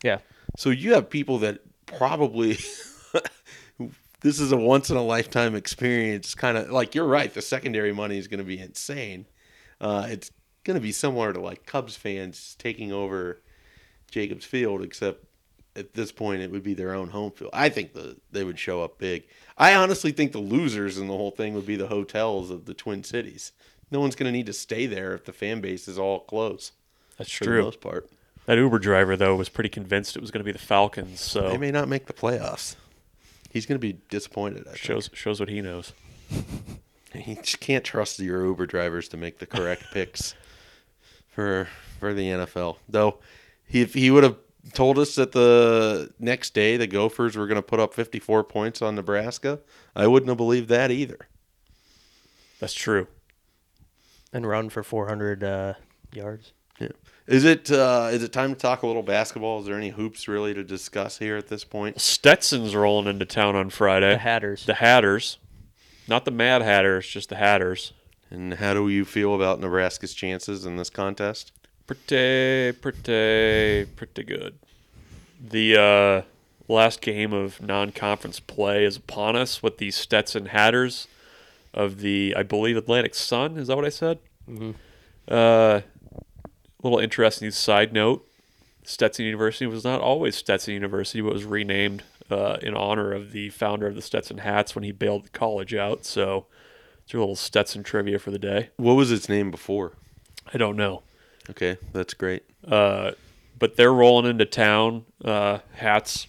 Yeah, 0.03 0.17
So 0.57 0.69
you 0.71 0.93
have 0.93 1.09
people 1.09 1.37
that 1.39 1.59
probably 1.85 2.57
this 4.21 4.39
is 4.39 4.51
a 4.51 4.57
once 4.57 4.89
in 4.89 4.97
a 4.97 5.03
lifetime 5.03 5.55
experience. 5.55 6.35
Kind 6.35 6.57
of 6.57 6.69
like 6.71 6.95
you're 6.95 7.07
right. 7.07 7.33
The 7.33 7.41
secondary 7.41 7.93
money 7.93 8.17
is 8.17 8.27
going 8.27 8.39
to 8.39 8.43
be 8.45 8.59
insane. 8.59 9.25
Uh, 9.79 10.07
it's 10.09 10.31
going 10.63 10.75
to 10.75 10.81
be 10.81 10.91
similar 10.91 11.33
to 11.33 11.39
like 11.39 11.65
Cubs 11.65 11.95
fans 11.95 12.55
taking 12.59 12.91
over 12.91 13.41
Jacobs 14.11 14.45
Field, 14.45 14.81
except 14.83 15.23
at 15.75 15.93
this 15.93 16.11
point 16.11 16.41
it 16.41 16.51
would 16.51 16.63
be 16.63 16.73
their 16.73 16.93
own 16.93 17.09
home 17.09 17.31
field. 17.31 17.51
I 17.53 17.69
think 17.69 17.93
the 17.93 18.17
they 18.31 18.43
would 18.43 18.59
show 18.59 18.83
up 18.83 18.97
big. 18.97 19.23
I 19.57 19.73
honestly 19.75 20.11
think 20.11 20.31
the 20.31 20.39
losers 20.39 20.97
in 20.97 21.07
the 21.07 21.15
whole 21.15 21.31
thing 21.31 21.53
would 21.53 21.65
be 21.65 21.75
the 21.75 21.87
hotels 21.87 22.49
of 22.49 22.65
the 22.65 22.73
Twin 22.73 23.03
Cities. 23.03 23.51
No 23.89 23.99
one's 23.99 24.15
going 24.15 24.31
to 24.31 24.37
need 24.37 24.45
to 24.45 24.53
stay 24.53 24.85
there 24.85 25.13
if 25.13 25.25
the 25.25 25.33
fan 25.33 25.59
base 25.61 25.87
is 25.87 25.97
all 25.99 26.21
close. 26.21 26.71
That's 27.17 27.31
For 27.31 27.43
the 27.43 27.49
true. 27.51 27.63
most 27.63 27.81
part, 27.81 28.09
That 28.45 28.57
Uber 28.57 28.79
driver 28.79 29.15
though 29.17 29.35
was 29.35 29.49
pretty 29.49 29.69
convinced 29.69 30.15
it 30.15 30.21
was 30.21 30.31
going 30.31 30.39
to 30.39 30.45
be 30.45 30.51
the 30.53 30.57
Falcons, 30.59 31.19
so 31.21 31.49
they 31.49 31.57
may 31.57 31.71
not 31.71 31.87
make 31.89 32.05
the 32.07 32.13
playoffs. 32.13 32.75
He's 33.51 33.65
going 33.65 33.75
to 33.75 33.85
be 33.85 33.99
disappointed. 34.09 34.61
I 34.61 34.71
think. 34.71 34.77
shows 34.77 35.09
shows 35.13 35.39
what 35.39 35.49
he 35.49 35.61
knows. 35.61 35.93
Just 37.43 37.59
can't 37.59 37.83
trust 37.83 38.19
your 38.19 38.45
Uber 38.45 38.65
drivers 38.65 39.09
to 39.09 39.17
make 39.17 39.39
the 39.39 39.45
correct 39.45 39.83
picks 39.91 40.33
for 41.27 41.67
for 41.99 42.13
the 42.13 42.23
NFL. 42.27 42.77
Though, 42.87 43.19
he, 43.67 43.81
if 43.81 43.93
he 43.93 44.09
would 44.09 44.23
have 44.23 44.37
told 44.73 44.99
us 44.99 45.15
that 45.15 45.31
the 45.31 46.11
next 46.19 46.53
day 46.53 46.77
the 46.77 46.87
Gophers 46.87 47.35
were 47.35 47.47
going 47.47 47.55
to 47.57 47.61
put 47.61 47.79
up 47.79 47.93
54 47.93 48.43
points 48.43 48.81
on 48.81 48.95
Nebraska, 48.95 49.59
I 49.95 50.07
wouldn't 50.07 50.29
have 50.29 50.37
believed 50.37 50.69
that 50.69 50.91
either. 50.91 51.27
That's 52.59 52.73
true. 52.73 53.07
and 54.33 54.47
run 54.47 54.69
for 54.69 54.83
400 54.83 55.43
uh, 55.43 55.73
yards. 56.13 56.53
Yeah. 56.79 56.89
Is 57.27 57.43
it 57.45 57.71
uh, 57.71 58.09
is 58.11 58.23
it 58.23 58.33
time 58.33 58.53
to 58.53 58.59
talk 58.59 58.81
a 58.81 58.87
little 58.87 59.03
basketball? 59.03 59.59
Is 59.59 59.65
there 59.67 59.77
any 59.77 59.89
hoops 59.89 60.27
really 60.27 60.53
to 60.53 60.63
discuss 60.63 61.17
here 61.19 61.37
at 61.37 61.47
this 61.47 61.63
point? 61.63 62.01
Stetson's 62.01 62.75
rolling 62.75 63.07
into 63.07 63.25
town 63.25 63.55
on 63.55 63.69
Friday. 63.69 64.11
The 64.11 64.17
Hatters. 64.17 64.65
The 64.65 64.73
Hatters, 64.75 65.37
not 66.07 66.25
the 66.25 66.31
Mad 66.31 66.61
Hatters, 66.61 67.07
just 67.07 67.29
the 67.29 67.35
Hatters. 67.35 67.93
And 68.29 68.55
how 68.55 68.73
do 68.73 68.87
you 68.89 69.05
feel 69.05 69.35
about 69.35 69.59
Nebraska's 69.59 70.13
chances 70.13 70.65
in 70.65 70.77
this 70.77 70.89
contest? 70.89 71.51
Pretty, 71.91 72.71
pretty, 72.71 73.85
pretty 73.97 74.23
good. 74.23 74.57
The 75.45 75.75
uh, 75.77 76.21
last 76.71 77.01
game 77.01 77.33
of 77.33 77.61
non-conference 77.61 78.39
play 78.39 78.85
is 78.85 78.95
upon 78.95 79.35
us 79.35 79.61
with 79.61 79.77
the 79.77 79.91
Stetson 79.91 80.45
Hatters 80.45 81.09
of 81.73 81.99
the, 81.99 82.33
I 82.37 82.43
believe, 82.43 82.77
Atlantic 82.77 83.13
Sun. 83.13 83.57
Is 83.57 83.67
that 83.67 83.75
what 83.75 83.83
I 83.83 83.89
said? 83.89 84.19
Mm-hmm. 84.49 84.71
Uh, 85.27 85.81
little 86.81 86.99
interesting 86.99 87.51
side 87.51 87.91
note: 87.91 88.25
Stetson 88.85 89.25
University 89.25 89.65
was 89.65 89.83
not 89.83 89.99
always 89.99 90.37
Stetson 90.37 90.73
University, 90.73 91.19
but 91.19 91.33
was 91.33 91.43
renamed 91.43 92.03
uh, 92.29 92.55
in 92.61 92.73
honor 92.73 93.11
of 93.11 93.33
the 93.33 93.49
founder 93.49 93.87
of 93.87 93.95
the 93.95 94.01
Stetson 94.01 94.37
hats 94.37 94.75
when 94.75 94.85
he 94.85 94.93
bailed 94.93 95.25
the 95.25 95.29
college 95.31 95.75
out. 95.75 96.05
So, 96.05 96.45
it's 97.03 97.11
your 97.11 97.19
little 97.19 97.35
Stetson 97.35 97.83
trivia 97.83 98.17
for 98.17 98.31
the 98.31 98.39
day. 98.39 98.69
What 98.77 98.93
was 98.93 99.11
its 99.11 99.27
name 99.27 99.51
before? 99.51 99.91
I 100.53 100.57
don't 100.57 100.77
know. 100.77 101.03
Okay, 101.49 101.77
that's 101.93 102.13
great. 102.13 102.43
Uh, 102.67 103.11
but 103.57 103.75
they're 103.75 103.93
rolling 103.93 104.29
into 104.29 104.45
town, 104.45 105.05
uh, 105.23 105.59
hats, 105.73 106.27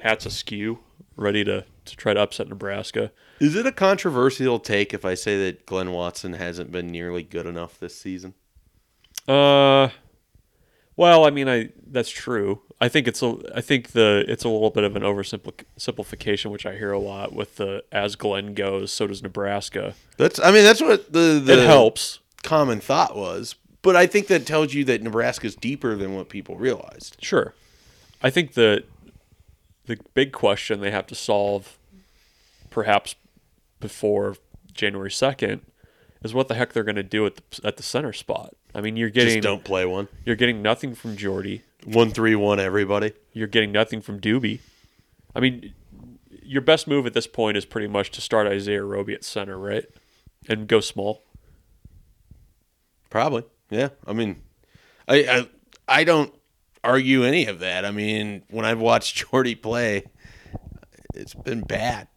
hats 0.00 0.26
askew, 0.26 0.78
ready 1.16 1.44
to, 1.44 1.64
to 1.84 1.96
try 1.96 2.14
to 2.14 2.20
upset 2.20 2.48
Nebraska. 2.48 3.12
Is 3.40 3.56
it 3.56 3.66
a 3.66 3.72
controversial 3.72 4.58
take 4.58 4.94
if 4.94 5.04
I 5.04 5.14
say 5.14 5.36
that 5.44 5.66
Glynn 5.66 5.92
Watson 5.92 6.34
hasn't 6.34 6.70
been 6.70 6.88
nearly 6.88 7.22
good 7.22 7.46
enough 7.46 7.78
this 7.78 7.94
season? 7.96 8.34
Uh, 9.26 9.88
well, 10.96 11.24
I 11.24 11.30
mean, 11.30 11.48
I 11.48 11.70
that's 11.86 12.10
true. 12.10 12.60
I 12.80 12.88
think 12.88 13.06
it's 13.08 13.22
a, 13.22 13.36
I 13.54 13.60
think 13.60 13.92
the 13.92 14.24
it's 14.28 14.44
a 14.44 14.48
little 14.48 14.70
bit 14.70 14.84
of 14.84 14.96
an 14.96 15.02
oversimplification, 15.02 16.50
which 16.50 16.66
I 16.66 16.76
hear 16.76 16.92
a 16.92 16.98
lot 16.98 17.32
with 17.32 17.56
the 17.56 17.84
as 17.92 18.16
Glynn 18.16 18.54
goes, 18.54 18.92
so 18.92 19.06
does 19.06 19.22
Nebraska. 19.22 19.94
That's 20.18 20.38
I 20.40 20.50
mean 20.50 20.64
that's 20.64 20.80
what 20.80 21.12
the 21.12 21.40
the 21.44 21.62
it 21.62 21.66
helps. 21.66 22.18
common 22.42 22.80
thought 22.80 23.16
was, 23.16 23.54
but 23.82 23.96
I 23.96 24.06
think 24.06 24.28
that 24.28 24.46
tells 24.46 24.74
you 24.74 24.84
that 24.84 25.02
Nebraska's 25.02 25.54
deeper 25.56 25.96
than 25.96 26.14
what 26.14 26.28
people 26.28 26.56
realized. 26.56 27.16
Sure. 27.20 27.54
I 28.22 28.30
think 28.30 28.54
the 28.54 28.84
the 29.86 29.98
big 30.14 30.32
question 30.32 30.80
they 30.80 30.92
have 30.92 31.06
to 31.08 31.14
solve 31.14 31.76
perhaps 32.70 33.16
before 33.80 34.36
January 34.72 35.10
2nd 35.10 35.60
is 36.22 36.32
what 36.32 36.46
the 36.46 36.54
heck 36.54 36.72
they're 36.72 36.84
going 36.84 36.94
to 36.96 37.02
do 37.02 37.26
at 37.26 37.36
the 37.36 37.42
at 37.66 37.76
the 37.76 37.82
center 37.82 38.12
spot. 38.12 38.54
I 38.74 38.80
mean, 38.80 38.96
you're 38.96 39.10
getting 39.10 39.34
Just 39.34 39.42
don't 39.42 39.64
play 39.64 39.84
one. 39.84 40.08
you're 40.24 40.36
getting 40.36 40.62
nothing 40.62 40.94
from 40.94 41.16
Jordy. 41.16 41.62
One 41.84 42.10
three 42.12 42.36
one 42.36 42.60
everybody. 42.60 43.12
You're 43.32 43.48
getting 43.48 43.72
nothing 43.72 44.00
from 44.00 44.20
Duby. 44.20 44.60
I 45.34 45.40
mean, 45.40 45.74
your 46.42 46.62
best 46.62 46.86
move 46.86 47.06
at 47.06 47.12
this 47.14 47.26
point 47.26 47.56
is 47.56 47.64
pretty 47.64 47.88
much 47.88 48.10
to 48.12 48.20
start 48.20 48.46
Isaiah 48.46 48.84
Roby 48.84 49.14
at 49.14 49.24
center, 49.24 49.58
right? 49.58 49.84
And 50.48 50.68
go 50.68 50.78
small. 50.80 51.22
Probably. 53.10 53.44
Yeah. 53.72 53.88
I 54.06 54.12
mean, 54.12 54.42
I 55.08 55.16
I, 55.24 55.48
I 56.00 56.04
don't 56.04 56.32
argue 56.84 57.24
any 57.24 57.46
of 57.46 57.60
that. 57.60 57.84
I 57.84 57.90
mean, 57.90 58.42
when 58.50 58.64
I've 58.64 58.80
watched 58.80 59.16
Jordy 59.30 59.54
play, 59.54 60.04
it's 61.14 61.34
been 61.34 61.62
bad. 61.62 62.08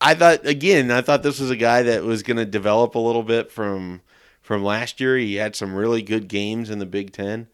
I 0.00 0.14
thought 0.14 0.46
again, 0.46 0.90
I 0.90 1.02
thought 1.02 1.22
this 1.22 1.40
was 1.40 1.50
a 1.50 1.56
guy 1.56 1.82
that 1.82 2.04
was 2.04 2.22
going 2.22 2.38
to 2.38 2.46
develop 2.46 2.94
a 2.94 3.00
little 3.00 3.24
bit 3.24 3.50
from 3.50 4.00
from 4.40 4.64
last 4.64 5.00
year. 5.00 5.18
He 5.18 5.34
had 5.34 5.56
some 5.56 5.74
really 5.74 6.00
good 6.00 6.28
games 6.28 6.70
in 6.70 6.78
the 6.78 6.86
Big 6.86 7.12
10. 7.12 7.48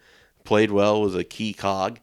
Played 0.45 0.71
well, 0.71 1.01
was 1.01 1.15
a 1.15 1.25
key 1.25 1.55
cog. 1.55 1.99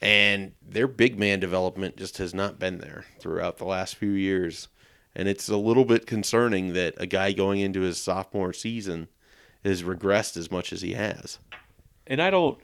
And 0.00 0.52
their 0.60 0.88
big 0.88 1.16
man 1.16 1.38
development 1.38 1.96
just 1.96 2.18
has 2.18 2.34
not 2.34 2.58
been 2.58 2.78
there 2.78 3.04
throughout 3.20 3.58
the 3.58 3.66
last 3.66 3.94
few 3.94 4.10
years. 4.10 4.66
And 5.14 5.28
it's 5.28 5.48
a 5.48 5.56
little 5.56 5.84
bit 5.84 6.06
concerning 6.06 6.72
that 6.72 6.94
a 6.96 7.06
guy 7.06 7.30
going 7.30 7.60
into 7.60 7.82
his 7.82 8.00
sophomore 8.00 8.52
season 8.52 9.06
has 9.64 9.82
regressed 9.82 10.36
as 10.36 10.50
much 10.50 10.72
as 10.72 10.82
he 10.82 10.94
has. 10.94 11.38
And 12.06 12.20
I 12.20 12.30
don't. 12.30 12.58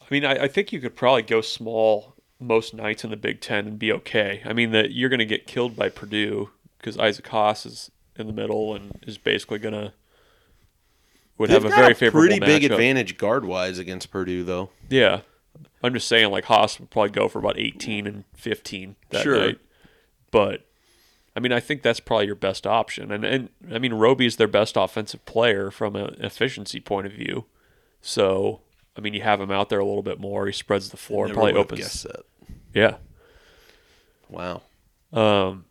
I 0.00 0.06
mean, 0.10 0.24
I, 0.24 0.44
I 0.44 0.48
think 0.48 0.72
you 0.72 0.80
could 0.80 0.96
probably 0.96 1.22
go 1.22 1.40
small 1.40 2.14
most 2.40 2.74
nights 2.74 3.04
in 3.04 3.10
the 3.10 3.16
Big 3.16 3.40
Ten 3.40 3.66
and 3.66 3.78
be 3.78 3.92
okay. 3.92 4.42
I 4.44 4.52
mean, 4.52 4.70
that 4.72 4.92
you're 4.92 5.08
going 5.08 5.18
to 5.18 5.24
get 5.26 5.46
killed 5.46 5.76
by 5.76 5.88
Purdue 5.88 6.50
because 6.78 6.98
Isaac 6.98 7.26
Haas 7.28 7.64
is 7.66 7.90
in 8.16 8.26
the 8.26 8.32
middle 8.32 8.74
and 8.74 8.98
is 9.06 9.18
basically 9.18 9.58
going 9.58 9.74
to 9.74 9.92
would 11.36 11.50
They've 11.50 11.62
have 11.62 11.72
a 11.72 11.74
very 11.74 11.94
favorable 11.94 12.20
pretty 12.28 12.38
big 12.38 12.62
matchup. 12.62 12.72
advantage 12.72 13.16
guard 13.16 13.44
wise 13.44 13.78
against 13.78 14.10
Purdue, 14.12 14.44
though. 14.44 14.70
Yeah, 14.88 15.20
I'm 15.82 15.92
just 15.92 16.06
saying, 16.06 16.30
like 16.30 16.44
Haas 16.44 16.78
would 16.78 16.90
probably 16.90 17.10
go 17.10 17.28
for 17.28 17.38
about 17.40 17.58
18 17.58 18.06
and 18.06 18.24
15 18.34 18.94
that 19.10 19.22
Sure. 19.24 19.38
night. 19.38 19.58
But 20.30 20.64
I 21.36 21.40
mean, 21.40 21.52
I 21.52 21.60
think 21.60 21.82
that's 21.82 22.00
probably 22.00 22.26
your 22.26 22.34
best 22.36 22.66
option. 22.66 23.10
And 23.10 23.24
and 23.24 23.48
I 23.72 23.78
mean, 23.78 23.94
Roby's 23.94 24.36
their 24.36 24.48
best 24.48 24.76
offensive 24.76 25.24
player 25.24 25.70
from 25.70 25.96
an 25.96 26.16
efficiency 26.20 26.80
point 26.80 27.06
of 27.06 27.12
view. 27.12 27.46
So 28.00 28.60
I 28.96 29.00
mean, 29.00 29.14
you 29.14 29.22
have 29.22 29.40
him 29.40 29.50
out 29.50 29.68
there 29.68 29.80
a 29.80 29.84
little 29.84 30.02
bit 30.02 30.20
more. 30.20 30.46
He 30.46 30.52
spreads 30.52 30.90
the 30.90 30.96
floor, 30.96 31.26
Never 31.26 31.34
probably 31.40 31.54
opens. 31.54 32.06
Yeah. 32.72 32.96
Wow. 34.28 34.62
Um, 35.12 35.64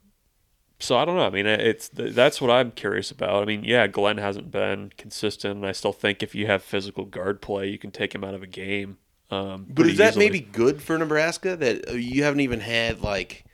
so 0.80 0.98
I 0.98 1.06
don't 1.06 1.16
know. 1.16 1.26
I 1.26 1.30
mean, 1.30 1.46
it's 1.46 1.90
that's 1.90 2.42
what 2.42 2.52
I'm 2.52 2.72
curious 2.72 3.10
about. 3.12 3.42
I 3.42 3.46
mean, 3.46 3.64
yeah, 3.64 3.88
Glynn 3.88 4.18
hasn't 4.18 4.52
been 4.52 4.92
consistent, 4.98 5.56
and 5.56 5.66
I 5.66 5.72
still 5.72 5.94
think 5.94 6.22
if 6.22 6.36
you 6.36 6.48
have 6.48 6.62
physical 6.62 7.06
guard 7.06 7.42
play, 7.42 7.70
you 7.70 7.78
can 7.78 7.92
take 7.92 8.14
him 8.14 8.24
out 8.24 8.34
of 8.34 8.44
a 8.44 8.48
game. 8.48 8.98
Um, 9.32 9.66
But 9.70 9.88
is 9.88 9.98
that 9.98 10.10
easily. 10.12 10.26
maybe 10.26 10.40
good 10.42 10.82
for 10.82 10.98
Nebraska 10.98 11.56
that 11.56 11.90
uh, 11.90 11.94
you 11.94 12.24
haven't 12.24 12.42
even 12.42 12.60
had 12.60 13.02
like 13.02 13.46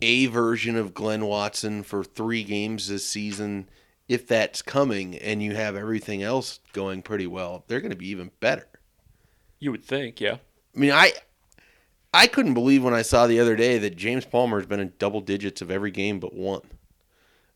a 0.00 0.26
version 0.26 0.76
of 0.76 0.94
Glynn 0.94 1.26
Watson 1.26 1.82
for 1.82 2.04
three 2.04 2.44
games 2.44 2.88
this 2.88 3.06
season? 3.06 3.68
If 4.08 4.26
that's 4.26 4.62
coming 4.62 5.16
and 5.16 5.42
you 5.42 5.54
have 5.54 5.76
everything 5.76 6.22
else 6.22 6.60
going 6.72 7.02
pretty 7.02 7.26
well, 7.26 7.64
they're 7.68 7.80
going 7.80 7.90
to 7.90 7.96
be 7.96 8.08
even 8.08 8.30
better. 8.40 8.66
You 9.58 9.70
would 9.70 9.84
think, 9.84 10.20
yeah. 10.20 10.36
I 10.74 10.78
mean, 10.78 10.92
I 10.92 11.12
I 12.14 12.26
couldn't 12.26 12.54
believe 12.54 12.82
when 12.82 12.94
I 12.94 13.02
saw 13.02 13.26
the 13.26 13.40
other 13.40 13.56
day 13.56 13.78
that 13.78 13.96
James 13.96 14.24
Palmer 14.24 14.58
has 14.58 14.66
been 14.66 14.80
in 14.80 14.94
double 14.98 15.20
digits 15.20 15.60
of 15.60 15.70
every 15.70 15.90
game 15.90 16.20
but 16.20 16.34
one. 16.34 16.62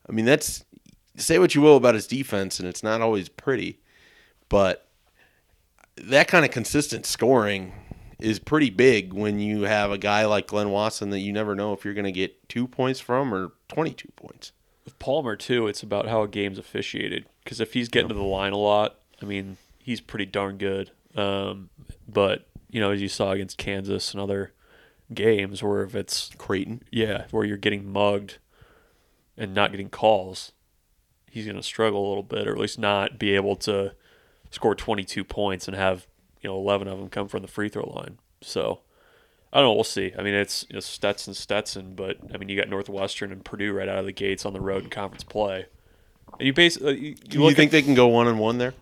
I 0.07 0.11
mean, 0.11 0.25
that's 0.25 0.63
say 1.17 1.39
what 1.39 1.55
you 1.55 1.61
will 1.61 1.77
about 1.77 1.95
his 1.95 2.07
defense, 2.07 2.59
and 2.59 2.67
it's 2.67 2.83
not 2.83 3.01
always 3.01 3.29
pretty, 3.29 3.79
but 4.49 4.87
that 5.95 6.27
kind 6.27 6.45
of 6.45 6.51
consistent 6.51 7.05
scoring 7.05 7.71
is 8.23 8.39
pretty 8.39 8.69
big 8.69 9.11
when 9.11 9.37
you 9.39 9.63
have 9.63 9.91
a 9.91 9.97
guy 9.97 10.25
like 10.25 10.47
Glynn 10.47 10.71
Watson 10.71 11.09
that 11.09 11.19
you 11.19 11.33
never 11.33 11.55
know 11.55 11.73
if 11.73 11.83
you're 11.83 11.93
going 11.93 12.05
to 12.05 12.11
get 12.11 12.47
two 12.47 12.67
points 12.67 13.01
from 13.01 13.33
or 13.33 13.51
22 13.67 14.07
points. 14.15 14.53
With 14.85 14.97
Palmer 14.97 15.35
too, 15.35 15.67
it's 15.67 15.83
about 15.83 16.07
how 16.07 16.23
a 16.23 16.27
game's 16.27 16.57
officiated. 16.57 17.25
Because 17.43 17.59
if 17.59 17.73
he's 17.73 17.89
getting 17.89 18.07
to 18.07 18.15
the 18.15 18.23
line 18.23 18.53
a 18.53 18.57
lot, 18.57 18.99
I 19.21 19.25
mean, 19.25 19.57
he's 19.77 19.99
pretty 19.99 20.25
darn 20.25 20.57
good. 20.57 20.91
Um, 21.15 21.69
but 22.07 22.47
you 22.69 22.79
know, 22.79 22.91
as 22.91 23.01
you 23.01 23.09
saw 23.09 23.31
against 23.31 23.57
Kansas 23.57 24.13
and 24.13 24.21
other 24.21 24.53
games, 25.13 25.61
where 25.61 25.83
if 25.83 25.93
it's 25.93 26.31
Creighton. 26.37 26.81
yeah, 26.91 27.25
where 27.31 27.45
you're 27.45 27.57
getting 27.57 27.91
mugged 27.91 28.37
and 29.37 29.53
not 29.53 29.71
getting 29.71 29.89
calls, 29.89 30.53
he's 31.29 31.45
going 31.45 31.57
to 31.57 31.63
struggle 31.63 32.07
a 32.07 32.07
little 32.07 32.23
bit, 32.23 32.47
or 32.47 32.53
at 32.53 32.57
least 32.57 32.79
not 32.79 33.19
be 33.19 33.35
able 33.35 33.57
to 33.57 33.93
score 34.49 34.75
22 34.75 35.25
points 35.25 35.67
and 35.67 35.75
have 35.75 36.07
you 36.43 36.49
know 36.49 36.57
11 36.57 36.87
of 36.87 36.99
them 36.99 37.09
come 37.09 37.27
from 37.27 37.41
the 37.41 37.47
free 37.47 37.69
throw 37.69 37.89
line. 37.89 38.19
So 38.41 38.81
I 39.51 39.57
don't 39.59 39.67
know. 39.69 39.73
We'll 39.73 39.83
see. 39.83 40.13
I 40.17 40.23
mean, 40.23 40.33
it's, 40.33 40.65
it's 40.69 40.85
Stetson, 40.85 41.33
Stetson, 41.33 41.95
but 41.95 42.17
I 42.33 42.37
mean, 42.37 42.49
you 42.49 42.57
got 42.57 42.69
Northwestern 42.69 43.31
and 43.31 43.45
Purdue 43.45 43.71
right 43.73 43.87
out 43.87 43.99
of 43.99 44.05
the 44.05 44.11
gates 44.11 44.45
on 44.45 44.53
the 44.53 44.61
road 44.61 44.83
in 44.83 44.89
conference 44.89 45.23
play. 45.23 45.67
And 46.39 46.47
you 46.47 46.53
basically 46.53 46.99
you, 46.99 47.15
Do 47.15 47.39
you 47.39 47.49
you 47.49 47.55
think 47.55 47.69
at, 47.69 47.71
they 47.71 47.81
can 47.81 47.93
go 47.93 48.07
one 48.07 48.27
and 48.27 48.39
one 48.39 48.57
there? 48.57 48.73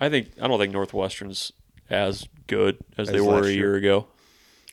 I 0.00 0.08
think 0.08 0.30
I 0.40 0.48
don't 0.48 0.58
think 0.58 0.72
Northwestern's 0.72 1.52
as 1.88 2.26
good 2.46 2.78
as, 2.98 3.08
they 3.08 3.20
were 3.20 3.42
a 3.42 3.46
year. 3.46 3.52
year 3.52 3.74
ago. 3.76 4.06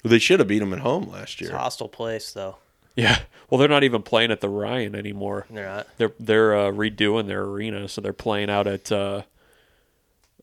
Well, 0.03 0.09
they 0.09 0.19
should 0.19 0.39
have 0.39 0.47
beat 0.47 0.59
them 0.59 0.73
at 0.73 0.79
home 0.79 1.09
last 1.09 1.33
It's 1.33 1.41
year. 1.41 1.51
a 1.51 1.57
hostile 1.57 1.87
place, 1.87 2.31
though. 2.33 2.57
Yeah. 2.95 3.19
Well, 3.49 3.59
they're 3.59 3.67
not 3.67 3.83
even 3.83 4.01
playing 4.01 4.31
at 4.31 4.39
the 4.39 4.47
Ryan 4.47 4.95
anymore. 4.95 5.45
They're 5.49 5.67
not. 5.67 5.87
They're 5.97 6.13
they're 6.21 6.55
uh, 6.57 6.71
redoing 6.71 7.27
their 7.27 7.41
arena, 7.43 7.89
so 7.89 7.99
they're 7.99 8.13
playing 8.13 8.49
out 8.49 8.65
at 8.65 8.89
uh, 8.93 9.23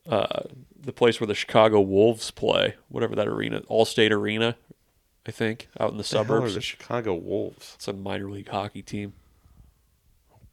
uh, 0.07 0.43
the 0.81 0.93
place 0.93 1.19
where 1.19 1.27
the 1.27 1.35
Chicago 1.35 1.81
Wolves 1.81 2.31
play, 2.31 2.75
whatever 2.89 3.15
that 3.15 3.27
arena, 3.27 3.61
Allstate 3.69 4.11
Arena, 4.11 4.55
I 5.27 5.31
think, 5.31 5.67
out 5.79 5.91
in 5.91 5.97
the 5.97 6.03
The 6.03 6.09
hell 6.09 6.21
are 6.21 6.25
suburbs. 6.25 6.53
the 6.55 6.61
Chicago 6.61 7.13
Wolves. 7.15 7.73
It's 7.75 7.87
a 7.87 7.93
minor 7.93 8.29
league 8.29 8.49
hockey 8.49 8.81
team. 8.81 9.13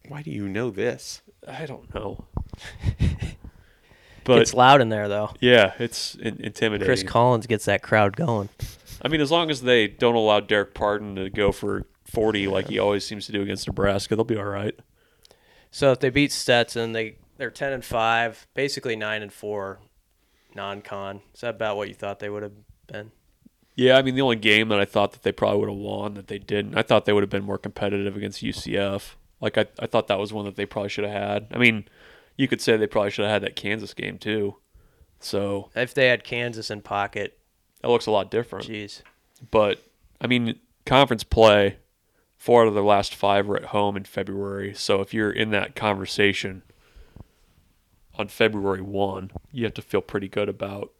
Why 0.09 0.22
do 0.22 0.31
you 0.31 0.49
know 0.49 0.70
this? 0.70 1.22
I 1.47 1.66
don't 1.66 1.93
know, 1.95 2.24
but 4.24 4.41
it's 4.41 4.55
loud 4.55 4.81
in 4.81 4.89
there, 4.89 5.09
though. 5.09 5.31
yeah, 5.41 5.72
it's 5.79 6.14
in- 6.16 6.41
intimidating. 6.41 6.87
Chris 6.87 7.03
Collins 7.03 7.47
gets 7.47 7.64
that 7.66 7.83
crowd 7.83 8.16
going. 8.16 8.49
I 9.03 9.09
mean, 9.09 9.20
as 9.20 9.31
long 9.31 9.51
as 9.51 9.62
they 9.62 9.87
don't 9.89 10.14
allow 10.14 10.41
Dererk 10.41 10.74
Pardon 10.74 11.14
to 11.16 11.31
go 11.31 11.53
for 11.53 11.87
forty 12.05 12.47
like 12.49 12.68
he 12.68 12.79
always 12.79 13.05
seems 13.07 13.27
to 13.27 13.33
do 13.33 13.43
against 13.43 13.66
Nebraska, 13.66 14.16
they'll 14.16 14.24
be 14.24 14.37
all 14.37 14.45
right. 14.45 14.74
So 15.70 15.93
if 15.93 16.01
they 16.01 16.11
beat 16.11 16.33
Stetson, 16.33 16.93
they 16.93 17.16
they're 17.37 17.51
ten 17.51 17.72
and 17.72 17.85
five, 17.85 18.47
basically 18.55 18.97
nine 18.97 19.22
and 19.22 19.33
four, 19.33 19.79
non-con. 20.57 21.21
Is 21.35 21.43
that 21.43 21.55
about 21.55 21.77
what 21.77 21.89
you 21.89 21.95
thought 21.95 22.19
they 22.19 22.29
would 22.31 22.43
have 22.43 22.53
been? 22.87 23.13
Yeah, 23.77 23.99
I 23.99 24.03
mean 24.03 24.15
the 24.15 24.23
only 24.23 24.37
game 24.37 24.69
that 24.71 24.81
I 24.81 24.87
thought 24.87 25.13
that 25.13 25.23
they 25.23 25.33
probably 25.33 25.61
would 25.61 25.69
have 25.69 25.79
won 25.79 26.15
that 26.15 26.29
they 26.29 26.39
didn't. 26.39 26.77
I 26.77 26.83
thought 26.83 27.05
they 27.05 27.13
would 27.13 27.23
have 27.23 27.31
been 27.31 27.45
more 27.45 27.59
competitive 27.59 28.17
against 28.17 28.43
UCF. 28.43 29.15
Like 29.41 29.59
I, 29.59 29.67
I 29.79 29.87
thought 29.87 30.09
that 30.09 30.19
was 30.19 30.33
one 30.33 30.47
that 30.47 30.57
they 30.57 30.65
probably 30.67 30.89
should 30.89 31.05
have 31.05 31.13
had. 31.13 31.47
I 31.53 31.59
mean, 31.59 31.85
you 32.37 32.49
could 32.49 32.63
say 32.63 32.77
they 32.77 32.87
probably 32.87 33.11
should 33.11 33.25
have 33.27 33.33
had 33.33 33.43
that 33.43 33.55
Kansas 33.55 33.93
game 33.93 34.19
too. 34.19 34.57
So 35.21 35.71
If 35.75 35.93
they 35.95 36.09
had 36.09 36.25
Kansas 36.25 36.71
in 36.71 36.81
pocket, 36.81 37.39
that 37.83 37.89
looks 37.89 38.07
a 38.07 38.11
lot 38.11 38.31
different. 38.31 38.67
jeez. 38.67 39.03
But 39.51 39.83
I 40.21 40.27
mean, 40.27 40.59
conference 40.87 41.23
play, 41.25 41.77
four 42.39 42.63
out 42.63 42.69
of 42.69 42.75
their 42.75 42.83
last 42.83 43.15
five 43.15 43.47
were 43.47 43.57
at 43.57 43.67
home 43.67 43.97
in 43.97 44.05
February. 44.05 44.73
So 44.75 45.03
if 45.03 45.13
you're 45.13 45.31
in 45.31 45.51
that 45.51 45.75
conversation 45.77 46.63
on 48.19 48.29
February 48.29 48.81
one, 48.81 49.31
you 49.53 49.64
have 49.64 49.75
to 49.75 49.83
feel 49.83 50.01
pretty 50.01 50.29
good 50.29 50.49
about, 50.49 50.93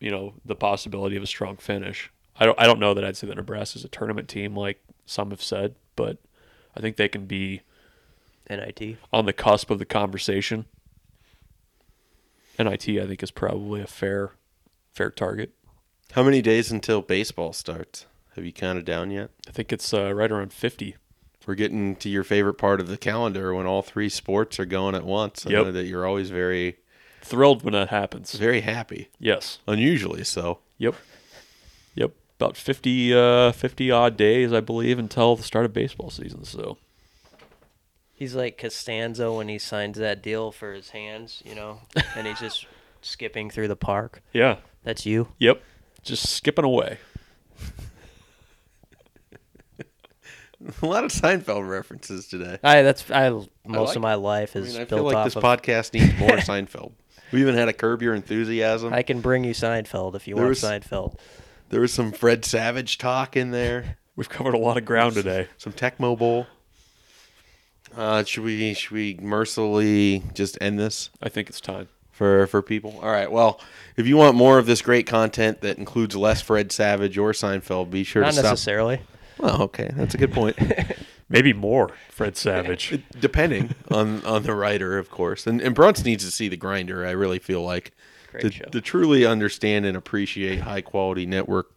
you 0.00 0.10
know, 0.10 0.34
the 0.44 0.54
possibility 0.54 1.16
of 1.16 1.22
a 1.22 1.26
strong 1.26 1.56
finish. 1.56 2.10
I 2.36 2.46
don't 2.46 2.58
I 2.58 2.66
don't 2.66 2.80
know 2.80 2.94
that 2.94 3.04
I'd 3.04 3.16
say 3.16 3.26
that 3.26 3.36
Nebraska's 3.36 3.84
a 3.84 3.88
tournament 3.88 4.28
team 4.28 4.56
like 4.56 4.82
some 5.04 5.30
have 5.30 5.42
said, 5.42 5.74
but 5.96 6.18
I 6.76 6.80
think 6.80 6.96
they 6.96 7.08
can 7.08 7.26
be 7.26 7.62
NIT. 8.48 8.96
on 9.12 9.26
the 9.26 9.32
cusp 9.32 9.70
of 9.70 9.78
the 9.78 9.84
conversation. 9.84 10.64
NIT 12.58 12.88
I 12.88 13.06
think 13.06 13.22
is 13.22 13.30
probably 13.30 13.80
a 13.80 13.86
fair 13.86 14.32
fair 14.92 15.10
target. 15.10 15.52
How 16.12 16.22
many 16.22 16.42
days 16.42 16.70
until 16.70 17.02
baseball 17.02 17.52
starts? 17.52 18.06
Have 18.34 18.44
you 18.44 18.52
counted 18.52 18.84
down 18.84 19.10
yet? 19.10 19.30
I 19.46 19.50
think 19.50 19.72
it's 19.72 19.92
uh, 19.92 20.12
right 20.14 20.30
around 20.30 20.52
50. 20.52 20.96
We're 21.46 21.54
getting 21.54 21.96
to 21.96 22.08
your 22.08 22.24
favorite 22.24 22.54
part 22.54 22.80
of 22.80 22.88
the 22.88 22.96
calendar 22.96 23.54
when 23.54 23.66
all 23.66 23.82
three 23.82 24.08
sports 24.08 24.58
are 24.60 24.64
going 24.64 24.94
at 24.94 25.04
once. 25.04 25.46
I 25.46 25.50
Yep. 25.50 25.64
know 25.66 25.72
that 25.72 25.84
you're 25.84 26.06
always 26.06 26.30
very, 26.30 26.76
Thrilled 27.20 27.62
when 27.62 27.72
that 27.72 27.88
happens. 27.88 28.32
very 28.34 28.60
happy. 28.62 29.08
Yes. 29.18 29.58
Unusually 29.66 30.24
so. 30.24 30.58
Yep. 30.78 30.94
Yep. 31.94 32.12
About 32.38 32.56
50, 32.56 33.14
uh, 33.14 33.52
50 33.52 33.90
odd 33.90 34.16
days, 34.16 34.52
I 34.52 34.60
believe, 34.60 34.98
until 34.98 35.36
the 35.36 35.42
start 35.42 35.64
of 35.64 35.72
baseball 35.72 36.10
season. 36.10 36.44
So, 36.44 36.78
He's 38.14 38.34
like 38.36 38.56
Costanza 38.56 39.32
when 39.32 39.48
he 39.48 39.58
signs 39.58 39.98
that 39.98 40.22
deal 40.22 40.52
for 40.52 40.72
his 40.74 40.90
hands, 40.90 41.42
you 41.44 41.56
know, 41.56 41.80
and 42.16 42.24
he's 42.26 42.38
just 42.38 42.66
skipping 43.00 43.50
through 43.50 43.68
the 43.68 43.76
park. 43.76 44.22
yeah. 44.32 44.56
That's 44.84 45.06
you. 45.06 45.28
Yep. 45.38 45.62
Just 46.02 46.28
skipping 46.28 46.64
away. 46.64 46.98
A 50.82 50.86
lot 50.86 51.04
of 51.04 51.10
Seinfeld 51.10 51.68
references 51.68 52.26
today. 52.28 52.58
I 52.62 52.82
that's 52.82 53.10
I 53.10 53.30
most 53.30 53.48
like 53.88 53.96
of 53.96 54.02
my 54.02 54.14
life 54.14 54.54
is 54.56 54.64
I 54.64 54.68
is 54.68 54.72
mean, 54.74 54.82
I 54.82 54.84
built 54.84 54.98
feel 54.98 55.04
like 55.04 55.16
off 55.16 55.24
this 55.26 55.36
of. 55.36 55.42
podcast 55.42 55.92
needs 55.94 56.18
more 56.18 56.28
Seinfeld. 56.38 56.92
We 57.32 57.40
even 57.40 57.54
had 57.54 57.68
a 57.68 57.72
Curb 57.72 58.02
Your 58.02 58.14
Enthusiasm. 58.14 58.92
I 58.92 59.02
can 59.02 59.20
bring 59.20 59.42
you 59.44 59.54
Seinfeld 59.54 60.14
if 60.14 60.28
you 60.28 60.34
There 60.34 60.44
want 60.44 60.50
was- 60.50 60.62
Seinfeld. 60.62 61.18
There 61.70 61.80
was 61.80 61.92
some 61.92 62.12
Fred 62.12 62.44
Savage 62.44 62.98
talk 62.98 63.36
in 63.36 63.50
there. 63.50 63.96
We've 64.16 64.28
covered 64.28 64.52
a 64.54 64.58
lot 64.58 64.76
of 64.76 64.84
ground 64.84 65.14
today. 65.14 65.48
Some 65.56 65.72
Tecmo 65.72 66.18
Bowl. 66.18 66.46
Uh, 67.96 68.24
should 68.24 68.44
we 68.44 68.74
should 68.74 68.90
we 68.92 69.18
mercilessly 69.20 70.22
just 70.34 70.56
end 70.60 70.78
this 70.78 71.10
I 71.22 71.28
think 71.28 71.48
it's 71.48 71.60
time. 71.60 71.88
for 72.10 72.46
for 72.46 72.62
people? 72.62 72.98
All 73.02 73.10
right. 73.10 73.30
Well, 73.30 73.60
if 73.96 74.06
you 74.06 74.16
want 74.16 74.36
more 74.36 74.58
of 74.58 74.66
this 74.66 74.80
great 74.82 75.06
content 75.06 75.60
that 75.62 75.78
includes 75.78 76.14
less 76.16 76.40
Fred 76.40 76.72
Savage 76.72 77.18
or 77.18 77.32
Seinfeld, 77.32 77.90
be 77.90 78.04
sure 78.04 78.22
Not 78.22 78.28
to 78.28 78.38
stop. 78.40 78.52
necessarily. 78.52 79.00
Well, 79.38 79.62
okay, 79.62 79.90
that's 79.94 80.14
a 80.14 80.18
good 80.18 80.32
point. 80.32 80.56
Maybe 81.28 81.52
more, 81.52 81.90
Fred 82.10 82.36
Savage. 82.36 83.02
Depending 83.18 83.74
on 83.90 84.24
on 84.24 84.42
the 84.42 84.54
writer, 84.54 84.98
of 84.98 85.10
course. 85.10 85.46
And 85.46 85.60
and 85.60 85.74
Brunts 85.74 86.04
needs 86.04 86.24
to 86.24 86.30
see 86.30 86.48
the 86.48 86.56
grinder. 86.56 87.06
I 87.06 87.12
really 87.12 87.38
feel 87.38 87.62
like 87.62 87.92
to, 88.40 88.50
to 88.50 88.80
truly 88.80 89.26
understand 89.26 89.86
and 89.86 89.96
appreciate 89.96 90.60
high 90.60 90.80
quality 90.80 91.26
network 91.26 91.72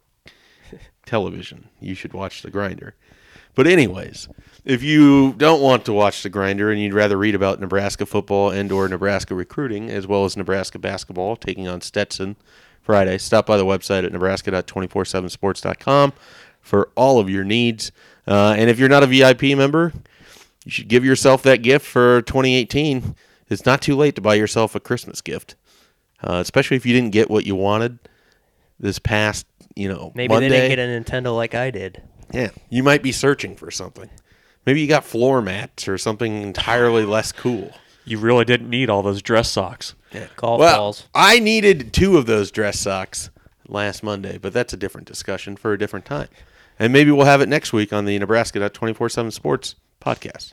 television, 1.06 1.68
you 1.80 1.94
should 1.94 2.12
watch 2.12 2.42
the 2.42 2.50
grinder. 2.50 2.94
But 3.54 3.66
anyways, 3.66 4.28
if 4.66 4.82
you 4.82 5.32
don't 5.32 5.62
want 5.62 5.86
to 5.86 5.92
watch 5.92 6.22
the 6.22 6.28
grinder 6.28 6.70
and 6.70 6.80
you'd 6.80 6.92
rather 6.92 7.16
read 7.16 7.34
about 7.34 7.58
Nebraska 7.58 8.04
football 8.04 8.50
and 8.50 8.70
or 8.70 8.86
Nebraska 8.86 9.34
recruiting 9.34 9.88
as 9.88 10.06
well 10.06 10.26
as 10.26 10.36
Nebraska 10.36 10.78
basketball 10.78 11.36
taking 11.36 11.66
on 11.66 11.80
Stetson 11.80 12.36
Friday, 12.82 13.16
stop 13.16 13.46
by 13.46 13.56
the 13.56 13.64
website 13.64 14.04
at 14.04 14.12
nebraska.247sports.com 14.12 16.12
for 16.66 16.90
all 16.96 17.18
of 17.18 17.30
your 17.30 17.44
needs. 17.44 17.92
Uh, 18.26 18.54
and 18.58 18.68
if 18.68 18.78
you're 18.78 18.88
not 18.88 19.02
a 19.02 19.06
VIP 19.06 19.42
member, 19.56 19.92
you 20.64 20.70
should 20.70 20.88
give 20.88 21.04
yourself 21.04 21.42
that 21.44 21.62
gift 21.62 21.86
for 21.86 22.22
2018. 22.22 23.14
It's 23.48 23.64
not 23.64 23.80
too 23.80 23.94
late 23.94 24.16
to 24.16 24.20
buy 24.20 24.34
yourself 24.34 24.74
a 24.74 24.80
Christmas 24.80 25.20
gift, 25.20 25.54
uh, 26.22 26.34
especially 26.34 26.76
if 26.76 26.84
you 26.84 26.92
didn't 26.92 27.12
get 27.12 27.30
what 27.30 27.46
you 27.46 27.54
wanted 27.54 28.00
this 28.80 28.98
past, 28.98 29.46
you 29.76 29.88
know, 29.88 30.12
Maybe 30.14 30.34
Monday. 30.34 30.48
they 30.48 30.68
didn't 30.74 31.04
get 31.04 31.12
a 31.12 31.22
Nintendo 31.22 31.34
like 31.34 31.54
I 31.54 31.70
did. 31.70 32.02
Yeah, 32.34 32.50
you 32.68 32.82
might 32.82 33.04
be 33.04 33.12
searching 33.12 33.54
for 33.54 33.70
something. 33.70 34.10
Maybe 34.66 34.80
you 34.80 34.88
got 34.88 35.04
floor 35.04 35.40
mats 35.40 35.86
or 35.86 35.96
something 35.96 36.42
entirely 36.42 37.04
less 37.04 37.30
cool. 37.30 37.72
You 38.04 38.18
really 38.18 38.44
didn't 38.44 38.68
need 38.68 38.90
all 38.90 39.02
those 39.02 39.22
dress 39.22 39.48
socks. 39.48 39.94
Golf 40.34 40.58
well, 40.58 40.76
balls. 40.76 41.06
I 41.14 41.38
needed 41.38 41.92
two 41.92 42.16
of 42.16 42.26
those 42.26 42.50
dress 42.50 42.80
socks 42.80 43.30
last 43.68 44.02
Monday, 44.02 44.38
but 44.38 44.52
that's 44.52 44.72
a 44.72 44.76
different 44.76 45.06
discussion 45.06 45.56
for 45.56 45.72
a 45.72 45.78
different 45.78 46.04
time. 46.04 46.28
And 46.78 46.92
maybe 46.92 47.10
we'll 47.10 47.26
have 47.26 47.40
it 47.40 47.48
next 47.48 47.72
week 47.72 47.92
on 47.92 48.04
the 48.04 48.18
Nebraska 48.18 48.68
24 48.68 49.08
7 49.08 49.30
Sports 49.30 49.76
podcast. 50.00 50.52